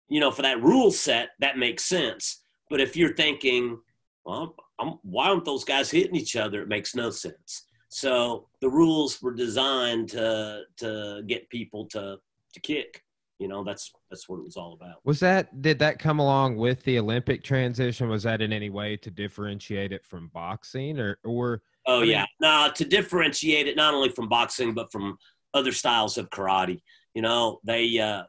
you 0.09 0.21
know, 0.21 0.31
for 0.31 0.43
that 0.43 0.63
rule 0.63 0.91
set, 0.91 1.31
that 1.41 1.59
makes 1.59 1.85
sense. 1.85 2.43
But 2.69 2.81
if 2.81 2.97
you're 2.97 3.15
thinking, 3.15 3.79
well, 4.25 4.55
I'm, 4.79 4.99
why 5.03 5.29
aren't 5.29 5.45
those 5.45 5.65
guys 5.65 5.91
hitting 5.91 6.17
each 6.17 6.37
other? 6.37 6.63
It 6.63 6.69
makes 6.69 6.95
no 6.95 7.11
sense. 7.11 7.65
So 7.89 8.47
the 8.61 8.69
rules 8.69 9.21
were 9.21 9.35
designed 9.35 10.11
to 10.11 10.63
to 10.79 11.23
get 11.27 11.51
people 11.51 11.87
to 11.87 12.19
to 12.55 12.61
kick. 12.61 13.03
You 13.39 13.49
know, 13.49 13.65
that's 13.65 13.91
that's 14.11 14.29
what 14.29 14.39
it 14.39 14.45
was 14.45 14.57
all 14.57 14.75
about. 14.75 14.97
Was 15.05 15.19
that 15.21 15.63
did 15.63 15.79
that 15.81 15.99
come 15.99 16.21
along 16.21 16.57
with 16.57 16.83
the 16.85 16.99
Olympic 16.99 17.43
transition? 17.43 18.09
Was 18.09 18.23
that 18.23 18.41
in 18.43 18.53
any 18.53 18.71
way 18.71 18.97
to 18.99 19.11
differentiate 19.11 19.93
it 19.93 20.05
from 20.05 20.29
boxing, 20.29 21.01
or 21.01 21.19
or? 21.25 21.63
Oh 21.87 22.03
yeah, 22.03 22.27
no, 22.41 22.71
to 22.75 22.85
differentiate 22.85 23.67
it 23.67 23.77
not 23.77 23.95
only 23.95 24.11
from 24.11 24.29
boxing 24.29 24.75
but 24.75 24.93
from 24.93 25.17
other 25.55 25.73
styles 25.73 26.19
of 26.19 26.31
karate. 26.31 26.81
You 27.15 27.23
know, 27.23 27.61
they 27.65 27.99
uh, 27.99 28.25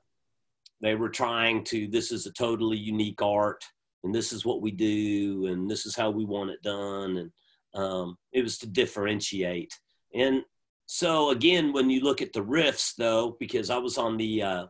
they 0.81 0.95
were 0.95 1.09
trying 1.09 1.63
to. 1.65 1.87
This 1.87 2.11
is 2.11 2.25
a 2.25 2.33
totally 2.33 2.77
unique 2.77 3.21
art, 3.21 3.63
and 4.03 4.13
this 4.13 4.33
is 4.33 4.45
what 4.45 4.61
we 4.61 4.71
do, 4.71 5.47
and 5.47 5.69
this 5.69 5.85
is 5.85 5.95
how 5.95 6.09
we 6.09 6.25
want 6.25 6.49
it 6.49 6.61
done, 6.63 7.17
and 7.17 7.31
um, 7.73 8.17
it 8.31 8.41
was 8.41 8.57
to 8.59 8.67
differentiate. 8.67 9.77
And 10.13 10.43
so 10.87 11.29
again, 11.29 11.71
when 11.71 11.89
you 11.89 12.01
look 12.01 12.21
at 12.21 12.33
the 12.33 12.43
riffs, 12.43 12.95
though, 12.95 13.37
because 13.39 13.69
I 13.69 13.77
was 13.77 13.97
on 13.97 14.17
the 14.17 14.43
uh, 14.43 14.65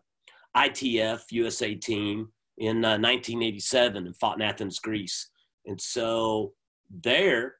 ITF 0.55 1.31
USA 1.31 1.73
team 1.73 2.29
in 2.57 2.85
uh, 2.85 2.99
1987 2.99 4.05
and 4.05 4.17
fought 4.17 4.35
in 4.35 4.41
Athens, 4.41 4.79
Greece, 4.79 5.29
and 5.65 5.79
so 5.79 6.53
there, 6.89 7.55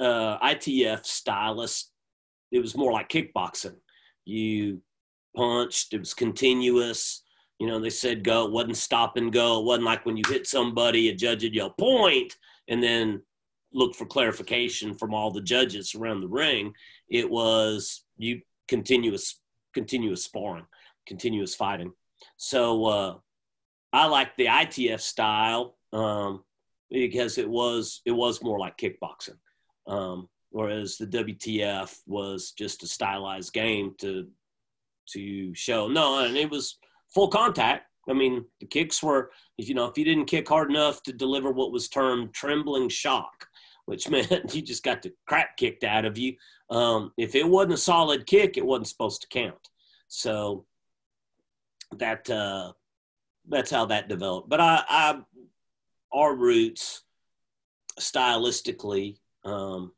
uh, 0.00 0.38
ITF 0.38 1.04
stylist, 1.04 1.92
it 2.50 2.60
was 2.60 2.76
more 2.76 2.92
like 2.92 3.10
kickboxing 3.10 3.76
you 4.24 4.80
punched. 5.36 5.92
It 5.92 5.98
was 5.98 6.14
continuous. 6.14 7.22
You 7.58 7.66
know, 7.66 7.78
they 7.78 7.90
said 7.90 8.24
go. 8.24 8.46
It 8.46 8.52
wasn't 8.52 8.76
stop 8.76 9.16
and 9.16 9.32
go. 9.32 9.60
It 9.60 9.64
wasn't 9.64 9.86
like 9.86 10.06
when 10.06 10.16
you 10.16 10.22
hit 10.28 10.46
somebody, 10.46 11.08
a 11.08 11.14
judge 11.14 11.42
would 11.42 11.54
yell 11.54 11.70
point 11.70 12.36
and 12.68 12.82
then 12.82 13.22
look 13.72 13.94
for 13.94 14.06
clarification 14.06 14.94
from 14.94 15.14
all 15.14 15.30
the 15.30 15.42
judges 15.42 15.94
around 15.94 16.20
the 16.20 16.28
ring. 16.28 16.72
It 17.08 17.28
was 17.30 18.04
you 18.16 18.40
continuous, 18.68 19.40
continuous 19.74 20.24
sparring, 20.24 20.66
continuous 21.06 21.54
fighting. 21.54 21.92
So 22.36 22.84
uh, 22.86 23.14
I 23.92 24.06
like 24.06 24.36
the 24.36 24.46
ITF 24.46 25.00
style 25.00 25.76
um, 25.92 26.44
because 26.90 27.38
it 27.38 27.48
was 27.48 28.00
it 28.04 28.12
was 28.12 28.42
more 28.42 28.58
like 28.58 28.78
kickboxing. 28.78 29.36
Um, 29.86 30.28
whereas 30.50 30.96
the 30.96 31.06
WTF 31.06 31.96
was 32.06 32.52
just 32.52 32.82
a 32.82 32.86
stylized 32.86 33.52
game 33.52 33.94
to 33.98 34.28
to 35.12 35.54
show. 35.54 35.88
No, 35.88 36.24
and 36.24 36.36
it 36.36 36.50
was 36.50 36.78
full 37.12 37.28
contact. 37.28 37.86
I 38.08 38.12
mean, 38.12 38.44
the 38.60 38.66
kicks 38.66 39.02
were, 39.02 39.30
you 39.56 39.74
know, 39.74 39.86
if 39.86 39.98
you 39.98 40.04
didn't 40.04 40.26
kick 40.26 40.48
hard 40.48 40.70
enough 40.70 41.02
to 41.04 41.12
deliver 41.12 41.50
what 41.50 41.72
was 41.72 41.88
termed 41.88 42.32
trembling 42.32 42.88
shock, 42.88 43.46
which 43.86 44.08
meant 44.10 44.54
you 44.54 44.62
just 44.62 44.82
got 44.82 45.02
the 45.02 45.12
crap 45.26 45.56
kicked 45.56 45.84
out 45.84 46.04
of 46.04 46.16
you. 46.18 46.36
Um, 46.70 47.12
if 47.16 47.34
it 47.34 47.46
wasn't 47.46 47.74
a 47.74 47.78
solid 47.78 48.26
kick, 48.26 48.56
it 48.56 48.64
wasn't 48.64 48.88
supposed 48.88 49.22
to 49.22 49.28
count. 49.28 49.68
So 50.08 50.64
that 51.96 52.28
uh, 52.30 52.72
that's 53.48 53.70
how 53.70 53.86
that 53.86 54.08
developed. 54.08 54.48
But 54.48 54.60
I, 54.60 54.82
I 54.88 55.20
our 56.12 56.34
roots 56.34 57.02
stylistically, 57.98 59.18
um, 59.44 59.92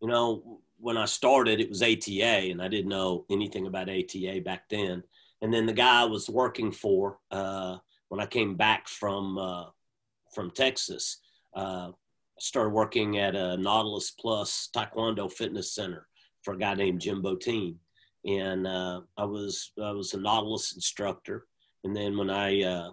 you 0.00 0.08
know, 0.08 0.60
when 0.78 0.96
I 0.96 1.04
started, 1.04 1.60
it 1.60 1.68
was 1.68 1.82
ATA, 1.82 2.50
and 2.50 2.62
I 2.62 2.68
didn't 2.68 2.88
know 2.88 3.26
anything 3.30 3.66
about 3.66 3.90
ATA 3.90 4.40
back 4.44 4.68
then. 4.68 5.02
And 5.42 5.52
then 5.52 5.66
the 5.66 5.72
guy 5.72 6.02
I 6.02 6.04
was 6.04 6.28
working 6.28 6.72
for 6.72 7.18
uh, 7.30 7.78
when 8.08 8.20
I 8.20 8.26
came 8.26 8.56
back 8.56 8.88
from 8.88 9.38
uh, 9.38 9.64
from 10.34 10.50
Texas, 10.50 11.18
uh, 11.54 11.90
started 12.38 12.70
working 12.70 13.18
at 13.18 13.34
a 13.34 13.56
Nautilus 13.56 14.10
Plus 14.12 14.68
Taekwondo 14.74 15.30
Fitness 15.30 15.74
Center 15.74 16.06
for 16.42 16.54
a 16.54 16.58
guy 16.58 16.74
named 16.74 17.00
Jim 17.00 17.22
Botein, 17.22 17.76
and 18.24 18.66
uh, 18.66 19.00
I 19.16 19.24
was 19.24 19.72
I 19.82 19.92
was 19.92 20.14
a 20.14 20.20
Nautilus 20.20 20.74
instructor. 20.74 21.46
And 21.84 21.96
then 21.96 22.18
when 22.18 22.28
I 22.28 22.62
uh, 22.62 22.90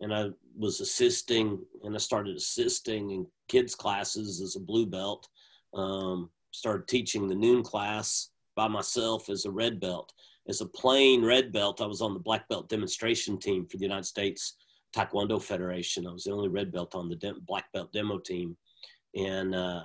and 0.00 0.14
I 0.14 0.30
was 0.56 0.80
assisting, 0.80 1.58
and 1.82 1.94
I 1.94 1.98
started 1.98 2.36
assisting 2.36 3.10
in 3.10 3.26
kids 3.48 3.74
classes 3.74 4.40
as 4.40 4.56
a 4.56 4.60
blue 4.60 4.86
belt. 4.86 5.28
Um, 5.74 6.30
started 6.52 6.86
teaching 6.86 7.26
the 7.26 7.34
noon 7.34 7.62
class 7.62 8.30
by 8.54 8.68
myself 8.68 9.28
as 9.28 9.44
a 9.44 9.50
red 9.50 9.80
belt. 9.80 10.12
As 10.48 10.60
a 10.60 10.66
plain 10.66 11.24
red 11.24 11.52
belt, 11.52 11.80
I 11.80 11.86
was 11.86 12.00
on 12.00 12.14
the 12.14 12.20
black 12.20 12.48
belt 12.48 12.68
demonstration 12.68 13.38
team 13.38 13.66
for 13.66 13.76
the 13.76 13.82
United 13.82 14.04
States 14.04 14.56
Taekwondo 14.94 15.42
Federation. 15.42 16.06
I 16.06 16.12
was 16.12 16.24
the 16.24 16.32
only 16.32 16.48
red 16.48 16.70
belt 16.70 16.94
on 16.94 17.08
the 17.08 17.16
de- 17.16 17.40
black 17.40 17.72
belt 17.72 17.92
demo 17.92 18.18
team, 18.18 18.56
and 19.16 19.54
uh, 19.54 19.84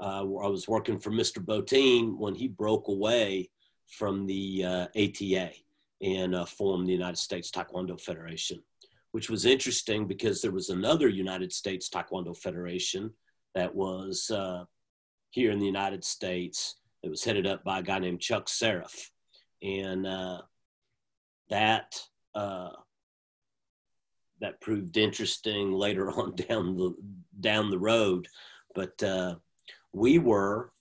uh, 0.00 0.20
I 0.20 0.48
was 0.48 0.68
working 0.68 0.98
for 0.98 1.10
Mr. 1.10 1.44
Botein 1.44 2.16
when 2.16 2.34
he 2.34 2.48
broke 2.48 2.88
away 2.88 3.50
from 3.88 4.26
the 4.26 4.64
uh, 4.64 4.86
ATA 4.96 5.50
and 6.02 6.34
uh, 6.34 6.44
formed 6.44 6.86
the 6.86 6.92
United 6.92 7.18
States 7.18 7.50
Taekwondo 7.50 8.00
Federation, 8.00 8.62
which 9.12 9.30
was 9.30 9.44
interesting 9.44 10.06
because 10.06 10.40
there 10.40 10.52
was 10.52 10.70
another 10.70 11.08
United 11.08 11.52
States 11.52 11.88
Taekwondo 11.88 12.36
Federation 12.36 13.10
that 13.54 13.74
was 13.74 14.30
uh, 14.30 14.64
here 15.36 15.50
in 15.50 15.58
the 15.58 15.66
United 15.66 16.02
States. 16.02 16.76
It 17.02 17.10
was 17.10 17.22
headed 17.22 17.46
up 17.46 17.62
by 17.62 17.80
a 17.80 17.82
guy 17.82 17.98
named 17.98 18.20
Chuck 18.20 18.46
Sereff, 18.46 19.10
and 19.62 20.06
uh, 20.06 20.40
that 21.50 22.00
that 24.40 24.60
proved 24.60 24.96
interesting 24.96 25.72
later 25.72 26.10
on 26.18 26.34
down 26.34 26.76
the 26.76 26.94
down 27.38 27.70
the 27.70 27.78
road. 27.78 28.26
But 28.74 29.00
uh, 29.02 29.36
we 29.92 30.18
were 30.18 30.72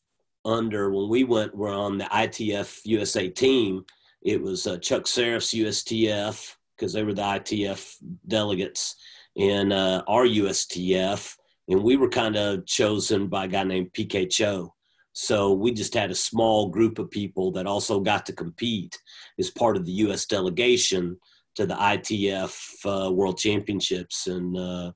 under 0.45 0.89
when 0.89 1.09
we 1.09 1.25
went 1.25 1.53
were 1.53 1.73
on 1.73 1.97
the 1.97 2.05
ITF 2.05 2.79
USA 2.85 3.29
team. 3.29 3.83
It 4.21 4.41
was 4.41 4.65
uh, 4.65 4.77
Chuck 4.77 5.03
Sereff's 5.03 5.53
USTF 5.53 6.55
because 6.75 6.93
they 6.93 7.03
were 7.03 7.13
the 7.13 7.21
ITF 7.21 7.95
delegates, 8.27 8.95
and 9.37 9.73
uh, 9.73 10.01
our 10.07 10.25
USTF, 10.25 11.35
and 11.67 11.83
we 11.83 11.97
were 11.97 12.09
kind 12.09 12.35
of 12.35 12.65
chosen 12.65 13.27
by 13.27 13.45
a 13.45 13.47
guy 13.47 13.63
named 13.63 13.93
PK 13.93 14.29
Cho. 14.29 14.73
So 15.13 15.53
we 15.53 15.71
just 15.71 15.93
had 15.93 16.11
a 16.11 16.15
small 16.15 16.69
group 16.69 16.99
of 16.99 17.09
people 17.09 17.51
that 17.53 17.65
also 17.65 18.01
got 18.01 18.25
to 18.25 18.33
compete 18.33 18.99
as 19.39 19.49
part 19.49 19.77
of 19.77 19.85
the 19.85 19.91
U.S. 19.93 20.25
delegation 20.25 21.17
to 21.55 21.65
the 21.65 21.75
ITF 21.75 22.85
uh, 22.85 23.11
World 23.11 23.37
Championships 23.37 24.27
in 24.27 24.57
uh, 24.57 24.91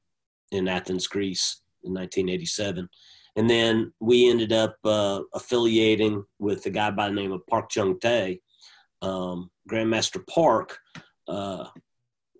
in 0.52 0.68
Athens, 0.68 1.08
Greece, 1.08 1.62
in 1.84 1.94
1987. 1.94 2.90
And 3.36 3.50
then 3.50 3.94
we 4.00 4.30
ended 4.30 4.52
up 4.52 4.76
uh, 4.84 5.22
affiliating 5.34 6.26
with 6.40 6.66
a 6.66 6.70
guy 6.70 6.92
by 6.92 7.08
the 7.08 7.16
name 7.16 7.32
of 7.32 7.46
Park 7.48 7.74
Jung 7.74 8.00
Tae. 8.00 8.42
Um, 9.02 9.50
Grandmaster 9.70 10.26
Park 10.28 10.78
uh, 11.28 11.66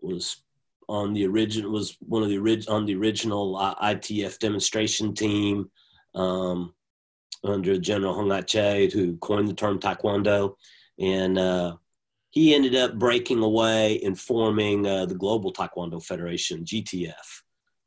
was 0.02 0.44
on 0.90 1.14
the 1.14 1.26
original 1.26 1.72
was 1.72 1.96
one 2.00 2.24
of 2.24 2.30
the 2.30 2.38
original 2.38 2.76
on 2.76 2.86
the 2.86 2.96
original 2.96 3.56
uh, 3.56 3.76
ITF 3.76 4.40
demonstration 4.40 5.14
team 5.14 5.70
um, 6.16 6.74
under 7.44 7.78
General 7.78 8.16
Hung 8.16 8.30
Chae, 8.30 8.92
who 8.92 9.16
coined 9.18 9.48
the 9.48 9.54
term 9.54 9.80
Taekwondo, 9.80 10.56
and 11.00 11.38
uh, 11.38 11.76
he 12.32 12.56
ended 12.56 12.76
up 12.76 12.96
breaking 12.96 13.44
away 13.44 14.02
and 14.04 14.20
forming 14.20 14.86
uh, 14.86 15.06
the 15.06 15.16
Global 15.16 15.54
Taekwondo 15.54 16.04
Federation, 16.04 16.66
GTF. 16.66 17.14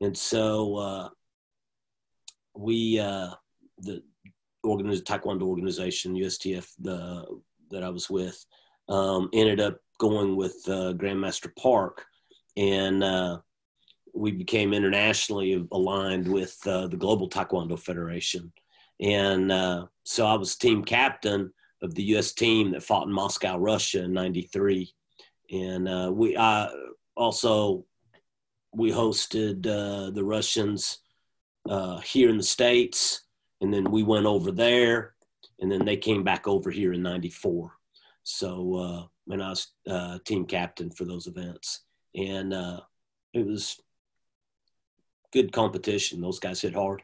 And 0.00 0.16
so 0.16 0.76
uh, 0.76 1.08
we, 2.54 2.98
uh, 2.98 3.30
the 3.78 4.02
organiz- 4.64 5.02
Taekwondo 5.02 5.42
organization, 5.42 6.14
USTF, 6.14 6.68
the, 6.78 7.26
that 7.70 7.82
I 7.82 7.88
was 7.88 8.08
with, 8.08 8.44
um, 8.88 9.28
ended 9.32 9.60
up 9.60 9.78
going 9.98 10.36
with 10.36 10.56
uh, 10.68 10.94
Grandmaster 10.94 11.54
Park. 11.56 12.06
And 12.56 13.02
uh, 13.02 13.38
we 14.14 14.30
became 14.30 14.74
internationally 14.74 15.66
aligned 15.72 16.28
with 16.28 16.56
uh, 16.66 16.86
the 16.88 16.96
Global 16.96 17.28
Taekwondo 17.28 17.78
Federation. 17.78 18.52
And 19.00 19.50
so 20.04 20.26
I 20.26 20.34
was 20.34 20.56
team 20.56 20.84
captain 20.84 21.52
of 21.82 21.94
the 21.94 22.02
U.S. 22.04 22.32
team 22.32 22.70
that 22.72 22.82
fought 22.82 23.06
in 23.06 23.12
Moscow, 23.12 23.58
Russia 23.58 24.04
in 24.04 24.12
'93, 24.12 24.92
and 25.50 25.88
uh, 25.88 26.10
we 26.12 26.36
I 26.36 26.68
also 27.16 27.84
we 28.74 28.90
hosted 28.90 29.66
uh, 29.66 30.10
the 30.10 30.24
Russians 30.24 30.98
uh, 31.68 31.98
here 31.98 32.30
in 32.30 32.38
the 32.38 32.42
states, 32.42 33.24
and 33.60 33.74
then 33.74 33.90
we 33.90 34.02
went 34.02 34.26
over 34.26 34.52
there, 34.52 35.14
and 35.60 35.70
then 35.70 35.84
they 35.84 35.96
came 35.96 36.22
back 36.22 36.46
over 36.46 36.70
here 36.70 36.92
in 36.92 37.02
'94. 37.02 37.72
So 38.22 38.74
uh, 38.76 39.32
and 39.32 39.42
I 39.42 39.50
was 39.50 39.72
uh, 39.88 40.18
team 40.24 40.46
captain 40.46 40.90
for 40.90 41.04
those 41.04 41.26
events, 41.26 41.84
and 42.14 42.52
uh, 42.52 42.80
it 43.32 43.46
was 43.46 43.80
good 45.32 45.52
competition. 45.52 46.20
Those 46.20 46.38
guys 46.38 46.60
hit 46.60 46.74
hard. 46.74 47.02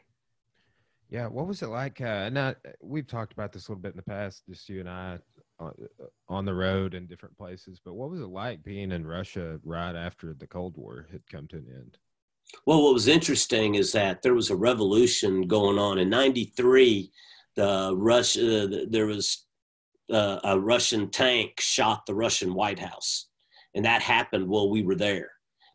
Yeah, 1.09 1.27
what 1.27 1.47
was 1.47 1.63
it 1.63 1.69
like? 1.69 1.99
Uh, 2.01 2.29
now 2.29 2.53
we've 2.81 3.07
talked 3.07 3.33
about 3.33 3.51
this 3.51 3.67
a 3.67 3.71
little 3.71 3.81
bit 3.81 3.93
in 3.93 3.97
the 3.97 4.03
past, 4.03 4.43
just 4.47 4.69
you 4.69 4.79
and 4.79 4.89
I, 4.89 5.17
uh, 5.59 5.71
on 6.27 6.45
the 6.45 6.53
road 6.53 6.93
in 6.93 7.07
different 7.07 7.35
places. 7.35 7.81
But 7.83 7.95
what 7.95 8.11
was 8.11 8.21
it 8.21 8.27
like 8.27 8.63
being 8.63 8.91
in 8.91 9.07
Russia 9.07 9.59
right 9.63 9.95
after 9.95 10.35
the 10.35 10.45
Cold 10.45 10.77
War 10.77 11.07
had 11.11 11.27
come 11.27 11.47
to 11.47 11.57
an 11.57 11.65
end? 11.73 11.97
Well, 12.65 12.83
what 12.83 12.93
was 12.93 13.07
interesting 13.07 13.75
is 13.75 13.91
that 13.93 14.21
there 14.21 14.33
was 14.35 14.51
a 14.51 14.55
revolution 14.55 15.47
going 15.47 15.79
on 15.79 15.97
in 15.97 16.09
'93. 16.09 17.11
The 17.55 17.93
Russia, 17.95 18.65
uh, 18.65 18.85
there 18.87 19.07
was 19.07 19.45
uh, 20.11 20.39
a 20.43 20.59
Russian 20.59 21.09
tank 21.09 21.59
shot 21.59 22.05
the 22.05 22.15
Russian 22.15 22.53
White 22.53 22.79
House, 22.79 23.28
and 23.75 23.85
that 23.85 24.01
happened 24.01 24.47
while 24.47 24.69
we 24.69 24.83
were 24.83 24.95
there. 24.95 25.31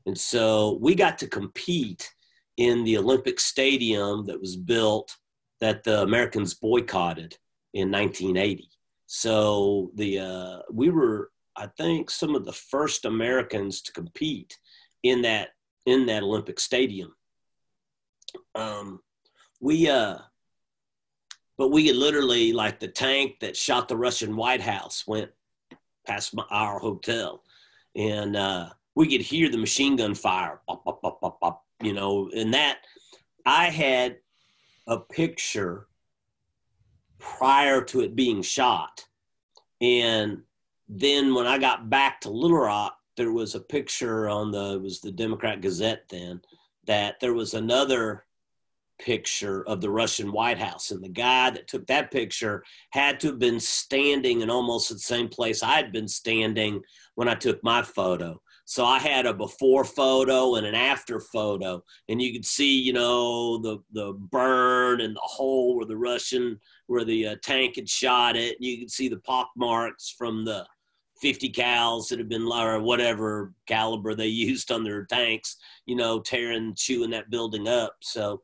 And 0.07 0.17
so 0.17 0.79
we 0.81 0.95
got 0.95 1.19
to 1.19 1.29
compete 1.29 2.11
in 2.57 2.85
the 2.85 2.99
Olympic 2.99 3.41
Stadium 3.41 4.27
that 4.27 4.41
was 4.41 4.57
built 4.57 5.17
that 5.61 5.83
the 5.83 6.03
Americans 6.03 6.55
boycotted 6.55 7.37
in 7.73 7.91
1980. 7.91 8.69
So 9.07 9.91
the 9.95 10.19
uh, 10.19 10.59
we 10.71 10.91
were, 10.91 11.31
I 11.57 11.69
think, 11.77 12.11
some 12.11 12.35
of 12.35 12.45
the 12.45 12.53
first 12.53 13.05
Americans 13.05 13.83
to 13.83 13.93
compete 13.93 14.59
in 15.03 15.23
that 15.23 15.51
in 15.87 16.07
that 16.07 16.23
Olympic 16.23 16.59
stadium. 16.59 17.15
Um, 18.55 19.01
we, 19.61 19.89
uh, 19.89 20.19
but 21.57 21.69
we 21.69 21.93
literally 21.93 22.53
like 22.53 22.81
the 22.81 22.89
tank 22.89 23.41
that 23.41 23.57
shot 23.57 23.89
the 23.89 23.97
Russian 23.97 24.37
White 24.37 24.61
House 24.61 25.05
went 25.07 25.31
past 26.07 26.35
my, 26.35 26.45
our 26.51 26.79
hotel, 26.79 27.43
and 27.97 28.37
uh, 28.37 28.71
we 28.95 29.09
could 29.09 29.21
hear 29.21 29.51
the 29.51 29.59
machine 29.59 29.97
gun 29.97 30.15
fire, 30.15 30.61
pop, 30.67 30.85
pop, 30.85 31.03
pop, 31.03 31.21
pop, 31.21 31.41
pop, 31.41 31.65
you 31.83 31.93
know, 31.93 32.31
and 32.35 32.55
that 32.55 32.79
I 33.47 33.67
had 33.67 34.19
a 34.87 34.99
picture 34.99 35.87
prior 37.19 37.83
to 37.83 38.01
it 38.01 38.15
being 38.15 38.43
shot. 38.43 39.05
And 39.81 40.43
then 40.89 41.35
when 41.35 41.47
I 41.47 41.59
got 41.59 41.91
back 41.91 42.21
to 42.23 42.31
Little 42.31 42.59
Rock, 42.59 42.99
there 43.17 43.33
was 43.33 43.55
a 43.55 43.61
picture 43.61 44.29
on 44.29 44.51
the 44.51 44.75
it 44.75 44.83
was 44.83 45.01
the 45.01 45.13
Democrat 45.13 45.61
Gazette 45.61 46.09
then 46.09 46.41
that 46.87 47.21
there 47.21 47.33
was 47.33 47.55
another 47.55 48.25
picture 48.99 49.67
of 49.67 49.81
the 49.81 49.91
Russian 49.91 50.33
White 50.33 50.59
House. 50.59 50.91
And 50.91 51.03
the 51.03 51.09
guy 51.09 51.51
that 51.51 51.69
took 51.69 51.87
that 51.87 52.11
picture 52.11 52.65
had 52.91 53.21
to 53.21 53.29
have 53.29 53.39
been 53.39 53.61
standing 53.61 54.41
in 54.41 54.51
almost 54.51 54.89
the 54.89 54.99
same 54.99 55.29
place 55.29 55.63
I 55.63 55.77
had 55.77 55.93
been 55.93 56.09
standing 56.09 56.83
when 57.15 57.29
I 57.29 57.35
took 57.35 57.63
my 57.63 57.83
photo. 57.83 58.41
So 58.67 58.85
I 58.85 58.99
had 58.99 59.27
a 59.27 59.35
before 59.35 59.85
photo 59.85 60.55
and 60.55 60.67
an 60.67 60.75
after 60.75 61.21
photo, 61.21 61.83
and 62.09 62.21
you 62.21 62.33
could 62.33 62.47
see, 62.47 62.81
you 62.81 62.95
know, 62.95 63.59
the 63.59 63.79
the 63.93 64.15
burn 64.15 65.03
and 65.03 65.15
the 65.15 65.21
hole 65.23 65.77
where 65.77 65.85
the 65.85 65.99
Russian, 65.99 66.59
where 66.87 67.05
the 67.05 67.27
uh, 67.27 67.37
tank 67.43 67.77
had 67.77 67.89
shot 67.89 68.37
it. 68.37 68.57
And 68.57 68.65
You 68.65 68.79
could 68.79 68.91
see 68.91 69.09
the 69.09 69.19
pock 69.19 69.51
marks 69.55 70.15
from 70.17 70.47
the 70.47 70.67
50 71.21 71.53
cals 71.53 72.09
that 72.09 72.19
have 72.19 72.29
been, 72.29 72.51
or 72.51 72.81
whatever 72.81 73.53
caliber 73.67 74.15
they 74.15 74.27
used 74.49 74.73
on 74.73 74.83
their 74.83 75.05
tanks, 75.05 75.57
you 75.85 75.97
know, 75.97 76.21
tearing, 76.21 76.75
chewing 76.75 77.11
that 77.11 77.31
building 77.31 77.69
up. 77.69 77.97
So, 78.01 78.43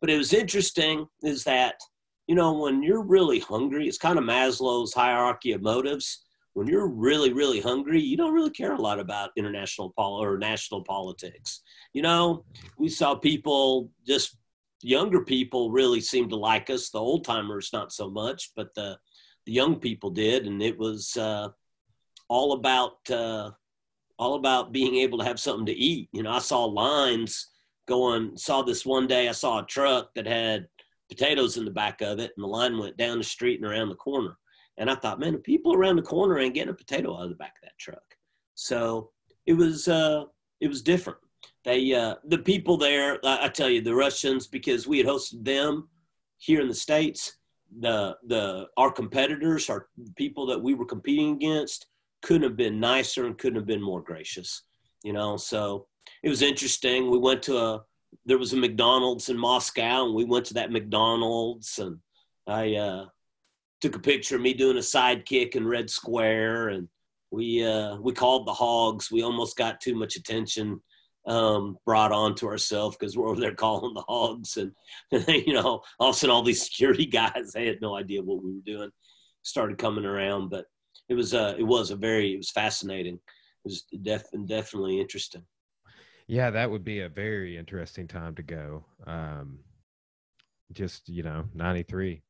but 0.00 0.10
it 0.10 0.16
was 0.16 0.32
interesting 0.32 1.06
is 1.22 1.44
that, 1.44 1.74
you 2.26 2.34
know, 2.34 2.52
when 2.54 2.82
you're 2.82 3.02
really 3.02 3.40
hungry, 3.40 3.86
it's 3.86 3.98
kind 3.98 4.18
of 4.18 4.24
Maslow's 4.24 4.94
hierarchy 4.94 5.52
of 5.52 5.62
motives. 5.62 6.24
When 6.54 6.66
you're 6.66 6.88
really 6.88 7.32
really 7.32 7.60
hungry 7.60 8.00
you 8.02 8.16
don't 8.16 8.34
really 8.34 8.50
care 8.50 8.72
a 8.72 8.80
lot 8.80 8.98
about 8.98 9.30
international 9.36 9.94
pol 9.96 10.22
or 10.22 10.36
national 10.36 10.82
politics. 10.82 11.62
You 11.92 12.02
know 12.02 12.44
we 12.76 12.88
saw 12.88 13.14
people 13.14 13.90
just 14.04 14.36
younger 14.82 15.24
people 15.24 15.70
really 15.70 16.00
seemed 16.00 16.30
to 16.30 16.36
like 16.36 16.68
us. 16.68 16.90
The 16.90 16.98
old 16.98 17.24
timers 17.24 17.70
not 17.72 17.92
so 17.92 18.10
much 18.10 18.50
but 18.56 18.74
the 18.74 18.98
the 19.46 19.52
young 19.52 19.76
people 19.76 20.10
did. 20.10 20.46
And 20.46 20.60
it 20.60 20.76
was 20.76 21.16
uh, 21.16 21.48
all 22.28 22.52
about 22.54 23.08
uh, 23.10 23.52
all 24.18 24.34
about 24.34 24.72
being 24.72 24.96
able 24.96 25.18
to 25.18 25.24
have 25.24 25.40
something 25.40 25.66
to 25.66 25.72
eat. 25.72 26.08
You 26.12 26.24
know 26.24 26.32
i 26.32 26.40
saw 26.40 26.64
lines 26.64 27.46
going 27.90 28.36
saw 28.36 28.62
this 28.62 28.86
one 28.86 29.06
day 29.06 29.28
i 29.28 29.32
saw 29.32 29.58
a 29.58 29.66
truck 29.66 30.14
that 30.14 30.26
had 30.26 30.66
potatoes 31.08 31.56
in 31.56 31.64
the 31.64 31.70
back 31.70 32.00
of 32.00 32.18
it 32.20 32.32
and 32.36 32.44
the 32.44 32.48
line 32.48 32.78
went 32.78 32.96
down 32.96 33.18
the 33.18 33.24
street 33.24 33.60
and 33.60 33.70
around 33.70 33.88
the 33.88 33.94
corner 33.96 34.36
and 34.80 34.90
I 34.90 34.94
thought, 34.94 35.20
man, 35.20 35.34
the 35.34 35.38
people 35.38 35.74
around 35.74 35.96
the 35.96 36.02
corner 36.02 36.38
ain't 36.38 36.54
getting 36.54 36.70
a 36.70 36.74
potato 36.74 37.14
out 37.14 37.24
of 37.24 37.28
the 37.28 37.36
back 37.36 37.54
of 37.56 37.68
that 37.68 37.78
truck. 37.78 38.16
So 38.54 39.10
it 39.46 39.52
was 39.52 39.88
uh, 39.88 40.24
it 40.60 40.68
was 40.68 40.82
different. 40.82 41.18
They 41.64 41.92
uh, 41.92 42.14
the 42.24 42.38
people 42.38 42.78
there, 42.78 43.18
I, 43.24 43.44
I 43.44 43.48
tell 43.48 43.68
you, 43.68 43.82
the 43.82 43.94
Russians, 43.94 44.46
because 44.46 44.88
we 44.88 44.96
had 44.96 45.06
hosted 45.06 45.44
them 45.44 45.88
here 46.38 46.62
in 46.62 46.68
the 46.68 46.74
states. 46.74 47.36
The 47.78 48.16
the 48.26 48.68
our 48.78 48.90
competitors, 48.90 49.68
our 49.68 49.88
people 50.16 50.46
that 50.46 50.60
we 50.60 50.72
were 50.72 50.86
competing 50.86 51.34
against, 51.34 51.86
couldn't 52.22 52.42
have 52.42 52.56
been 52.56 52.80
nicer 52.80 53.26
and 53.26 53.36
couldn't 53.36 53.58
have 53.58 53.66
been 53.66 53.82
more 53.82 54.00
gracious. 54.00 54.62
You 55.04 55.12
know, 55.12 55.36
so 55.36 55.86
it 56.22 56.28
was 56.28 56.42
interesting. 56.42 57.10
We 57.10 57.18
went 57.18 57.42
to 57.44 57.58
a 57.58 57.82
there 58.26 58.38
was 58.38 58.52
a 58.52 58.56
McDonald's 58.56 59.28
in 59.28 59.38
Moscow, 59.38 60.04
and 60.04 60.14
we 60.14 60.24
went 60.24 60.46
to 60.46 60.54
that 60.54 60.72
McDonald's, 60.72 61.78
and 61.78 61.98
I 62.46 62.74
uh, 62.74 63.06
took 63.80 63.96
a 63.96 64.00
picture 64.00 64.36
of 64.36 64.42
me 64.42 64.52
doing 64.52 64.76
a 64.76 64.80
sidekick 64.80 65.54
in 65.54 65.66
Red 65.66 65.88
Square, 65.88 66.70
and 66.70 66.88
we 67.30 67.64
uh, 67.64 67.96
we 67.96 68.12
called 68.12 68.46
the 68.46 68.52
Hogs. 68.52 69.10
We 69.10 69.22
almost 69.22 69.56
got 69.56 69.80
too 69.80 69.94
much 69.94 70.16
attention 70.16 70.80
um, 71.26 71.76
brought 71.84 72.12
on 72.12 72.34
to 72.36 72.46
ourselves 72.46 72.96
because 72.96 73.16
we're 73.16 73.28
over 73.28 73.40
there 73.40 73.54
calling 73.54 73.94
the 73.94 74.02
Hogs, 74.02 74.56
and, 74.56 74.72
you 75.28 75.52
know, 75.52 75.82
all 75.98 76.10
of 76.10 76.14
a 76.14 76.18
sudden, 76.18 76.34
all 76.34 76.42
these 76.42 76.62
security 76.66 77.06
guys 77.06 77.52
they 77.54 77.66
had 77.66 77.80
no 77.80 77.96
idea 77.96 78.22
what 78.22 78.42
we 78.42 78.52
were 78.52 78.64
doing. 78.64 78.90
Started 79.42 79.78
coming 79.78 80.04
around, 80.04 80.50
but 80.50 80.66
it 81.08 81.14
was 81.14 81.34
uh, 81.34 81.54
it 81.58 81.62
was 81.62 81.90
a 81.90 81.96
very 81.96 82.34
it 82.34 82.38
was 82.38 82.50
fascinating. 82.50 83.14
It 83.14 83.20
was 83.64 83.84
def- 84.02 84.46
definitely 84.46 85.00
interesting. 85.00 85.42
Yeah, 86.30 86.50
that 86.50 86.70
would 86.70 86.84
be 86.84 87.00
a 87.00 87.08
very 87.08 87.56
interesting 87.56 88.06
time 88.06 88.36
to 88.36 88.42
go. 88.44 88.84
Um, 89.04 89.58
just 90.70 91.08
you 91.08 91.24
know, 91.24 91.46
ninety 91.54 91.82
three. 91.82 92.22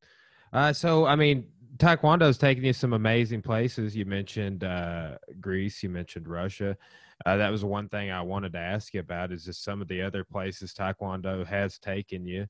Uh, 0.51 0.73
so, 0.73 1.05
I 1.05 1.15
mean, 1.15 1.45
Taekwondo's 1.77 2.39
taken 2.39 2.63
you 2.63 2.73
some 2.73 2.93
amazing 2.93 3.43
places. 3.43 3.95
You 3.95 4.05
mentioned 4.05 4.63
uh, 4.63 5.19
Greece, 5.39 5.83
you 5.83 5.89
mentioned 5.89 6.27
Russia. 6.27 6.75
Uh, 7.27 7.37
that 7.37 7.51
was 7.51 7.63
one 7.63 7.89
thing 7.89 8.09
I 8.09 8.23
wanted 8.23 8.53
to 8.53 8.59
ask 8.59 8.91
you 8.95 9.01
about. 9.01 9.31
Is 9.31 9.45
just 9.45 9.63
some 9.63 9.83
of 9.83 9.87
the 9.87 10.01
other 10.01 10.23
places 10.23 10.73
Taekwondo 10.73 11.45
has 11.45 11.77
taken 11.77 12.25
you? 12.25 12.47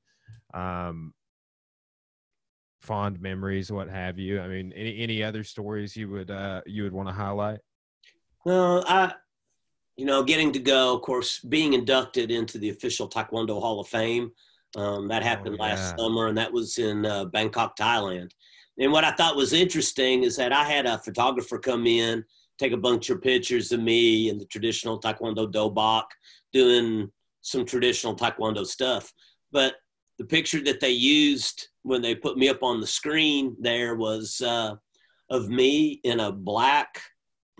Um, 0.54 1.12
fond 2.80 3.20
memories, 3.20 3.70
what 3.70 3.90
have 3.90 4.18
you? 4.18 4.40
I 4.40 4.48
mean, 4.48 4.72
any 4.72 5.00
any 5.00 5.22
other 5.22 5.44
stories 5.44 5.98
you 5.98 6.08
would 6.08 6.30
uh, 6.30 6.62
you 6.64 6.84
would 6.84 6.94
want 6.94 7.10
to 7.10 7.14
highlight? 7.14 7.60
Well, 8.42 8.84
I, 8.88 9.12
you 9.96 10.06
know, 10.06 10.22
getting 10.22 10.52
to 10.52 10.58
go, 10.58 10.94
of 10.94 11.02
course, 11.02 11.40
being 11.40 11.74
inducted 11.74 12.30
into 12.30 12.58
the 12.58 12.70
official 12.70 13.08
Taekwondo 13.08 13.60
Hall 13.60 13.80
of 13.80 13.88
Fame 13.88 14.32
um, 14.76 15.08
that 15.08 15.22
oh, 15.22 15.26
happened 15.26 15.56
oh, 15.60 15.64
yeah. 15.64 15.74
last 15.74 15.98
summer, 15.98 16.28
and 16.28 16.38
that 16.38 16.52
was 16.52 16.78
in 16.78 17.04
uh, 17.04 17.26
Bangkok, 17.26 17.76
Thailand. 17.76 18.30
And 18.78 18.90
what 18.90 19.04
I 19.04 19.12
thought 19.12 19.36
was 19.36 19.52
interesting 19.52 20.22
is 20.22 20.36
that 20.36 20.52
I 20.52 20.64
had 20.64 20.86
a 20.86 20.98
photographer 20.98 21.58
come 21.58 21.86
in, 21.86 22.24
take 22.58 22.72
a 22.72 22.78
bunch 22.78 23.10
of 23.10 23.20
pictures 23.20 23.70
of 23.72 23.80
me 23.80 24.30
in 24.30 24.38
the 24.38 24.46
traditional 24.46 25.00
Taekwondo 25.00 25.50
dobok, 25.52 26.04
doing 26.52 27.10
some 27.42 27.66
traditional 27.66 28.16
Taekwondo 28.16 28.66
stuff. 28.66 29.12
But 29.50 29.74
the 30.18 30.24
picture 30.24 30.62
that 30.64 30.80
they 30.80 30.90
used 30.90 31.68
when 31.82 32.00
they 32.00 32.14
put 32.14 32.38
me 32.38 32.48
up 32.48 32.62
on 32.62 32.80
the 32.80 32.86
screen 32.86 33.56
there 33.60 33.96
was 33.96 34.40
uh, 34.40 34.74
of 35.30 35.48
me 35.48 36.00
in 36.04 36.20
a 36.20 36.32
black 36.32 37.02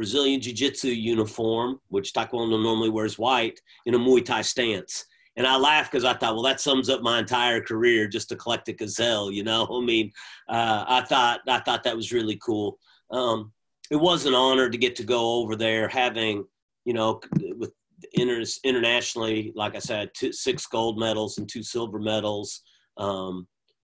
Brazilian 0.02 0.40
Jiu 0.40 0.52
Jitsu 0.52 0.88
uniform, 0.88 1.78
which 1.88 2.12
Taekwondo 2.12 2.60
normally 2.60 2.90
wears 2.90 3.18
white, 3.18 3.60
in 3.86 3.94
a 3.94 3.98
Muay 3.98 4.24
Thai 4.24 4.42
stance. 4.42 5.04
And 5.36 5.46
I 5.46 5.56
laughed 5.56 5.92
because 5.92 6.04
I 6.04 6.14
thought, 6.14 6.34
well, 6.34 6.42
that 6.42 6.60
sums 6.60 6.90
up 6.90 7.02
my 7.02 7.20
entire 7.20 7.60
career, 7.60 8.08
just 8.08 8.32
eclectic 8.32 8.82
as 8.82 8.98
hell, 8.98 9.30
you 9.30 9.44
know. 9.44 9.66
I 9.72 9.84
mean, 9.84 10.10
uh, 10.48 10.84
I 10.88 11.02
thought 11.02 11.40
I 11.48 11.60
thought 11.60 11.84
that 11.84 11.96
was 11.96 12.12
really 12.12 12.38
cool. 12.44 12.78
Um, 13.10 13.52
it 13.90 13.96
was 13.96 14.26
an 14.26 14.34
honor 14.34 14.68
to 14.68 14.76
get 14.76 14.96
to 14.96 15.04
go 15.04 15.34
over 15.36 15.54
there, 15.54 15.86
having 15.86 16.44
you 16.84 16.94
know, 16.94 17.20
with 17.56 17.72
inter- 18.14 18.44
internationally, 18.64 19.52
like 19.54 19.76
I 19.76 19.78
said, 19.78 20.10
two, 20.14 20.32
six 20.32 20.66
gold 20.66 20.98
medals 20.98 21.38
and 21.38 21.48
two 21.48 21.62
silver 21.62 21.98
medals. 21.98 22.62
Um, 22.96 23.46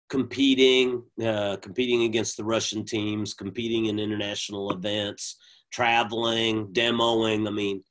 competing, 0.09 1.01
uh, 1.26 1.57
competing 1.57 2.03
against 2.03 2.38
the 2.38 2.43
Russian 2.43 2.86
teams, 2.86 3.34
competing 3.34 3.88
in 3.88 3.97
international 3.97 4.72
events, 4.72 5.38
traveling, 5.74 6.68
demoing. 6.68 7.48
I 7.48 7.52
mean, 7.52 7.84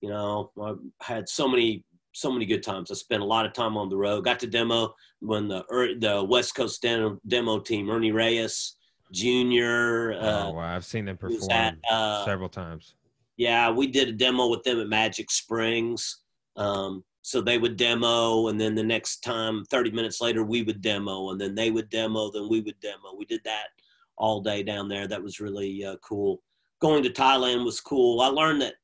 you 0.00 0.08
know, 0.08 0.50
I 0.60 0.74
had 1.02 1.28
so 1.28 1.46
many 1.46 1.84
so 2.16 2.30
many 2.30 2.46
good 2.46 2.62
times. 2.62 2.90
I 2.90 2.94
spent 2.94 3.22
a 3.22 3.26
lot 3.26 3.44
of 3.44 3.52
time 3.52 3.76
on 3.76 3.88
the 3.88 3.96
road. 3.96 4.24
Got 4.24 4.38
to 4.40 4.46
demo 4.46 4.94
when 5.20 5.48
the 5.48 5.64
the 6.00 6.24
West 6.24 6.54
Coast 6.54 6.80
demo, 6.80 7.18
demo 7.26 7.58
team, 7.58 7.90
Ernie 7.90 8.12
Reyes 8.12 8.76
Jr. 9.12 10.14
Uh, 10.14 10.46
oh 10.46 10.52
wow, 10.52 10.74
I've 10.74 10.84
seen 10.84 11.04
them 11.04 11.16
perform 11.16 11.50
at, 11.50 11.76
uh, 11.90 12.24
several 12.24 12.48
times. 12.48 12.94
Yeah, 13.36 13.70
we 13.70 13.88
did 13.88 14.08
a 14.08 14.12
demo 14.12 14.48
with 14.48 14.62
them 14.62 14.80
at 14.80 14.88
Magic 14.88 15.30
Springs. 15.30 16.20
Um, 16.56 17.04
so 17.22 17.40
they 17.40 17.58
would 17.58 17.76
demo, 17.76 18.48
and 18.48 18.60
then 18.60 18.74
the 18.74 18.82
next 18.82 19.20
time, 19.20 19.64
30 19.70 19.90
minutes 19.92 20.20
later, 20.20 20.44
we 20.44 20.62
would 20.62 20.82
demo, 20.82 21.30
and 21.30 21.40
then 21.40 21.54
they 21.54 21.70
would 21.70 21.88
demo, 21.88 22.30
then 22.30 22.48
we 22.50 22.60
would 22.60 22.78
demo. 22.80 23.14
We 23.16 23.24
did 23.24 23.40
that 23.44 23.68
all 24.16 24.42
day 24.42 24.62
down 24.62 24.88
there. 24.88 25.08
That 25.08 25.22
was 25.22 25.40
really 25.40 25.84
uh, 25.84 25.96
cool. 26.02 26.42
Going 26.84 27.02
to 27.04 27.08
Thailand 27.08 27.64
was 27.64 27.80
cool. 27.80 28.20
I 28.20 28.26
learned 28.26 28.60
that 28.60 28.74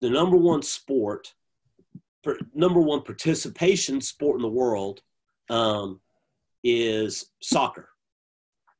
the 0.00 0.08
number 0.08 0.36
one 0.36 0.62
sport 0.62 1.34
per, 2.22 2.38
number 2.54 2.80
one 2.80 3.02
participation 3.02 4.00
sport 4.00 4.36
in 4.36 4.42
the 4.42 4.48
world 4.62 5.02
um, 5.50 6.00
is 6.62 7.32
soccer. 7.42 7.88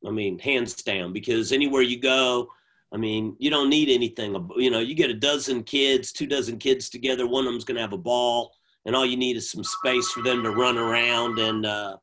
I 0.07 0.13
mean, 0.13 0.39
hands 0.39 0.75
down, 0.77 1.13
because 1.13 1.51
anywhere 1.51 1.83
you 1.83 1.99
go, 1.99 2.49
I 2.93 2.97
mean, 2.97 3.35
you 3.41 3.51
don't 3.51 3.71
need 3.71 3.89
anything. 3.89 4.31
You 4.57 4.71
know, 4.71 4.79
you 4.79 4.95
get 4.95 5.11
a 5.11 5.15
dozen 5.15 5.65
kids, 5.65 6.13
two 6.13 6.29
dozen 6.29 6.59
kids 6.59 6.89
together. 6.89 7.27
One 7.27 7.49
of 7.49 7.53
them's 7.53 7.65
going 7.65 7.75
to 7.75 7.83
have 7.83 7.93
a 7.93 7.99
ball, 7.99 8.55
and 8.87 8.95
all 8.95 9.05
you 9.05 9.17
need 9.17 9.37
is 9.37 9.51
some 9.51 9.65
space 9.65 10.13
for 10.13 10.23
them 10.23 10.45
to 10.45 10.53
run 10.53 10.79
around 10.79 11.41
and 11.41 11.67
uh, 11.67 11.97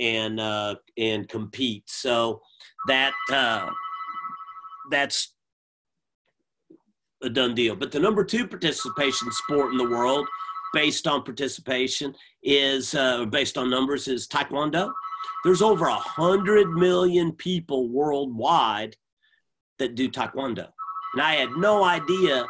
and 0.00 0.38
uh, 0.38 0.74
and 0.98 1.26
compete. 1.30 1.84
So 1.88 2.42
that 2.88 3.14
uh, 3.32 3.70
that's 4.90 5.32
a 7.22 7.28
done 7.28 7.54
deal. 7.54 7.74
But 7.74 7.92
the 7.92 8.00
number 8.00 8.24
two 8.24 8.46
participation 8.46 9.30
sport 9.32 9.72
in 9.72 9.78
the 9.78 9.88
world 9.88 10.26
based 10.72 11.06
on 11.06 11.22
participation 11.22 12.14
is 12.42 12.94
uh, 12.94 13.24
based 13.26 13.58
on 13.58 13.70
numbers 13.70 14.08
is 14.08 14.28
taekwondo. 14.28 14.92
There's 15.44 15.62
over 15.62 15.86
a 15.86 15.94
hundred 15.94 16.70
million 16.70 17.32
people 17.32 17.88
worldwide 17.88 18.96
that 19.78 19.94
do 19.94 20.08
taekwondo. 20.08 20.68
And 21.14 21.22
i 21.22 21.34
had 21.34 21.50
no 21.52 21.84
idea 21.84 22.44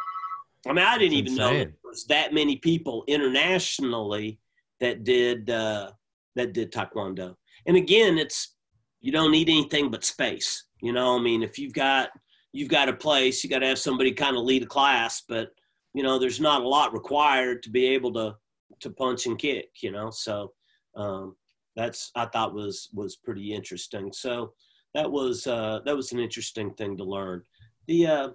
i 0.67 0.73
mean 0.73 0.85
i 0.85 0.97
didn't 0.97 1.13
even 1.13 1.35
know 1.35 1.53
there 1.53 1.73
was 1.83 2.05
that 2.05 2.33
many 2.33 2.57
people 2.57 3.03
internationally 3.07 4.39
that 4.79 5.03
did 5.03 5.49
uh, 5.49 5.91
that 6.35 6.53
did 6.53 6.71
taekwondo. 6.71 7.35
And 7.65 7.77
again 7.77 8.17
it's 8.17 8.55
you 9.01 9.11
don't 9.11 9.31
need 9.31 9.49
anything 9.49 9.89
but 9.89 10.03
space. 10.03 10.65
You 10.81 10.93
know 10.93 11.17
i 11.17 11.21
mean 11.21 11.43
if 11.43 11.57
you've 11.57 11.73
got 11.73 12.09
you've 12.51 12.69
got 12.69 12.89
a 12.89 12.93
place 12.93 13.43
you 13.43 13.49
got 13.49 13.59
to 13.59 13.67
have 13.67 13.79
somebody 13.79 14.11
kind 14.11 14.35
of 14.35 14.43
lead 14.43 14.63
a 14.63 14.65
class 14.65 15.23
but 15.27 15.51
you 15.93 16.03
know, 16.03 16.19
there's 16.19 16.39
not 16.39 16.61
a 16.61 16.67
lot 16.67 16.93
required 16.93 17.63
to 17.63 17.69
be 17.69 17.87
able 17.87 18.13
to 18.13 18.35
to 18.81 18.89
punch 18.91 19.25
and 19.25 19.37
kick, 19.37 19.69
you 19.81 19.91
know. 19.91 20.09
So 20.09 20.53
um, 20.95 21.35
that's 21.75 22.11
I 22.15 22.25
thought 22.25 22.53
was 22.53 22.89
was 22.93 23.15
pretty 23.15 23.53
interesting. 23.53 24.13
So 24.13 24.53
that 24.93 25.09
was 25.09 25.47
uh, 25.47 25.79
that 25.85 25.95
was 25.95 26.11
an 26.11 26.19
interesting 26.19 26.73
thing 26.73 26.97
to 26.97 27.03
learn. 27.03 27.43
The 27.87 28.07
uh, 28.07 28.29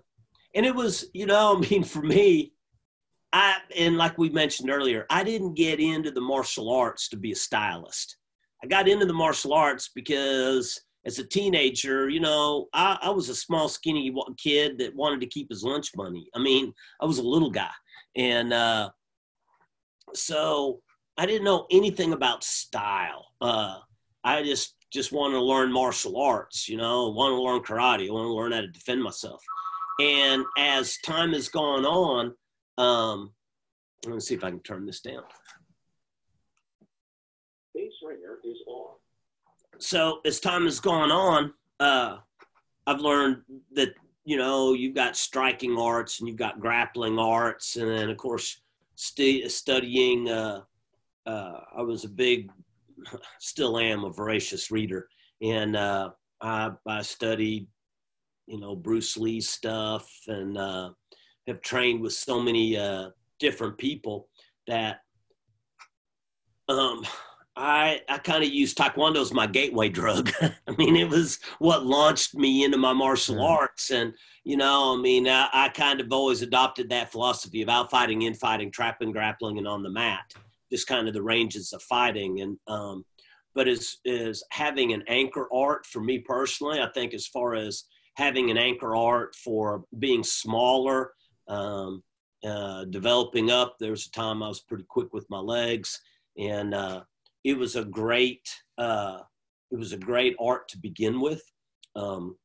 and 0.54 0.66
it 0.66 0.74
was 0.74 1.06
you 1.14 1.26
know 1.26 1.56
I 1.64 1.68
mean 1.68 1.84
for 1.84 2.02
me, 2.02 2.52
I 3.32 3.58
and 3.76 3.96
like 3.96 4.18
we 4.18 4.30
mentioned 4.30 4.70
earlier, 4.70 5.06
I 5.10 5.22
didn't 5.22 5.54
get 5.54 5.80
into 5.80 6.10
the 6.10 6.20
martial 6.20 6.70
arts 6.70 7.08
to 7.10 7.16
be 7.16 7.32
a 7.32 7.36
stylist. 7.36 8.16
I 8.62 8.66
got 8.66 8.88
into 8.88 9.06
the 9.06 9.12
martial 9.12 9.52
arts 9.52 9.90
because 9.94 10.80
as 11.06 11.18
a 11.18 11.24
teenager, 11.24 12.08
you 12.08 12.20
know, 12.20 12.68
I, 12.72 12.98
I, 13.02 13.10
was 13.10 13.28
a 13.28 13.34
small, 13.34 13.68
skinny 13.68 14.14
kid 14.38 14.78
that 14.78 14.94
wanted 14.94 15.20
to 15.20 15.26
keep 15.26 15.50
his 15.50 15.62
lunch 15.62 15.90
money. 15.96 16.28
I 16.34 16.38
mean, 16.38 16.72
I 17.00 17.04
was 17.04 17.18
a 17.18 17.22
little 17.22 17.50
guy. 17.50 17.70
And 18.16 18.52
uh, 18.52 18.90
so 20.14 20.80
I 21.18 21.26
didn't 21.26 21.44
know 21.44 21.66
anything 21.70 22.12
about 22.12 22.44
style. 22.44 23.26
Uh, 23.40 23.78
I 24.22 24.42
just 24.42 24.76
just 24.92 25.12
wanted 25.12 25.34
to 25.34 25.42
learn 25.42 25.72
martial 25.72 26.20
arts, 26.20 26.68
you 26.68 26.76
know, 26.76 27.08
wanted 27.08 27.34
to 27.34 27.42
learn 27.42 27.60
karate, 27.62 28.08
I 28.08 28.12
wanted 28.12 28.28
to 28.28 28.34
learn 28.34 28.52
how 28.52 28.60
to 28.60 28.68
defend 28.68 29.02
myself. 29.02 29.42
and 30.00 30.44
as 30.56 30.98
time 30.98 31.32
has 31.32 31.48
gone 31.48 31.84
on, 31.84 32.34
um, 32.78 33.32
let 34.06 34.14
me 34.14 34.20
see 34.20 34.34
if 34.34 34.44
I 34.44 34.50
can 34.50 34.60
turn 34.60 34.86
this 34.86 35.00
down. 35.00 35.24
Base 37.74 37.92
ringer 38.06 38.38
is 38.44 38.58
on. 38.68 38.94
So 39.78 40.20
as 40.24 40.40
time 40.40 40.64
has 40.64 40.80
gone 40.80 41.10
on, 41.10 41.52
uh, 41.80 42.18
I've 42.86 43.00
learned 43.00 43.42
that 43.72 43.94
you 44.24 44.36
know 44.36 44.72
you've 44.72 44.94
got 44.94 45.16
striking 45.16 45.76
arts 45.78 46.20
and 46.20 46.28
you've 46.28 46.38
got 46.38 46.60
grappling 46.60 47.18
arts, 47.18 47.76
and 47.76 47.90
then 47.90 48.10
of 48.10 48.16
course 48.16 48.60
st- 48.94 49.50
studying. 49.50 50.28
Uh, 50.28 50.62
uh, 51.26 51.60
I 51.76 51.82
was 51.82 52.04
a 52.04 52.08
big, 52.08 52.50
still 53.40 53.78
am 53.78 54.04
a 54.04 54.10
voracious 54.10 54.70
reader, 54.70 55.08
and 55.40 55.76
uh, 55.76 56.10
I, 56.40 56.70
I 56.86 57.02
studied, 57.02 57.66
you 58.46 58.60
know, 58.60 58.76
Bruce 58.76 59.16
Lee 59.16 59.40
stuff, 59.40 60.10
and 60.26 60.58
uh, 60.58 60.90
have 61.46 61.62
trained 61.62 62.00
with 62.00 62.12
so 62.12 62.40
many 62.40 62.76
uh, 62.76 63.08
different 63.38 63.78
people 63.78 64.28
that 64.66 65.00
um, 66.68 67.04
I 67.56 68.00
I 68.08 68.18
kind 68.18 68.42
of 68.42 68.50
used 68.50 68.76
Taekwondo 68.76 69.20
as 69.20 69.32
my 69.32 69.46
gateway 69.46 69.88
drug. 69.88 70.30
I 70.42 70.72
mean, 70.76 70.96
it 70.96 71.08
was 71.08 71.38
what 71.58 71.86
launched 71.86 72.34
me 72.34 72.64
into 72.64 72.78
my 72.78 72.92
martial 72.92 73.36
mm. 73.36 73.48
arts, 73.48 73.90
and 73.90 74.12
you 74.44 74.56
know, 74.56 74.96
I 74.96 75.00
mean, 75.00 75.28
I, 75.28 75.48
I, 75.52 75.68
kind 75.68 76.00
of 76.00 76.12
always 76.12 76.42
adopted 76.42 76.90
that 76.90 77.12
philosophy 77.12 77.62
of 77.62 77.68
outfighting, 77.68 78.24
infighting, 78.24 78.70
trapping, 78.70 79.12
grappling, 79.12 79.58
and 79.58 79.68
on 79.68 79.82
the 79.82 79.90
mat, 79.90 80.34
just 80.70 80.86
kind 80.86 81.08
of 81.08 81.14
the 81.14 81.22
ranges 81.22 81.72
of 81.72 81.82
fighting. 81.82 82.40
And 82.40 82.58
um, 82.66 83.04
but 83.54 83.68
as 83.68 83.98
is 84.04 84.44
having 84.50 84.92
an 84.92 85.04
anchor 85.06 85.48
art 85.52 85.86
for 85.86 86.00
me 86.00 86.18
personally, 86.18 86.80
I 86.80 86.88
think 86.92 87.14
as 87.14 87.26
far 87.26 87.54
as 87.54 87.84
having 88.16 88.50
an 88.50 88.58
anchor 88.58 88.96
art 88.96 89.34
for 89.36 89.84
being 89.98 90.24
smaller, 90.24 91.12
um, 91.48 92.02
uh, 92.44 92.84
developing 92.86 93.50
up. 93.50 93.76
There 93.78 93.90
was 93.90 94.06
a 94.06 94.10
time 94.10 94.42
I 94.42 94.48
was 94.48 94.60
pretty 94.60 94.84
quick 94.88 95.12
with 95.12 95.28
my 95.30 95.38
legs, 95.38 96.00
and 96.36 96.74
uh, 96.74 97.02
it 97.44 97.56
was 97.56 97.76
a 97.76 97.84
great 97.84 98.48
uh, 98.78 99.18
it 99.70 99.78
was 99.78 99.92
a 99.92 99.98
great 99.98 100.34
art 100.40 100.68
to 100.68 100.78
begin 100.78 101.20
with. 101.20 101.42
Um, 101.94 102.36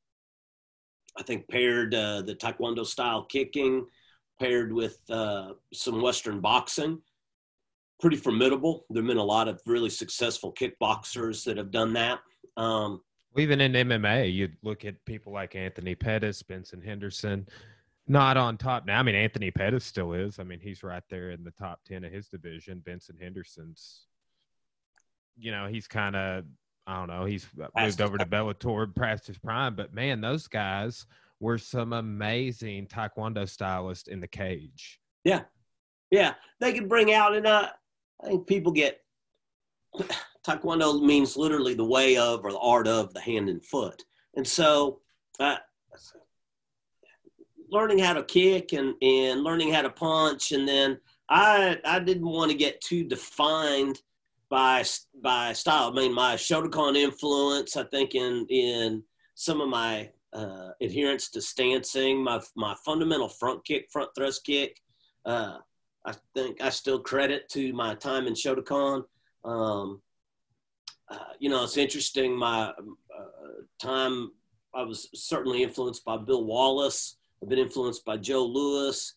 I 1.17 1.23
think 1.23 1.47
paired 1.47 1.93
uh, 1.93 2.21
the 2.21 2.35
Taekwondo 2.35 2.85
style 2.85 3.23
kicking, 3.23 3.85
paired 4.39 4.71
with 4.71 4.97
uh, 5.09 5.53
some 5.73 6.01
Western 6.01 6.39
boxing, 6.39 7.01
pretty 7.99 8.15
formidable. 8.15 8.85
There've 8.89 9.05
been 9.05 9.17
a 9.17 9.23
lot 9.23 9.47
of 9.47 9.61
really 9.65 9.89
successful 9.89 10.53
kickboxers 10.53 11.43
that 11.45 11.57
have 11.57 11.71
done 11.71 11.93
that. 11.93 12.19
Um, 12.57 13.01
Even 13.37 13.61
in 13.61 13.73
MMA, 13.73 14.33
you 14.33 14.49
look 14.63 14.85
at 14.85 15.03
people 15.05 15.33
like 15.33 15.55
Anthony 15.55 15.95
Pettis, 15.95 16.41
Benson 16.41 16.81
Henderson, 16.81 17.47
not 18.07 18.37
on 18.37 18.57
top 18.57 18.85
now. 18.85 18.99
I 18.99 19.03
mean, 19.03 19.15
Anthony 19.15 19.51
Pettis 19.51 19.85
still 19.85 20.13
is. 20.13 20.39
I 20.39 20.43
mean, 20.43 20.59
he's 20.59 20.83
right 20.83 21.03
there 21.09 21.31
in 21.31 21.43
the 21.43 21.51
top 21.51 21.81
10 21.85 22.05
of 22.05 22.11
his 22.11 22.27
division. 22.27 22.81
Benson 22.85 23.17
Henderson's 23.19 24.05
you 25.39 25.51
know, 25.51 25.67
he's 25.67 25.87
kind 25.87 26.15
of 26.15 26.45
I 26.87 26.97
don't 26.97 27.07
know, 27.07 27.25
he's 27.25 27.47
moved 27.77 28.01
over 28.01 28.17
to 28.17 28.25
Bellator 28.25 28.95
past 28.95 29.27
his 29.27 29.37
prime, 29.37 29.75
but 29.75 29.93
man, 29.93 30.21
those 30.21 30.47
guys 30.47 31.05
were 31.39 31.57
some 31.57 31.93
amazing 31.93 32.87
taekwondo 32.87 33.47
stylists 33.47 34.07
in 34.07 34.19
the 34.19 34.27
cage. 34.27 34.99
Yeah. 35.23 35.41
Yeah, 36.09 36.33
they 36.59 36.73
could 36.73 36.89
bring 36.89 37.13
out 37.13 37.35
and 37.35 37.45
uh, 37.45 37.69
I 38.23 38.27
think 38.27 38.47
people 38.47 38.71
get 38.71 39.01
taekwondo 40.43 40.99
means 41.01 41.37
literally 41.37 41.75
the 41.75 41.85
way 41.85 42.17
of 42.17 42.43
or 42.43 42.51
the 42.51 42.59
art 42.59 42.87
of 42.87 43.13
the 43.13 43.21
hand 43.21 43.49
and 43.49 43.63
foot. 43.63 44.03
And 44.35 44.47
so 44.47 45.01
uh, 45.39 45.57
learning 47.69 47.99
how 47.99 48.13
to 48.13 48.23
kick 48.23 48.73
and, 48.73 48.95
and 49.03 49.43
learning 49.43 49.71
how 49.71 49.83
to 49.83 49.91
punch 49.91 50.51
and 50.51 50.67
then 50.67 50.99
I 51.29 51.77
I 51.85 51.99
didn't 51.99 52.27
want 52.27 52.49
to 52.49 52.57
get 52.57 52.81
too 52.81 53.03
defined 53.03 54.01
by 54.49 54.83
by 55.21 55.53
style. 55.53 55.91
I 55.91 55.93
mean, 55.93 56.13
my 56.13 56.35
Shotokan 56.35 56.95
influence, 56.95 57.77
I 57.77 57.83
think, 57.85 58.15
in 58.15 58.45
in 58.49 59.03
some 59.35 59.61
of 59.61 59.69
my 59.69 60.09
uh, 60.33 60.69
adherence 60.81 61.29
to 61.31 61.41
stancing, 61.41 62.23
my 62.23 62.41
my 62.55 62.75
fundamental 62.85 63.29
front 63.29 63.63
kick, 63.65 63.87
front 63.91 64.09
thrust 64.15 64.43
kick. 64.43 64.79
Uh, 65.25 65.57
I 66.05 66.13
think 66.33 66.61
I 66.61 66.69
still 66.69 66.99
credit 66.99 67.49
to 67.49 67.73
my 67.73 67.93
time 67.95 68.27
in 68.27 68.33
Shotokan. 68.33 69.03
Um, 69.43 70.01
uh, 71.09 71.33
you 71.39 71.49
know, 71.49 71.63
it's 71.63 71.77
interesting. 71.77 72.35
My 72.35 72.69
uh, 72.69 73.61
time, 73.81 74.31
I 74.73 74.83
was 74.83 75.09
certainly 75.13 75.63
influenced 75.63 76.05
by 76.05 76.17
Bill 76.17 76.45
Wallace. 76.45 77.17
I've 77.41 77.49
been 77.49 77.59
influenced 77.59 78.05
by 78.05 78.17
Joe 78.17 78.45
Lewis. 78.45 79.15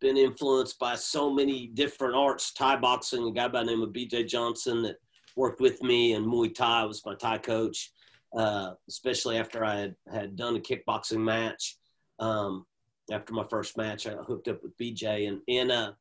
Been 0.00 0.16
influenced 0.16 0.78
by 0.78 0.94
so 0.96 1.32
many 1.32 1.68
different 1.68 2.14
arts, 2.14 2.52
Thai 2.52 2.76
boxing, 2.76 3.28
a 3.28 3.32
guy 3.32 3.48
by 3.48 3.60
the 3.60 3.70
name 3.70 3.82
of 3.82 3.90
BJ 3.90 4.26
Johnson 4.26 4.82
that 4.82 4.96
worked 5.36 5.60
with 5.60 5.82
me, 5.82 6.14
and 6.14 6.26
Muay 6.26 6.54
Thai 6.54 6.84
was 6.84 7.04
my 7.04 7.14
Thai 7.14 7.38
coach, 7.38 7.92
uh, 8.36 8.72
especially 8.88 9.38
after 9.38 9.64
I 9.64 9.76
had, 9.76 9.94
had 10.10 10.36
done 10.36 10.56
a 10.56 10.60
kickboxing 10.60 11.20
match. 11.20 11.76
Um, 12.18 12.66
after 13.10 13.32
my 13.34 13.44
first 13.44 13.76
match, 13.76 14.06
I 14.06 14.12
hooked 14.12 14.48
up 14.48 14.62
with 14.62 14.76
BJ, 14.78 15.28
and, 15.28 15.40
and 15.48 15.70
uh, 15.70 15.92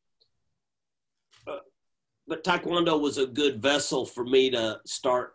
uh, 1.48 1.58
but 2.28 2.44
Taekwondo 2.44 3.00
was 3.00 3.18
a 3.18 3.26
good 3.26 3.62
vessel 3.62 4.06
for 4.06 4.24
me 4.24 4.50
to 4.52 4.80
start 4.86 5.34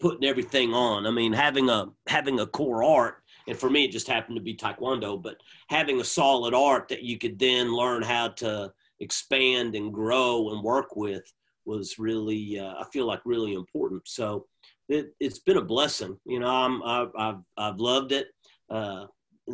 putting 0.00 0.28
everything 0.28 0.72
on. 0.72 1.06
I 1.06 1.10
mean, 1.10 1.32
having 1.32 1.68
a 1.68 1.86
having 2.06 2.40
a 2.40 2.46
core 2.46 2.82
art 2.82 3.22
and 3.48 3.58
for 3.58 3.70
me 3.70 3.84
it 3.84 3.90
just 3.90 4.06
happened 4.06 4.36
to 4.36 4.42
be 4.42 4.54
taekwondo 4.54 5.20
but 5.20 5.36
having 5.68 6.00
a 6.00 6.04
solid 6.04 6.54
art 6.54 6.86
that 6.88 7.02
you 7.02 7.18
could 7.18 7.38
then 7.38 7.72
learn 7.72 8.02
how 8.02 8.28
to 8.28 8.72
expand 9.00 9.74
and 9.74 9.92
grow 9.92 10.50
and 10.50 10.62
work 10.62 10.94
with 10.94 11.22
was 11.68 11.98
really 11.98 12.58
uh, 12.58 12.74
i 12.78 12.84
feel 12.92 13.06
like 13.06 13.20
really 13.24 13.54
important. 13.54 14.02
So 14.06 14.46
it, 14.88 15.14
has 15.20 15.38
been 15.40 15.58
a 15.58 15.62
blessing. 15.62 16.18
You 16.24 16.40
know 16.40 16.48
i'm 16.48 16.82
I've, 16.82 17.12
I've, 17.16 17.42
I've 17.56 17.78
loved 17.78 18.12
it. 18.12 18.28
Uh, 18.70 19.06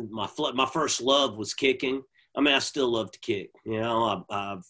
my 0.09 0.27
my 0.53 0.65
first 0.65 1.01
love 1.01 1.37
was 1.37 1.53
kicking. 1.53 2.01
I 2.35 2.41
mean 2.41 2.53
i 2.53 2.59
still 2.59 2.89
love 2.89 3.11
to 3.11 3.19
kick 3.19 3.49
you 3.65 3.79
know 3.79 4.03
I've, 4.05 4.23
I've 4.29 4.65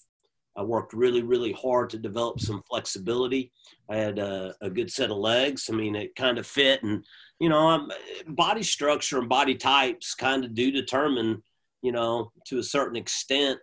I 0.58 0.64
worked 0.64 0.94
really, 0.94 1.22
really 1.22 1.52
hard 1.52 1.90
to 1.90 1.98
develop 1.98 2.40
some 2.40 2.64
flexibility. 2.70 3.52
I 3.90 3.98
had 3.98 4.20
a, 4.20 4.56
a 4.62 4.70
good 4.70 4.92
set 4.92 5.12
of 5.12 5.18
legs. 5.18 5.70
I 5.70 5.76
mean, 5.76 5.96
it 5.96 6.16
kind 6.16 6.38
of 6.38 6.48
fit, 6.48 6.84
and 6.84 7.04
you 7.40 7.50
know, 7.50 7.68
um, 7.68 7.92
body 8.28 8.64
structure 8.64 9.20
and 9.20 9.28
body 9.28 9.56
types 9.56 10.16
kind 10.16 10.46
of 10.46 10.56
do 10.56 10.72
determine, 10.72 11.44
you 11.82 11.92
know, 11.92 12.32
to 12.48 12.60
a 12.60 12.64
certain 12.64 12.96
extent, 12.96 13.60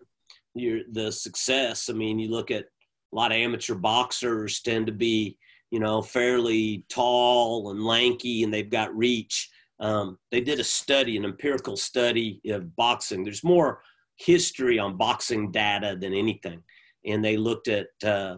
your 0.54 0.80
the 0.92 1.10
success. 1.10 1.88
I 1.88 1.94
mean, 1.94 2.18
you 2.18 2.30
look 2.30 2.50
at 2.50 2.64
a 2.64 3.16
lot 3.16 3.32
of 3.32 3.38
amateur 3.38 3.74
boxers 3.74 4.60
tend 4.60 4.86
to 4.86 4.92
be, 4.92 5.38
you 5.70 5.80
know, 5.80 6.02
fairly 6.02 6.84
tall 6.88 7.70
and 7.70 7.84
lanky, 7.84 8.42
and 8.42 8.52
they've 8.52 8.70
got 8.70 8.96
reach. 8.96 9.50
Um, 9.80 10.18
they 10.30 10.40
did 10.40 10.60
a 10.60 10.64
study, 10.64 11.16
an 11.16 11.24
empirical 11.24 11.76
study 11.76 12.40
of 12.46 12.76
boxing. 12.76 13.24
There's 13.24 13.42
more 13.42 13.82
history 14.16 14.78
on 14.78 14.96
boxing 14.96 15.50
data 15.50 15.96
than 15.98 16.14
anything, 16.14 16.62
and 17.04 17.24
they 17.24 17.36
looked 17.36 17.68
at 17.68 17.88
uh, 18.04 18.36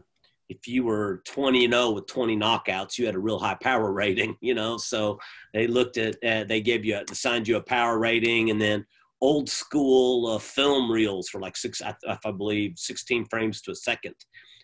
if 0.48 0.68
you 0.68 0.84
were 0.84 1.22
20 1.26 1.64
and 1.64 1.74
0 1.74 1.90
with 1.92 2.06
20 2.06 2.36
knockouts, 2.36 2.98
you 2.98 3.06
had 3.06 3.14
a 3.14 3.20
real 3.20 3.38
high 3.38 3.56
power 3.60 3.92
rating, 3.92 4.36
you 4.40 4.54
know. 4.54 4.76
So 4.76 5.18
they 5.52 5.66
looked 5.66 5.96
at, 5.96 6.16
uh, 6.24 6.44
they 6.44 6.60
gave 6.60 6.84
you, 6.84 7.00
assigned 7.10 7.48
you 7.48 7.56
a 7.56 7.62
power 7.62 7.98
rating, 7.98 8.50
and 8.50 8.60
then 8.60 8.84
old 9.20 9.48
school 9.48 10.26
uh, 10.26 10.38
film 10.38 10.90
reels 10.90 11.28
for 11.28 11.40
like 11.40 11.56
six, 11.56 11.80
I, 11.80 11.94
I 12.06 12.30
believe, 12.30 12.74
16 12.76 13.26
frames 13.26 13.62
to 13.62 13.70
a 13.70 13.76
second. 13.76 14.14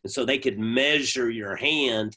And 0.05 0.13
so 0.13 0.25
they 0.25 0.39
could 0.39 0.59
measure 0.59 1.31
your 1.31 1.57
hand 1.57 2.17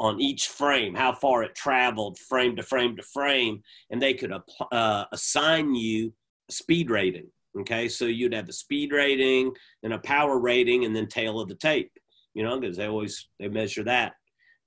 on 0.00 0.20
each 0.20 0.48
frame, 0.48 0.94
how 0.94 1.12
far 1.12 1.44
it 1.44 1.54
traveled 1.54 2.18
frame 2.18 2.56
to 2.56 2.62
frame 2.62 2.96
to 2.96 3.02
frame, 3.02 3.62
and 3.90 4.02
they 4.02 4.14
could 4.14 4.32
uh, 4.72 5.04
assign 5.12 5.74
you 5.74 6.12
a 6.48 6.52
speed 6.52 6.90
rating. 6.90 7.28
Okay, 7.60 7.88
so 7.88 8.06
you'd 8.06 8.34
have 8.34 8.48
a 8.48 8.52
speed 8.52 8.92
rating 8.92 9.52
and 9.82 9.92
a 9.92 9.98
power 9.98 10.38
rating, 10.38 10.84
and 10.84 10.94
then 10.94 11.06
tail 11.06 11.40
of 11.40 11.48
the 11.48 11.54
tape 11.54 11.92
you 12.34 12.42
know, 12.42 12.60
because 12.60 12.76
they 12.76 12.86
always 12.86 13.28
they 13.38 13.48
measure 13.48 13.84
that. 13.84 14.14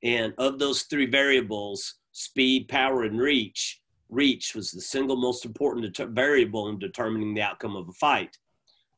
And 0.03 0.33
of 0.37 0.57
those 0.57 0.83
three 0.83 1.05
variables, 1.05 1.95
speed, 2.13 2.67
power, 2.69 3.03
and 3.03 3.19
reach, 3.19 3.81
reach 4.09 4.55
was 4.55 4.71
the 4.71 4.81
single 4.81 5.17
most 5.17 5.45
important 5.45 5.97
variable 6.11 6.69
in 6.69 6.79
determining 6.79 7.33
the 7.33 7.41
outcome 7.41 7.75
of 7.75 7.89
a 7.89 7.93
fight. 7.93 8.37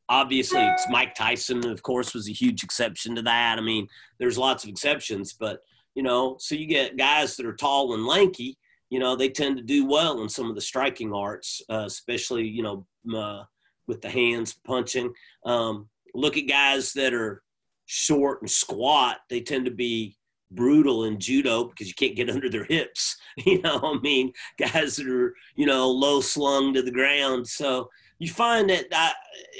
Obviously, 0.08 0.68
Mike 0.88 1.14
Tyson, 1.14 1.64
of 1.68 1.82
course, 1.82 2.14
was 2.14 2.28
a 2.28 2.32
huge 2.32 2.64
exception 2.64 3.14
to 3.14 3.22
that. 3.22 3.58
I 3.58 3.62
mean, 3.62 3.86
there's 4.18 4.38
lots 4.38 4.64
of 4.64 4.70
exceptions, 4.70 5.32
but 5.32 5.60
you 5.94 6.02
know, 6.02 6.36
so 6.38 6.54
you 6.54 6.66
get 6.66 6.96
guys 6.96 7.36
that 7.36 7.46
are 7.46 7.54
tall 7.54 7.94
and 7.94 8.06
lanky. 8.06 8.56
You 8.90 8.98
know, 8.98 9.14
they 9.14 9.28
tend 9.28 9.56
to 9.56 9.62
do 9.62 9.86
well 9.86 10.22
in 10.22 10.28
some 10.28 10.48
of 10.48 10.56
the 10.56 10.60
striking 10.60 11.12
arts, 11.12 11.62
uh, 11.70 11.84
especially 11.86 12.46
you 12.46 12.62
know 12.62 12.86
uh, 13.16 13.44
with 13.90 14.00
the 14.00 14.08
hands 14.08 14.54
punching. 14.64 15.12
Um, 15.44 15.88
look 16.14 16.36
at 16.36 16.48
guys 16.48 16.92
that 16.94 17.12
are 17.12 17.42
short 17.84 18.40
and 18.40 18.50
squat, 18.50 19.18
they 19.28 19.40
tend 19.40 19.64
to 19.64 19.70
be 19.72 20.16
brutal 20.52 21.04
in 21.04 21.18
judo 21.18 21.64
because 21.64 21.88
you 21.88 21.94
can't 21.94 22.16
get 22.16 22.30
under 22.34 22.48
their 22.48 22.64
hips. 22.64 23.16
You 23.46 23.62
know, 23.62 23.80
I 23.82 23.98
mean, 24.02 24.32
guys 24.58 24.96
that 24.96 25.06
are 25.06 25.34
you 25.56 25.64
know 25.64 25.90
low 25.90 26.20
slung 26.20 26.74
to 26.74 26.82
the 26.82 26.90
ground. 26.90 27.46
So 27.46 27.88
you 28.18 28.28
find 28.28 28.68
that, 28.68 29.14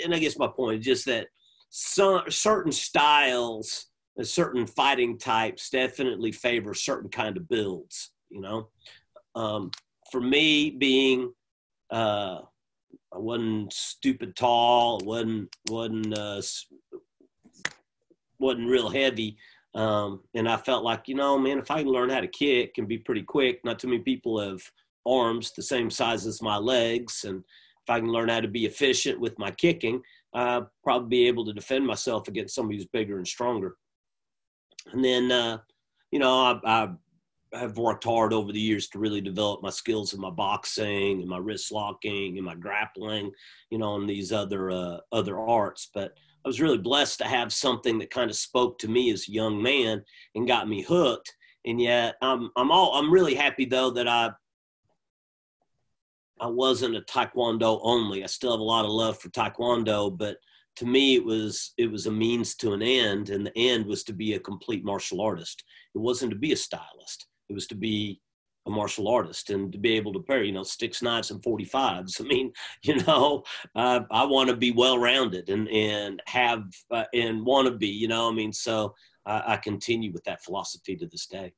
and 0.04 0.14
I 0.14 0.18
guess 0.18 0.38
my 0.38 0.48
point 0.48 0.80
is 0.80 0.84
just 0.84 1.06
that 1.06 1.28
some 1.70 2.22
certain 2.28 2.72
styles, 2.72 3.86
and 4.16 4.26
certain 4.26 4.66
fighting 4.66 5.16
types, 5.16 5.70
definitely 5.70 6.32
favor 6.32 6.74
certain 6.74 7.08
kind 7.08 7.36
of 7.38 7.48
builds. 7.48 8.10
You 8.28 8.42
know, 8.42 8.68
um, 9.34 9.70
for 10.10 10.20
me, 10.20 10.70
being 10.70 11.32
uh, 11.90 12.40
I 13.12 13.18
wasn't 13.18 13.72
stupid 13.72 14.36
tall, 14.36 15.00
wasn't 15.04 15.54
wasn't 15.68 16.16
uh, 16.16 16.40
wasn't 18.38 18.68
real 18.68 18.88
heavy. 18.88 19.36
Um, 19.74 20.22
and 20.34 20.48
I 20.48 20.56
felt 20.56 20.82
like, 20.82 21.06
you 21.06 21.14
know, 21.14 21.38
man, 21.38 21.58
if 21.58 21.70
I 21.70 21.82
can 21.82 21.92
learn 21.92 22.10
how 22.10 22.20
to 22.20 22.26
kick 22.26 22.78
and 22.78 22.88
be 22.88 22.98
pretty 22.98 23.22
quick, 23.22 23.64
not 23.64 23.78
too 23.78 23.88
many 23.88 24.02
people 24.02 24.40
have 24.40 24.60
arms 25.06 25.52
the 25.52 25.62
same 25.62 25.90
size 25.90 26.26
as 26.26 26.42
my 26.42 26.56
legs. 26.56 27.24
And 27.24 27.38
if 27.38 27.90
I 27.90 28.00
can 28.00 28.10
learn 28.10 28.28
how 28.28 28.40
to 28.40 28.48
be 28.48 28.66
efficient 28.66 29.20
with 29.20 29.38
my 29.38 29.50
kicking, 29.52 30.02
I'll 30.34 30.70
probably 30.82 31.08
be 31.08 31.28
able 31.28 31.44
to 31.46 31.52
defend 31.52 31.86
myself 31.86 32.28
against 32.28 32.54
somebody 32.54 32.78
who's 32.78 32.86
bigger 32.86 33.18
and 33.18 33.26
stronger. 33.26 33.76
And 34.92 35.04
then, 35.04 35.30
uh, 35.30 35.58
you 36.10 36.18
know, 36.18 36.32
I, 36.32 36.60
I 36.64 36.88
have 37.52 37.78
worked 37.78 38.04
hard 38.04 38.32
over 38.32 38.52
the 38.52 38.60
years 38.60 38.88
to 38.88 38.98
really 38.98 39.20
develop 39.20 39.62
my 39.62 39.70
skills 39.70 40.14
in 40.14 40.20
my 40.20 40.30
boxing 40.30 41.20
and 41.20 41.28
my 41.28 41.38
wrist 41.38 41.72
locking 41.72 42.36
and 42.36 42.46
my 42.46 42.54
grappling, 42.54 43.32
you 43.70 43.78
know, 43.78 43.96
and 43.96 44.08
these 44.08 44.32
other 44.32 44.70
uh, 44.70 44.98
other 45.12 45.38
arts. 45.40 45.90
But 45.92 46.12
I 46.44 46.48
was 46.48 46.60
really 46.60 46.78
blessed 46.78 47.18
to 47.18 47.24
have 47.24 47.52
something 47.52 47.98
that 47.98 48.10
kind 48.10 48.30
of 48.30 48.36
spoke 48.36 48.78
to 48.78 48.88
me 48.88 49.10
as 49.10 49.28
a 49.28 49.32
young 49.32 49.60
man 49.60 50.02
and 50.34 50.46
got 50.46 50.68
me 50.68 50.82
hooked. 50.82 51.34
And 51.66 51.80
yet, 51.80 52.14
I'm 52.22 52.50
I'm 52.56 52.70
all 52.70 52.94
I'm 52.94 53.12
really 53.12 53.34
happy 53.34 53.64
though 53.64 53.90
that 53.90 54.08
I 54.08 54.30
I 56.40 56.46
wasn't 56.46 56.96
a 56.96 57.02
taekwondo 57.02 57.80
only. 57.82 58.22
I 58.22 58.26
still 58.26 58.52
have 58.52 58.60
a 58.60 58.64
lot 58.64 58.84
of 58.84 58.90
love 58.90 59.18
for 59.18 59.28
taekwondo, 59.28 60.16
but 60.16 60.38
to 60.76 60.86
me 60.86 61.16
it 61.16 61.24
was 61.24 61.74
it 61.76 61.90
was 61.90 62.06
a 62.06 62.12
means 62.12 62.54
to 62.56 62.72
an 62.72 62.82
end 62.82 63.28
and 63.28 63.44
the 63.44 63.58
end 63.58 63.84
was 63.86 64.04
to 64.04 64.12
be 64.12 64.34
a 64.34 64.40
complete 64.40 64.84
martial 64.84 65.20
artist. 65.20 65.64
It 65.94 65.98
wasn't 65.98 66.30
to 66.30 66.38
be 66.38 66.52
a 66.52 66.56
stylist. 66.56 67.26
It 67.50 67.54
was 67.54 67.66
to 67.66 67.74
be 67.74 68.20
a 68.66 68.70
martial 68.70 69.08
artist 69.08 69.50
and 69.50 69.72
to 69.72 69.78
be 69.78 69.94
able 69.94 70.12
to 70.12 70.20
pair, 70.20 70.42
you 70.42 70.52
know, 70.52 70.62
sticks, 70.62 71.02
knives, 71.02 71.30
and 71.30 71.42
45s. 71.42 72.20
I 72.24 72.24
mean, 72.24 72.52
you 72.82 72.96
know, 73.02 73.42
uh, 73.74 74.00
I 74.10 74.24
want 74.24 74.48
to 74.50 74.56
be 74.56 74.70
well 74.72 74.98
rounded 74.98 75.48
and, 75.50 75.68
and 75.68 76.22
have 76.26 76.64
uh, 76.90 77.04
and 77.12 77.44
want 77.44 77.68
to 77.68 77.76
be, 77.76 77.88
you 77.88 78.08
know, 78.08 78.30
I 78.30 78.32
mean, 78.32 78.52
so 78.52 78.94
I, 79.26 79.54
I 79.54 79.56
continue 79.56 80.12
with 80.12 80.24
that 80.24 80.42
philosophy 80.42 80.96
to 80.96 81.06
this 81.06 81.26
day. 81.26 81.52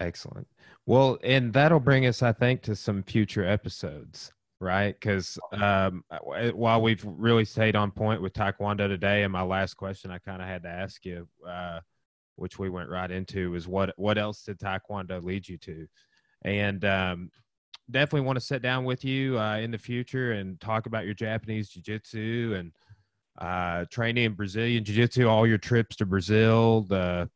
Excellent. 0.00 0.46
Well, 0.86 1.18
and 1.22 1.52
that'll 1.52 1.80
bring 1.80 2.06
us, 2.06 2.22
I 2.22 2.32
think, 2.32 2.62
to 2.62 2.74
some 2.74 3.02
future 3.02 3.44
episodes, 3.44 4.32
right? 4.60 4.98
Because 4.98 5.38
um, 5.52 6.04
while 6.54 6.80
we've 6.80 7.04
really 7.04 7.44
stayed 7.44 7.76
on 7.76 7.90
point 7.90 8.22
with 8.22 8.32
Taekwondo 8.32 8.88
today, 8.88 9.24
and 9.24 9.32
my 9.32 9.42
last 9.42 9.74
question 9.74 10.10
I 10.10 10.18
kind 10.18 10.40
of 10.40 10.48
had 10.48 10.62
to 10.62 10.68
ask 10.68 11.04
you, 11.04 11.28
uh, 11.46 11.80
which 12.40 12.58
we 12.58 12.70
went 12.70 12.88
right 12.88 13.10
into, 13.10 13.54
is 13.54 13.68
what 13.68 13.92
what 13.96 14.16
else 14.16 14.42
did 14.42 14.58
Taekwondo 14.58 15.22
lead 15.22 15.46
you 15.46 15.58
to? 15.58 15.86
And 16.42 16.84
um, 16.86 17.30
definitely 17.90 18.26
want 18.26 18.38
to 18.38 18.44
sit 18.44 18.62
down 18.62 18.84
with 18.84 19.04
you 19.04 19.38
uh, 19.38 19.58
in 19.58 19.70
the 19.70 19.78
future 19.78 20.32
and 20.32 20.58
talk 20.58 20.86
about 20.86 21.04
your 21.04 21.12
Japanese 21.12 21.68
jiu-jitsu 21.68 22.54
and 22.58 22.72
uh, 23.38 23.84
training 23.90 24.24
in 24.24 24.32
Brazilian 24.32 24.84
jiu-jitsu, 24.84 25.26
all 25.26 25.46
your 25.46 25.58
trips 25.58 25.96
to 25.96 26.06
Brazil, 26.06 26.82
the 26.82 27.28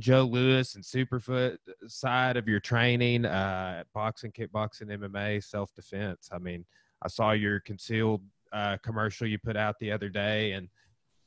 Joe 0.00 0.24
Lewis 0.24 0.74
and 0.74 0.82
Superfoot 0.82 1.56
side 1.86 2.36
of 2.36 2.48
your 2.48 2.58
training, 2.58 3.24
uh, 3.24 3.84
boxing, 3.94 4.32
kickboxing, 4.32 4.88
MMA, 4.88 5.44
self-defense. 5.44 6.30
I 6.32 6.38
mean, 6.38 6.64
I 7.02 7.08
saw 7.08 7.30
your 7.30 7.60
concealed 7.60 8.22
uh, 8.52 8.78
commercial 8.82 9.28
you 9.28 9.38
put 9.38 9.56
out 9.56 9.78
the 9.78 9.92
other 9.92 10.08
day, 10.08 10.52
and– 10.52 10.68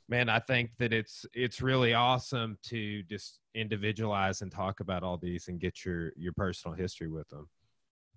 man 0.10 0.30
i 0.30 0.40
think 0.40 0.72
that 0.78 0.94
it's 0.94 1.26
it's 1.34 1.62
really 1.62 1.94
awesome 1.94 2.58
to 2.64 3.04
just 3.04 3.40
individualize 3.56 4.42
and 4.42 4.52
talk 4.52 4.80
about 4.80 5.04
all 5.04 5.18
these 5.18 5.48
and 5.48 5.60
get 5.60 5.86
your 5.86 6.12
your 6.16 6.34
personal 6.34 6.76
history 6.76 7.08
with 7.08 7.28
them 7.30 7.48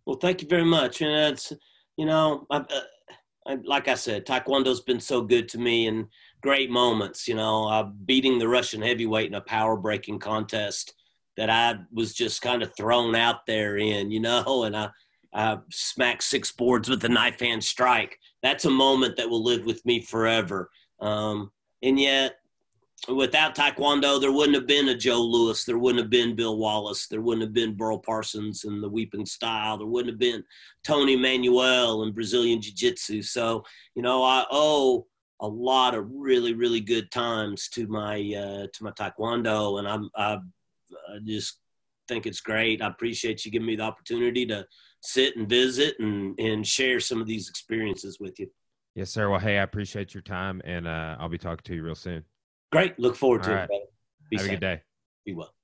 well 0.06 0.16
thank 0.16 0.42
you 0.42 0.48
very 0.48 0.64
much 0.64 1.00
and 1.02 1.32
it's 1.32 1.52
you 1.96 2.06
know 2.06 2.46
I, 2.50 2.56
uh, 2.56 2.80
I, 3.46 3.58
like 3.64 3.88
i 3.88 3.94
said 3.94 4.26
taekwondo's 4.26 4.80
been 4.80 5.00
so 5.00 5.22
good 5.22 5.48
to 5.50 5.58
me 5.58 5.86
in 5.86 6.08
great 6.42 6.70
moments 6.70 7.26
you 7.26 7.34
know 7.34 7.68
uh, 7.68 7.84
beating 8.04 8.38
the 8.38 8.48
russian 8.48 8.82
heavyweight 8.82 9.28
in 9.28 9.34
a 9.34 9.40
power 9.40 9.76
breaking 9.76 10.18
contest 10.18 10.94
that 11.36 11.50
i 11.50 11.76
was 11.92 12.14
just 12.14 12.42
kind 12.42 12.62
of 12.62 12.74
thrown 12.76 13.14
out 13.14 13.46
there 13.46 13.78
in 13.78 14.10
you 14.10 14.20
know 14.20 14.62
and 14.64 14.76
i 14.76 14.90
I 15.32 15.58
smacked 15.70 16.24
six 16.24 16.50
boards 16.50 16.88
with 16.88 17.04
a 17.04 17.08
knife 17.08 17.40
hand 17.40 17.62
strike. 17.62 18.18
That's 18.42 18.64
a 18.64 18.70
moment 18.70 19.16
that 19.16 19.30
will 19.30 19.44
live 19.44 19.64
with 19.64 19.84
me 19.86 20.02
forever. 20.02 20.70
Um, 21.00 21.52
and 21.82 21.98
yet, 21.98 22.36
without 23.08 23.54
Taekwondo, 23.54 24.20
there 24.20 24.32
wouldn't 24.32 24.56
have 24.56 24.66
been 24.66 24.88
a 24.88 24.96
Joe 24.96 25.22
Lewis. 25.22 25.64
There 25.64 25.78
wouldn't 25.78 26.02
have 26.02 26.10
been 26.10 26.36
Bill 26.36 26.58
Wallace. 26.58 27.06
There 27.06 27.22
wouldn't 27.22 27.42
have 27.42 27.54
been 27.54 27.74
Burl 27.74 27.98
Parsons 27.98 28.64
and 28.64 28.82
the 28.82 28.88
Weeping 28.88 29.24
Style. 29.24 29.78
There 29.78 29.86
wouldn't 29.86 30.12
have 30.12 30.18
been 30.18 30.44
Tony 30.84 31.16
Manuel 31.16 32.02
and 32.02 32.14
Brazilian 32.14 32.60
Jiu 32.60 32.74
Jitsu. 32.74 33.22
So, 33.22 33.64
you 33.94 34.02
know, 34.02 34.22
I 34.22 34.44
owe 34.50 35.06
a 35.40 35.48
lot 35.48 35.94
of 35.94 36.10
really, 36.12 36.52
really 36.52 36.80
good 36.80 37.10
times 37.10 37.68
to 37.70 37.86
my 37.86 38.16
uh, 38.16 38.66
to 38.72 38.84
my 38.84 38.90
Taekwondo, 38.90 39.78
and 39.78 39.88
I'm 39.88 40.10
I, 40.14 40.38
I 41.08 41.18
just 41.24 41.58
think 42.08 42.26
it's 42.26 42.40
great. 42.40 42.82
I 42.82 42.88
appreciate 42.88 43.44
you 43.44 43.50
giving 43.50 43.66
me 43.66 43.76
the 43.76 43.84
opportunity 43.84 44.44
to 44.46 44.66
sit 45.00 45.36
and 45.36 45.48
visit 45.48 45.94
and 45.98 46.38
and 46.38 46.66
share 46.66 47.00
some 47.00 47.20
of 47.20 47.26
these 47.26 47.48
experiences 47.48 48.18
with 48.20 48.38
you. 48.38 48.50
Yes, 48.94 49.10
sir. 49.10 49.30
Well, 49.30 49.40
hey, 49.40 49.58
I 49.58 49.62
appreciate 49.62 50.14
your 50.14 50.22
time, 50.22 50.60
and 50.64 50.86
uh, 50.86 51.16
I'll 51.18 51.28
be 51.28 51.38
talking 51.38 51.62
to 51.64 51.74
you 51.74 51.82
real 51.82 51.94
soon. 51.94 52.24
Great. 52.72 52.98
Look 52.98 53.16
forward 53.16 53.42
to 53.44 53.50
All 53.50 53.56
it. 53.56 53.70
Right. 53.70 53.80
Be 54.30 54.36
Have 54.36 54.46
safe. 54.46 54.50
a 54.50 54.54
good 54.54 54.60
day. 54.60 54.82
Be 55.24 55.34
well. 55.34 55.54